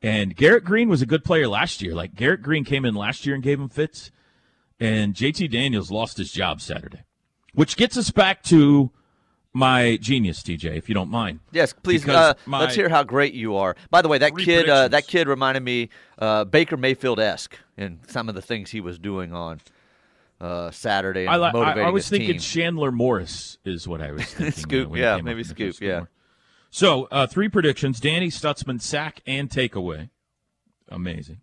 And 0.00 0.36
Garrett 0.36 0.64
Greene 0.64 0.88
was 0.88 1.02
a 1.02 1.06
good 1.06 1.24
player 1.24 1.48
last 1.48 1.82
year. 1.82 1.94
Like 1.94 2.14
Garrett 2.14 2.42
Greene 2.42 2.64
came 2.64 2.84
in 2.84 2.94
last 2.94 3.26
year 3.26 3.34
and 3.34 3.42
gave 3.42 3.60
him 3.60 3.68
fits, 3.68 4.10
and 4.78 5.14
JT 5.14 5.50
Daniels 5.50 5.90
lost 5.90 6.18
his 6.18 6.32
job 6.32 6.60
Saturday, 6.60 7.02
which 7.52 7.76
gets 7.76 7.96
us 7.96 8.10
back 8.10 8.42
to 8.44 8.92
my 9.54 9.96
genius, 9.96 10.42
TJ, 10.42 10.76
if 10.76 10.88
you 10.88 10.94
don't 10.94 11.10
mind. 11.10 11.40
Yes, 11.52 11.72
please. 11.72 12.06
Uh, 12.06 12.34
let's 12.46 12.74
hear 12.74 12.88
how 12.88 13.02
great 13.02 13.34
you 13.34 13.56
are. 13.56 13.76
By 13.90 14.02
the 14.02 14.08
way, 14.08 14.18
that 14.18 14.36
kid, 14.36 14.68
uh, 14.68 14.88
that 14.88 15.06
kid 15.06 15.28
reminded 15.28 15.62
me 15.62 15.88
uh, 16.18 16.44
Baker 16.44 16.76
Mayfield 16.76 17.18
esque 17.18 17.56
in 17.76 18.00
some 18.08 18.28
of 18.28 18.34
the 18.34 18.42
things 18.42 18.70
he 18.70 18.80
was 18.80 18.98
doing 18.98 19.32
on 19.32 19.60
uh, 20.40 20.70
Saturday. 20.70 21.26
I, 21.26 21.36
I, 21.36 21.80
I, 21.80 21.90
was 21.90 22.08
thinking 22.08 22.32
team. 22.32 22.40
Chandler 22.40 22.92
Morris 22.92 23.58
is 23.64 23.88
what 23.88 24.00
I 24.00 24.12
was 24.12 24.24
thinking. 24.34 24.60
Scoop, 24.60 24.96
yeah, 24.96 25.20
maybe 25.20 25.44
Scoop, 25.44 25.80
yeah. 25.80 26.04
So, 26.70 27.08
uh, 27.10 27.26
three 27.26 27.48
predictions 27.48 27.98
Danny 27.98 28.28
Stutsman 28.28 28.80
sack 28.80 29.22
and 29.26 29.48
takeaway. 29.48 30.10
Amazing. 30.90 31.40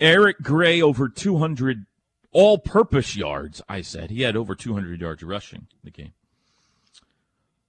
Eric 0.00 0.42
Gray 0.42 0.80
over 0.80 1.08
200 1.08 1.86
all 2.32 2.58
purpose 2.58 3.16
yards, 3.16 3.62
I 3.68 3.82
said. 3.82 4.10
He 4.10 4.22
had 4.22 4.36
over 4.36 4.54
200 4.54 5.00
yards 5.00 5.22
rushing 5.22 5.66
the 5.82 5.90
game. 5.90 6.12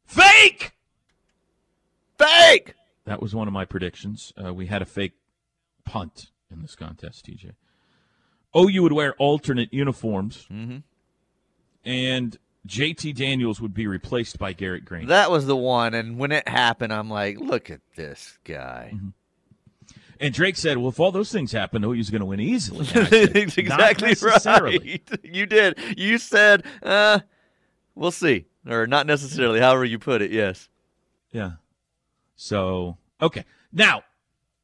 Fake! 0.10 0.72
Fake! 2.18 2.74
That 3.06 3.22
was 3.22 3.36
one 3.36 3.48
of 3.48 3.54
my 3.54 3.64
predictions. 3.64 4.34
Uh, 4.44 4.54
we 4.54 4.66
had 4.66 4.82
a 4.82 4.86
fake 4.86 5.14
punt 5.86 6.32
in 6.52 6.62
this 6.62 6.76
contest, 6.76 7.28
TJ. 7.28 7.54
OU 8.58 8.84
would 8.84 8.94
wear 8.94 9.14
alternate 9.14 9.72
uniforms. 9.72 10.48
Mm-hmm. 10.52 10.78
And 11.86 12.38
JT 12.68 13.16
Daniels 13.16 13.62
would 13.62 13.74
be 13.74 13.86
replaced 13.86 14.40
by 14.40 14.54
Garrett 14.54 14.84
Greene. 14.84 15.08
That 15.08 15.30
was 15.30 15.46
the 15.46 15.56
one, 15.56 15.94
and 15.94 16.18
when 16.18 16.32
it 16.32 16.48
happened, 16.48 16.92
I'm 16.92 17.10
like, 17.10 17.40
look 17.40 17.70
at 17.70 17.82
this 17.96 18.38
guy. 18.44 18.92
Mm-hmm. 18.96 19.10
And 20.20 20.34
Drake 20.34 20.58
said, 20.58 20.78
"Well, 20.78 20.90
if 20.90 21.00
all 21.00 21.12
those 21.14 21.32
things 21.32 21.54
happen, 21.54 21.84
OU's 21.86 22.10
going 22.10 22.20
to 22.20 22.26
win 22.26 22.42
easily." 22.42 22.86
Said, 22.86 23.38
exactly 23.38 24.14
right. 24.22 25.02
You 25.24 25.46
did. 25.46 25.80
You 25.96 26.18
said, 26.18 26.66
uh, 26.84 27.20
"We'll 27.96 28.12
see," 28.12 28.46
or 28.68 28.88
not 28.88 29.08
necessarily. 29.08 29.60
However 29.60 29.86
you 29.86 30.00
put 30.00 30.22
it. 30.22 30.32
Yes. 30.32 30.70
Yeah. 31.32 31.54
So 32.36 32.98
okay, 33.22 33.46
now 33.72 34.04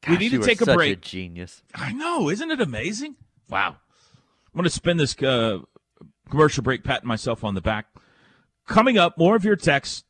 Gosh, 0.02 0.12
we 0.12 0.18
need 0.18 0.32
to 0.32 0.44
take 0.44 0.62
a 0.62 0.66
break. 0.66 0.98
A 0.98 1.02
genius. 1.02 1.64
I 1.74 1.92
know, 1.92 2.30
isn't 2.30 2.52
it 2.52 2.62
amazing? 2.62 3.16
Wow. 3.50 3.70
I'm 3.70 4.54
going 4.54 4.64
to 4.64 4.70
spend 4.70 5.00
this 5.00 5.22
uh, 5.22 5.60
commercial 6.30 6.64
break, 6.64 6.84
patting 6.84 7.08
myself 7.08 7.44
on 7.44 7.56
the 7.56 7.62
back. 7.62 7.88
Coming 8.68 8.98
up, 8.98 9.18
more 9.18 9.36
of 9.36 9.44
your 9.44 9.56
texts. 9.56 10.04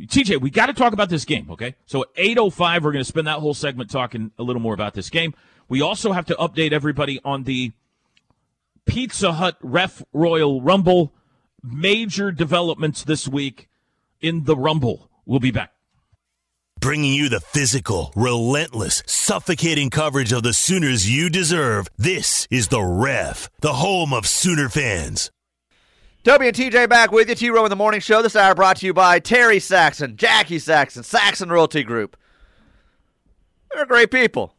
TJ, 0.00 0.40
we 0.40 0.50
got 0.50 0.66
to 0.66 0.72
talk 0.72 0.92
about 0.92 1.10
this 1.10 1.24
game, 1.24 1.50
okay? 1.50 1.74
So 1.84 2.02
at 2.02 2.14
8.05, 2.14 2.82
we're 2.82 2.92
going 2.92 3.04
to 3.04 3.04
spend 3.04 3.26
that 3.26 3.38
whole 3.38 3.52
segment 3.52 3.90
talking 3.90 4.30
a 4.38 4.42
little 4.42 4.62
more 4.62 4.72
about 4.72 4.94
this 4.94 5.10
game. 5.10 5.34
We 5.68 5.82
also 5.82 6.12
have 6.12 6.26
to 6.26 6.34
update 6.36 6.72
everybody 6.72 7.20
on 7.24 7.44
the 7.44 7.72
Pizza 8.86 9.32
Hut 9.32 9.56
Ref 9.60 10.02
Royal 10.12 10.62
Rumble. 10.62 11.12
Major 11.62 12.30
developments 12.32 13.04
this 13.04 13.28
week 13.28 13.68
in 14.20 14.44
the 14.44 14.56
Rumble. 14.56 15.10
We'll 15.26 15.40
be 15.40 15.50
back. 15.50 15.72
Bringing 16.80 17.12
you 17.12 17.28
the 17.28 17.40
physical, 17.40 18.10
relentless, 18.16 19.02
suffocating 19.04 19.90
coverage 19.90 20.32
of 20.32 20.42
the 20.42 20.54
Sooners 20.54 21.10
you 21.10 21.28
deserve. 21.28 21.88
This 21.98 22.48
is 22.50 22.68
The 22.68 22.82
Ref, 22.82 23.50
the 23.60 23.74
home 23.74 24.14
of 24.14 24.26
Sooner 24.26 24.70
fans. 24.70 25.30
Toby 26.24 26.48
and 26.48 26.56
TJ 26.56 26.88
back 26.88 27.12
with 27.12 27.28
you. 27.28 27.34
T 27.34 27.50
Row 27.50 27.64
in 27.64 27.70
the 27.70 27.76
Morning 27.76 28.00
Show. 28.00 28.22
This 28.22 28.36
hour 28.36 28.54
brought 28.54 28.78
to 28.78 28.86
you 28.86 28.94
by 28.94 29.18
Terry 29.18 29.58
Saxon, 29.58 30.16
Jackie 30.16 30.58
Saxon, 30.58 31.02
Saxon 31.02 31.50
Realty 31.50 31.82
Group. 31.82 32.16
They're 33.72 33.86
great 33.86 34.10
people. 34.10 34.54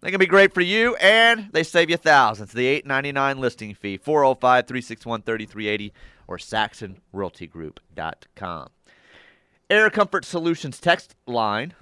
They 0.00 0.10
can 0.10 0.20
be 0.20 0.26
great 0.26 0.52
for 0.52 0.60
you, 0.60 0.94
and 0.96 1.50
they 1.52 1.62
save 1.62 1.88
you 1.88 1.96
thousands. 1.96 2.52
The 2.52 2.66
eight 2.66 2.84
ninety 2.84 3.10
nine 3.10 3.38
listing 3.38 3.74
fee, 3.74 3.96
405 3.96 4.66
361 4.66 5.22
3380 5.22 5.92
or 6.26 6.38
saxonrealtygroup.com. 6.38 8.68
Air 9.70 9.88
Comfort 9.90 10.24
Solutions 10.24 10.78
text 10.78 11.14
line. 11.26 11.74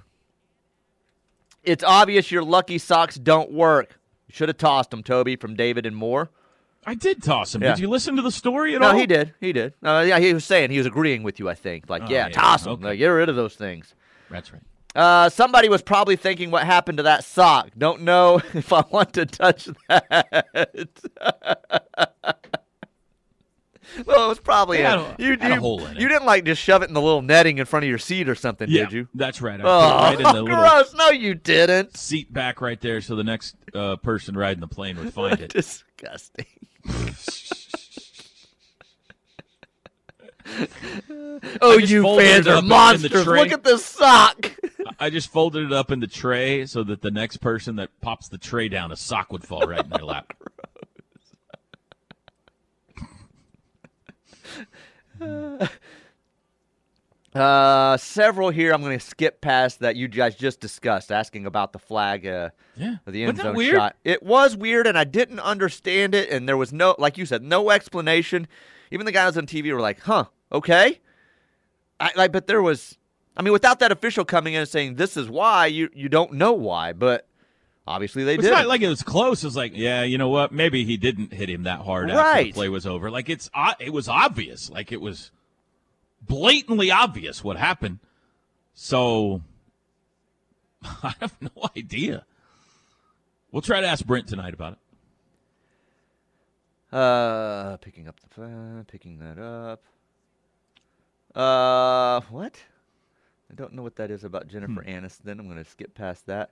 It's 1.63 1.85
obvious 1.85 2.33
your 2.33 2.43
lucky 2.43 2.79
socks 2.79 3.17
don't 3.17 3.53
work. 3.53 3.99
You 4.29 4.35
should 4.35 4.49
have 4.49 4.59
tossed 4.59 4.91
them, 4.91 5.03
Toby, 5.03 5.37
from 5.37 5.55
David 5.55 5.87
and 5.87 5.95
Moore. 5.95 6.31
I 6.85 6.95
did 6.95 7.23
toss 7.23 7.55
him. 7.55 7.63
Yeah. 7.63 7.75
Did 7.75 7.81
you 7.81 7.89
listen 7.89 8.17
to 8.17 8.23
the 8.23 8.33
story 8.33 8.75
at 8.75 8.81
no, 8.81 8.89
all? 8.89 8.93
No, 8.95 8.99
he 8.99 9.07
did. 9.07 9.35
He 9.41 9.53
did. 9.53 9.75
Uh, 9.83 10.05
yeah, 10.07 10.19
he 10.19 10.35
was 10.35 10.45
saying 10.45 10.71
he 10.71 10.79
was 10.79 10.87
agreeing 10.87 11.23
with 11.23 11.39
you. 11.39 11.49
I 11.49 11.55
think, 11.55 11.89
like, 11.89 12.03
oh, 12.03 12.09
yeah, 12.09 12.27
yeah, 12.27 12.33
toss 12.33 12.65
them. 12.65 12.73
Okay. 12.73 12.85
Like, 12.85 12.99
get 12.99 13.09
rid 13.09 13.29
of 13.29 13.37
those 13.37 13.55
things. 13.55 13.95
That's 14.31 14.53
right. 14.53 14.63
Uh, 14.95 15.29
somebody 15.29 15.69
was 15.69 15.81
probably 15.81 16.17
thinking 16.17 16.51
what 16.51 16.65
happened 16.65 16.99
to 16.99 17.05
that 17.05 17.25
sock. 17.25 17.71
Don't 17.79 18.03
know 18.03 18.43
if 18.55 18.73
I 18.73 18.85
want 18.91 19.13
to 19.15 19.27
touch 19.27 19.69
that. 19.89 20.89
well, 24.07 24.27
it 24.27 24.29
was 24.29 24.41
probably 24.41 24.81
a, 24.81 24.97
a, 24.97 25.17
you, 25.19 25.31
you, 25.31 25.37
a 25.41 25.95
you 25.95 26.09
didn't 26.09 26.27
like 26.27 26.45
just 26.45 26.63
shove 26.63 26.83
it 26.83 26.89
in 26.89 26.95
the 26.95 27.01
little 27.01 27.23
netting 27.23 27.59
in 27.59 27.67
front 27.67 27.85
of 27.85 27.89
your 27.89 27.99
seat 27.99 28.29
or 28.29 28.35
something, 28.35 28.69
yeah, 28.71 28.85
did 28.85 28.93
you? 28.93 29.09
That's 29.15 29.43
right. 29.43 29.61
I 29.61 29.65
oh, 29.65 30.03
right 30.03 30.17
in 30.17 30.23
the 30.23 30.45
gross! 30.51 30.95
No, 30.95 31.11
you 31.11 31.35
didn't. 31.35 31.97
Seat 31.97 32.33
back 32.33 32.61
right 32.61 32.81
there, 32.81 33.01
so 33.01 33.17
the 33.17 33.25
next 33.25 33.57
uh, 33.75 33.97
person 33.97 34.37
riding 34.37 34.61
the 34.61 34.69
plane 34.69 34.97
would 34.99 35.13
find 35.13 35.41
it. 35.41 35.53
Disgusting. 35.53 36.47
oh, 41.61 41.79
you 41.79 42.03
fans 42.17 42.47
are 42.47 42.63
monsters! 42.63 43.27
Look 43.27 43.53
at 43.53 43.65
this 43.65 43.85
sock. 43.85 44.53
I 44.99 45.11
just 45.11 45.31
folded 45.31 45.67
it 45.67 45.73
up 45.73 45.91
in 45.91 46.01
the 46.01 46.07
tray 46.07 46.67
so 46.67 46.83
that 46.85 47.03
the 47.03 47.11
next 47.11 47.39
person 47.39 47.77
that 47.77 47.89
pops 48.01 48.29
the 48.29 48.39
tray 48.39 48.69
down, 48.69 48.93
a 48.93 48.97
sock 48.97 49.33
would 49.33 49.45
fall 49.45 49.67
right 49.67 49.83
in 49.83 49.91
their 49.91 50.05
lap. 50.05 50.33
Uh, 57.35 57.97
several 57.97 58.51
here. 58.51 58.75
I'm 58.75 58.83
going 58.83 58.99
to 58.99 59.05
skip 59.05 59.41
past 59.41 59.81
that 59.81 59.97
you 59.97 60.07
guys 60.07 60.35
just 60.35 60.61
discussed, 60.61 61.11
asking 61.11 61.47
about 61.47 61.73
the 61.73 61.79
flag. 61.79 62.27
Uh, 62.27 62.51
yeah, 62.77 62.97
the 63.07 63.25
end 63.25 63.39
zone 63.39 63.55
shot. 63.75 63.97
It 64.05 64.23
was 64.23 64.55
weird, 64.55 64.87
and 64.87 64.99
I 64.99 65.05
didn't 65.05 65.41
understand 65.41 66.15
it. 66.15 66.29
And 66.29 66.47
there 66.47 66.59
was 66.59 66.75
no, 66.75 66.95
like 66.99 67.17
you 67.17 67.25
said, 67.25 67.43
no 67.43 67.71
explanation. 67.71 68.49
Even 68.91 69.07
the 69.07 69.13
guys 69.13 69.39
on 69.39 69.47
TV 69.47 69.73
were 69.73 69.81
like, 69.81 70.01
"Huh, 70.01 70.27
okay." 70.51 71.01
I 71.99 72.11
like, 72.17 72.33
but 72.33 72.47
there 72.47 72.61
was. 72.61 72.99
I 73.35 73.41
mean, 73.41 73.55
without 73.55 73.79
that 73.79 73.91
official 73.91 74.27
coming 74.27 74.53
in 74.53 74.61
and 74.61 74.69
saying 74.69 74.97
this 74.97 75.17
is 75.17 75.31
why, 75.31 75.67
you 75.67 75.89
you 75.95 76.11
don't 76.11 76.35
know 76.35 76.53
why, 76.53 76.93
but 76.93 77.27
obviously 77.87 78.25
they 78.25 78.35
it's 78.35 78.43
did. 78.43 78.53
It's 78.53 78.59
not 78.59 78.69
like 78.69 78.81
it 78.81 78.89
was 78.89 79.03
close. 79.03 79.45
It's 79.45 79.57
like, 79.57 79.73
yeah, 79.75 80.03
you 80.03 80.19
know 80.19 80.29
what? 80.29 80.53
Maybe 80.53 80.85
he 80.85 80.97
didn't 80.97 81.33
hit 81.33 81.49
him 81.49 81.65
that 81.65 81.81
hard 81.81 82.11
right. 82.11 82.17
after 82.17 82.45
the 82.45 82.53
play 82.53 82.69
was 82.69 82.87
over. 82.87 83.11
Like 83.11 83.29
it's 83.29 83.51
it 83.79 83.93
was 83.93 84.09
obvious. 84.09 84.71
Like 84.71 84.93
it 84.93 85.01
was 85.01 85.31
blatantly 86.21 86.91
obvious 86.91 87.43
what 87.43 87.57
happened. 87.57 87.99
So 88.75 89.43
I 91.03 91.15
have 91.21 91.35
no 91.41 91.71
idea. 91.77 92.25
We'll 93.51 93.63
try 93.63 93.81
to 93.81 93.87
ask 93.87 94.05
Brent 94.05 94.29
tonight 94.29 94.55
about 94.55 94.75
it. 94.75 94.79
Uh, 96.97 97.77
picking 97.79 98.07
up 98.07 98.21
the 98.37 98.43
uh, 98.45 98.83
picking 98.87 99.19
that 99.19 99.39
up. 99.39 99.83
Uh, 101.35 102.21
what? 102.31 102.63
I 103.51 103.55
don't 103.55 103.73
know 103.75 103.83
what 103.83 103.97
that 103.97 104.11
is 104.11 104.25
about 104.25 104.49
Jennifer 104.49 104.83
hmm. 104.83 104.89
Aniston. 104.89 105.39
I'm 105.39 105.47
going 105.47 105.63
to 105.63 105.65
skip 105.65 105.95
past 105.95 106.27
that. 106.27 106.51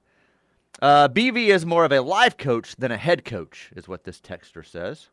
Uh, 0.80 1.08
BV 1.08 1.48
is 1.48 1.66
more 1.66 1.84
of 1.84 1.92
a 1.92 2.00
life 2.00 2.36
coach 2.36 2.76
than 2.76 2.90
a 2.90 2.96
head 2.96 3.24
coach, 3.24 3.70
is 3.76 3.88
what 3.88 4.04
this 4.04 4.20
texter 4.20 4.64
says. 4.64 5.08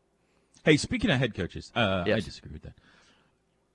Hey, 0.64 0.76
speaking 0.76 1.10
of 1.10 1.18
head 1.18 1.34
coaches, 1.34 1.72
uh, 1.74 2.04
yes. 2.06 2.16
I 2.16 2.20
disagree 2.20 2.52
with 2.52 2.62
that. 2.62 2.74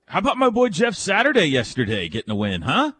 How 0.06 0.18
about 0.18 0.36
my 0.36 0.50
boy 0.50 0.68
Jeff 0.68 0.94
Saturday 0.94 1.46
yesterday 1.46 2.08
getting 2.08 2.30
a 2.30 2.34
win, 2.34 2.62
huh? 2.62 2.92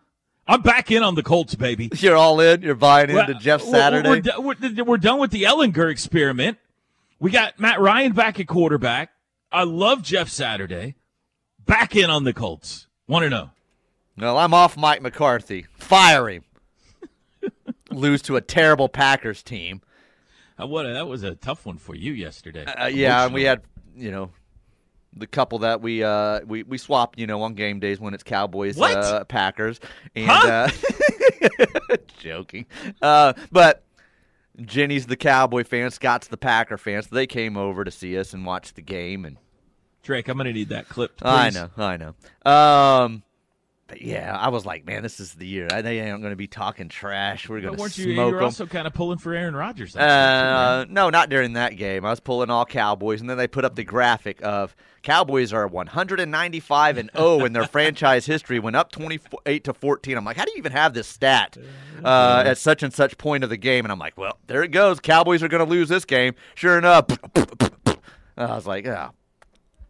I'm 0.47 0.62
back 0.62 0.91
in 0.91 1.03
on 1.03 1.14
the 1.14 1.22
Colts, 1.22 1.55
baby. 1.55 1.91
You're 1.97 2.16
all 2.16 2.41
in. 2.41 2.62
You're 2.62 2.74
buying 2.74 3.11
into 3.11 3.32
well, 3.32 3.41
Jeff 3.41 3.62
Saturday. 3.62 4.09
We're, 4.09 4.41
we're, 4.41 4.85
we're, 4.85 4.97
done 4.99 5.18
with 5.18 5.30
the 5.30 5.45
Ehlinger 5.45 5.91
experiment. 5.91 6.59
We 7.18 7.30
got 7.30 7.59
Matt 7.59 7.80
Ryan 7.80 8.12
back 8.12 8.39
at 8.41 8.47
quarterback. 8.47 9.11
I 9.51 9.64
love 9.64 10.03
Jeff 10.03 10.28
Saturday. 10.28 10.97
Back 11.64 11.97
in 11.97 12.11
on 12.11 12.24
the 12.24 12.35
Colts. 12.35 12.87
Want 13.07 13.22
to 13.22 13.30
know? 13.30 13.51
No, 14.16 14.37
I'm 14.37 14.53
off 14.53 14.76
Mike 14.76 15.03
McCarthy. 15.03 15.66
Fire 15.76 16.28
him. 16.28 16.45
Lose 17.95 18.22
to 18.22 18.36
a 18.36 18.40
terrible 18.40 18.88
Packers 18.88 19.42
team. 19.42 19.80
Uh, 20.61 20.66
what 20.66 20.84
that 20.84 21.09
was 21.09 21.22
a 21.22 21.34
tough 21.34 21.66
one 21.66 21.78
for 21.78 21.95
you 21.95 22.12
yesterday. 22.12 22.64
Uh, 22.64 22.86
yeah, 22.86 23.24
and 23.24 23.34
we 23.34 23.42
had 23.42 23.62
you 23.97 24.11
know 24.11 24.30
the 25.16 25.26
couple 25.26 25.61
that 25.61 25.80
we 25.80 26.03
uh 26.03 26.40
we 26.47 26.62
we 26.64 26.78
swapped 26.78 27.18
you 27.18 27.26
know 27.26 27.42
on 27.42 27.55
game 27.55 27.80
days 27.80 28.01
when 28.01 28.14
it's 28.14 28.22
Cowboys 28.22 28.80
uh, 28.80 29.24
Packers 29.24 29.80
and 30.14 30.26
huh? 30.28 30.68
uh, 31.90 31.97
joking 32.18 32.66
uh 33.03 33.32
but 33.53 33.84
Jenny's 34.61 35.07
the 35.07 35.16
Cowboy 35.16 35.64
fan 35.64 35.90
Scott's 35.90 36.28
the 36.28 36.36
Packer 36.36 36.78
fan 36.78 37.03
so 37.03 37.14
they 37.14 37.26
came 37.26 37.57
over 37.57 37.84
to 37.84 37.90
see 37.90 38.18
us 38.18 38.32
and 38.32 38.45
watch 38.45 38.74
the 38.74 38.82
game 38.82 39.24
and 39.24 39.36
Drake 40.03 40.28
I'm 40.28 40.36
gonna 40.36 40.53
need 40.53 40.70
that 40.70 40.88
clip 40.88 41.16
please. 41.16 41.28
I 41.28 41.51
know 41.51 41.70
I 41.76 41.97
know 41.97 42.14
um 42.51 43.22
yeah, 44.01 44.36
I 44.36 44.49
was 44.49 44.64
like, 44.64 44.86
man, 44.86 45.03
this 45.03 45.20
is 45.20 45.34
the 45.34 45.47
year. 45.47 45.68
I 45.70 45.82
they 45.82 46.01
ain't 46.01 46.20
going 46.20 46.32
to 46.32 46.36
be 46.36 46.47
talking 46.47 46.88
trash. 46.88 47.49
We're 47.49 47.61
going 47.61 47.76
to 47.76 47.90
smoke 47.90 47.99
you, 47.99 48.12
You're 48.12 48.42
also 48.42 48.66
kind 48.66 48.86
of 48.86 48.95
pulling 48.95 49.18
for 49.18 49.34
Aaron 49.34 49.55
Rodgers. 49.55 49.97
Uh, 49.97 50.84
no, 50.88 51.11
not 51.11 51.28
during 51.28 51.55
that 51.55 51.76
game. 51.76 52.05
I 52.05 52.11
was 52.11 52.20
pulling 52.20 52.51
all 52.51 52.64
Cowboys, 52.64 53.20
and 53.20 53.28
then 53.28 53.36
they 53.36 53.49
put 53.49 53.64
up 53.64 53.74
the 53.74 53.84
graphic 53.84 54.42
of 54.42 54.74
Cowboys 55.03 55.53
are 55.53 55.66
195 55.66 56.99
and 56.99 57.11
0 57.16 57.45
in 57.45 57.53
their 57.53 57.66
franchise 57.66 58.26
history. 58.26 58.59
Went 58.59 58.74
up 58.74 58.90
28 58.90 59.64
to 59.64 59.74
14. 59.74 60.16
I'm 60.16 60.24
like, 60.24 60.36
how 60.36 60.45
do 60.45 60.53
you 60.53 60.59
even 60.59 60.72
have 60.72 60.95
this 60.95 61.07
stat 61.07 61.57
uh, 62.03 62.42
at 62.47 62.59
such 62.59 62.82
and 62.82 62.92
such 62.92 63.18
point 63.18 63.45
of 63.45 63.51
the 63.51 63.59
game? 63.59 63.84
And 63.84 63.92
I'm 63.92 63.99
like, 63.99 64.16
well, 64.16 64.38
there 64.47 64.62
it 64.62 64.70
goes. 64.70 65.01
Cowboys 65.01 65.42
are 65.42 65.49
going 65.49 65.64
to 65.64 65.70
lose 65.70 65.88
this 65.88 66.05
game. 66.05 66.34
Sure 66.55 66.78
enough, 66.78 67.07
I 68.36 68.55
was 68.55 68.66
like, 68.66 68.86
oh, 68.86 69.11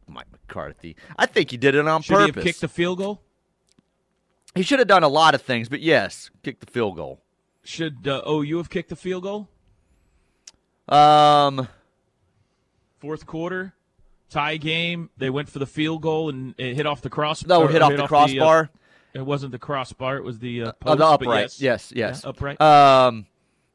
Mike 0.09 0.26
McCarthy. 0.32 0.96
I 1.16 1.26
think 1.26 1.50
he 1.50 1.57
did 1.57 1.74
it 1.74 1.86
on 1.86 2.02
Should 2.02 2.14
purpose. 2.14 2.26
Should 2.26 2.34
he 2.34 2.40
have 2.40 2.44
kicked 2.44 2.61
the 2.61 2.68
field 2.68 2.98
goal? 2.98 3.22
He 4.55 4.62
should 4.62 4.78
have 4.78 4.88
done 4.88 5.02
a 5.02 5.09
lot 5.09 5.34
of 5.34 5.42
things, 5.42 5.68
but 5.68 5.80
yes, 5.80 6.30
kick 6.42 6.61
the 6.61 6.66
field 6.66 6.96
goal. 6.96 7.20
Should 7.64 8.07
uh, 8.07 8.22
OU 8.28 8.59
have 8.59 8.70
kicked 8.70 8.90
the 8.90 8.96
field 8.96 9.22
goal? 9.24 9.48
Um, 10.88 11.68
fourth 13.00 13.26
quarter 13.26 13.74
tie 14.30 14.57
game. 14.57 15.11
They 15.16 15.30
went 15.30 15.48
for 15.48 15.59
the 15.59 15.66
field 15.66 16.02
goal 16.02 16.28
and 16.28 16.55
it 16.59 16.74
hit 16.74 16.86
off 16.86 17.00
the 17.00 17.11
crossbar. 17.11 17.61
No, 17.61 17.66
hit 17.66 17.82
off 17.82 17.90
hit 17.90 17.96
the 17.96 18.02
off 18.02 18.09
crossbar. 18.09 18.70
The, 19.12 19.20
uh, 19.20 19.22
it 19.22 19.26
wasn't 19.26 19.52
the 19.52 19.59
crossbar. 19.59 20.16
It 20.16 20.24
was 20.24 20.38
the 20.40 20.64
uh, 20.64 20.72
post, 20.72 20.98
the 20.98 21.07
upright. 21.07 21.42
Yes, 21.42 21.61
yes, 21.61 21.92
yes. 21.94 22.20
Yeah, 22.22 22.30
upright. 22.30 22.61
Um, 22.61 23.26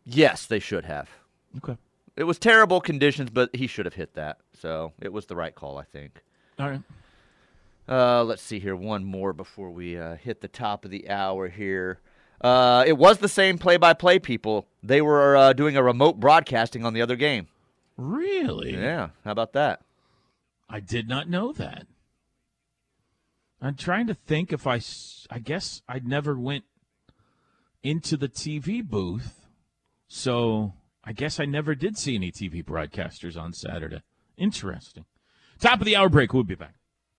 yes, 0.05 0.45
they 0.45 0.59
should 0.59 0.86
have. 0.86 1.09
Okay. 1.57 1.77
It 2.15 2.25
was 2.25 2.38
terrible 2.38 2.82
conditions, 2.82 3.30
but 3.30 3.55
he 3.55 3.65
should 3.65 3.86
have 3.86 3.95
hit 3.95 4.13
that. 4.15 4.39
So 4.53 4.91
it 5.01 5.13
was 5.13 5.25
the 5.25 5.36
right 5.36 5.55
call, 5.55 5.77
I 5.77 5.86
think. 5.86 6.21
All 6.59 6.69
right. 6.69 6.82
Uh, 7.89 8.23
let's 8.23 8.43
see 8.43 8.59
here. 8.59 8.75
One 8.75 9.03
more 9.03 9.33
before 9.33 9.71
we 9.71 9.97
uh, 9.97 10.15
hit 10.15 10.41
the 10.41 10.47
top 10.47 10.85
of 10.85 10.91
the 10.91 11.09
hour 11.09 11.47
here. 11.47 11.99
Uh, 12.39 12.83
it 12.85 12.97
was 12.97 13.17
the 13.17 13.27
same 13.27 13.57
play-by-play 13.57 14.19
people. 14.19 14.67
They 14.83 15.01
were 15.01 15.35
uh, 15.35 15.53
doing 15.53 15.75
a 15.75 15.83
remote 15.83 16.19
broadcasting 16.19 16.85
on 16.85 16.93
the 16.93 17.01
other 17.01 17.15
game. 17.15 17.47
Really? 17.97 18.73
Yeah. 18.73 19.09
How 19.25 19.31
about 19.31 19.53
that? 19.53 19.81
I 20.69 20.79
did 20.79 21.09
not 21.09 21.27
know 21.27 21.51
that. 21.53 21.87
I'm 23.61 23.75
trying 23.75 24.07
to 24.07 24.13
think 24.13 24.53
if 24.53 24.67
I. 24.67 24.79
I 25.29 25.39
guess 25.39 25.81
I 25.87 25.99
never 25.99 26.35
went 26.39 26.63
into 27.83 28.15
the 28.15 28.29
TV 28.29 28.83
booth, 28.83 29.45
so 30.07 30.73
I 31.03 31.11
guess 31.11 31.39
I 31.39 31.45
never 31.45 31.75
did 31.75 31.97
see 31.97 32.15
any 32.15 32.31
TV 32.31 32.63
broadcasters 32.63 33.37
on 33.37 33.51
Saturday. 33.51 34.01
Interesting. 34.37 35.05
Top 35.59 35.79
of 35.79 35.85
the 35.85 35.97
hour 35.97 36.07
break. 36.07 36.33
We'll 36.33 36.43
be 36.43 36.55
back. 36.55 36.75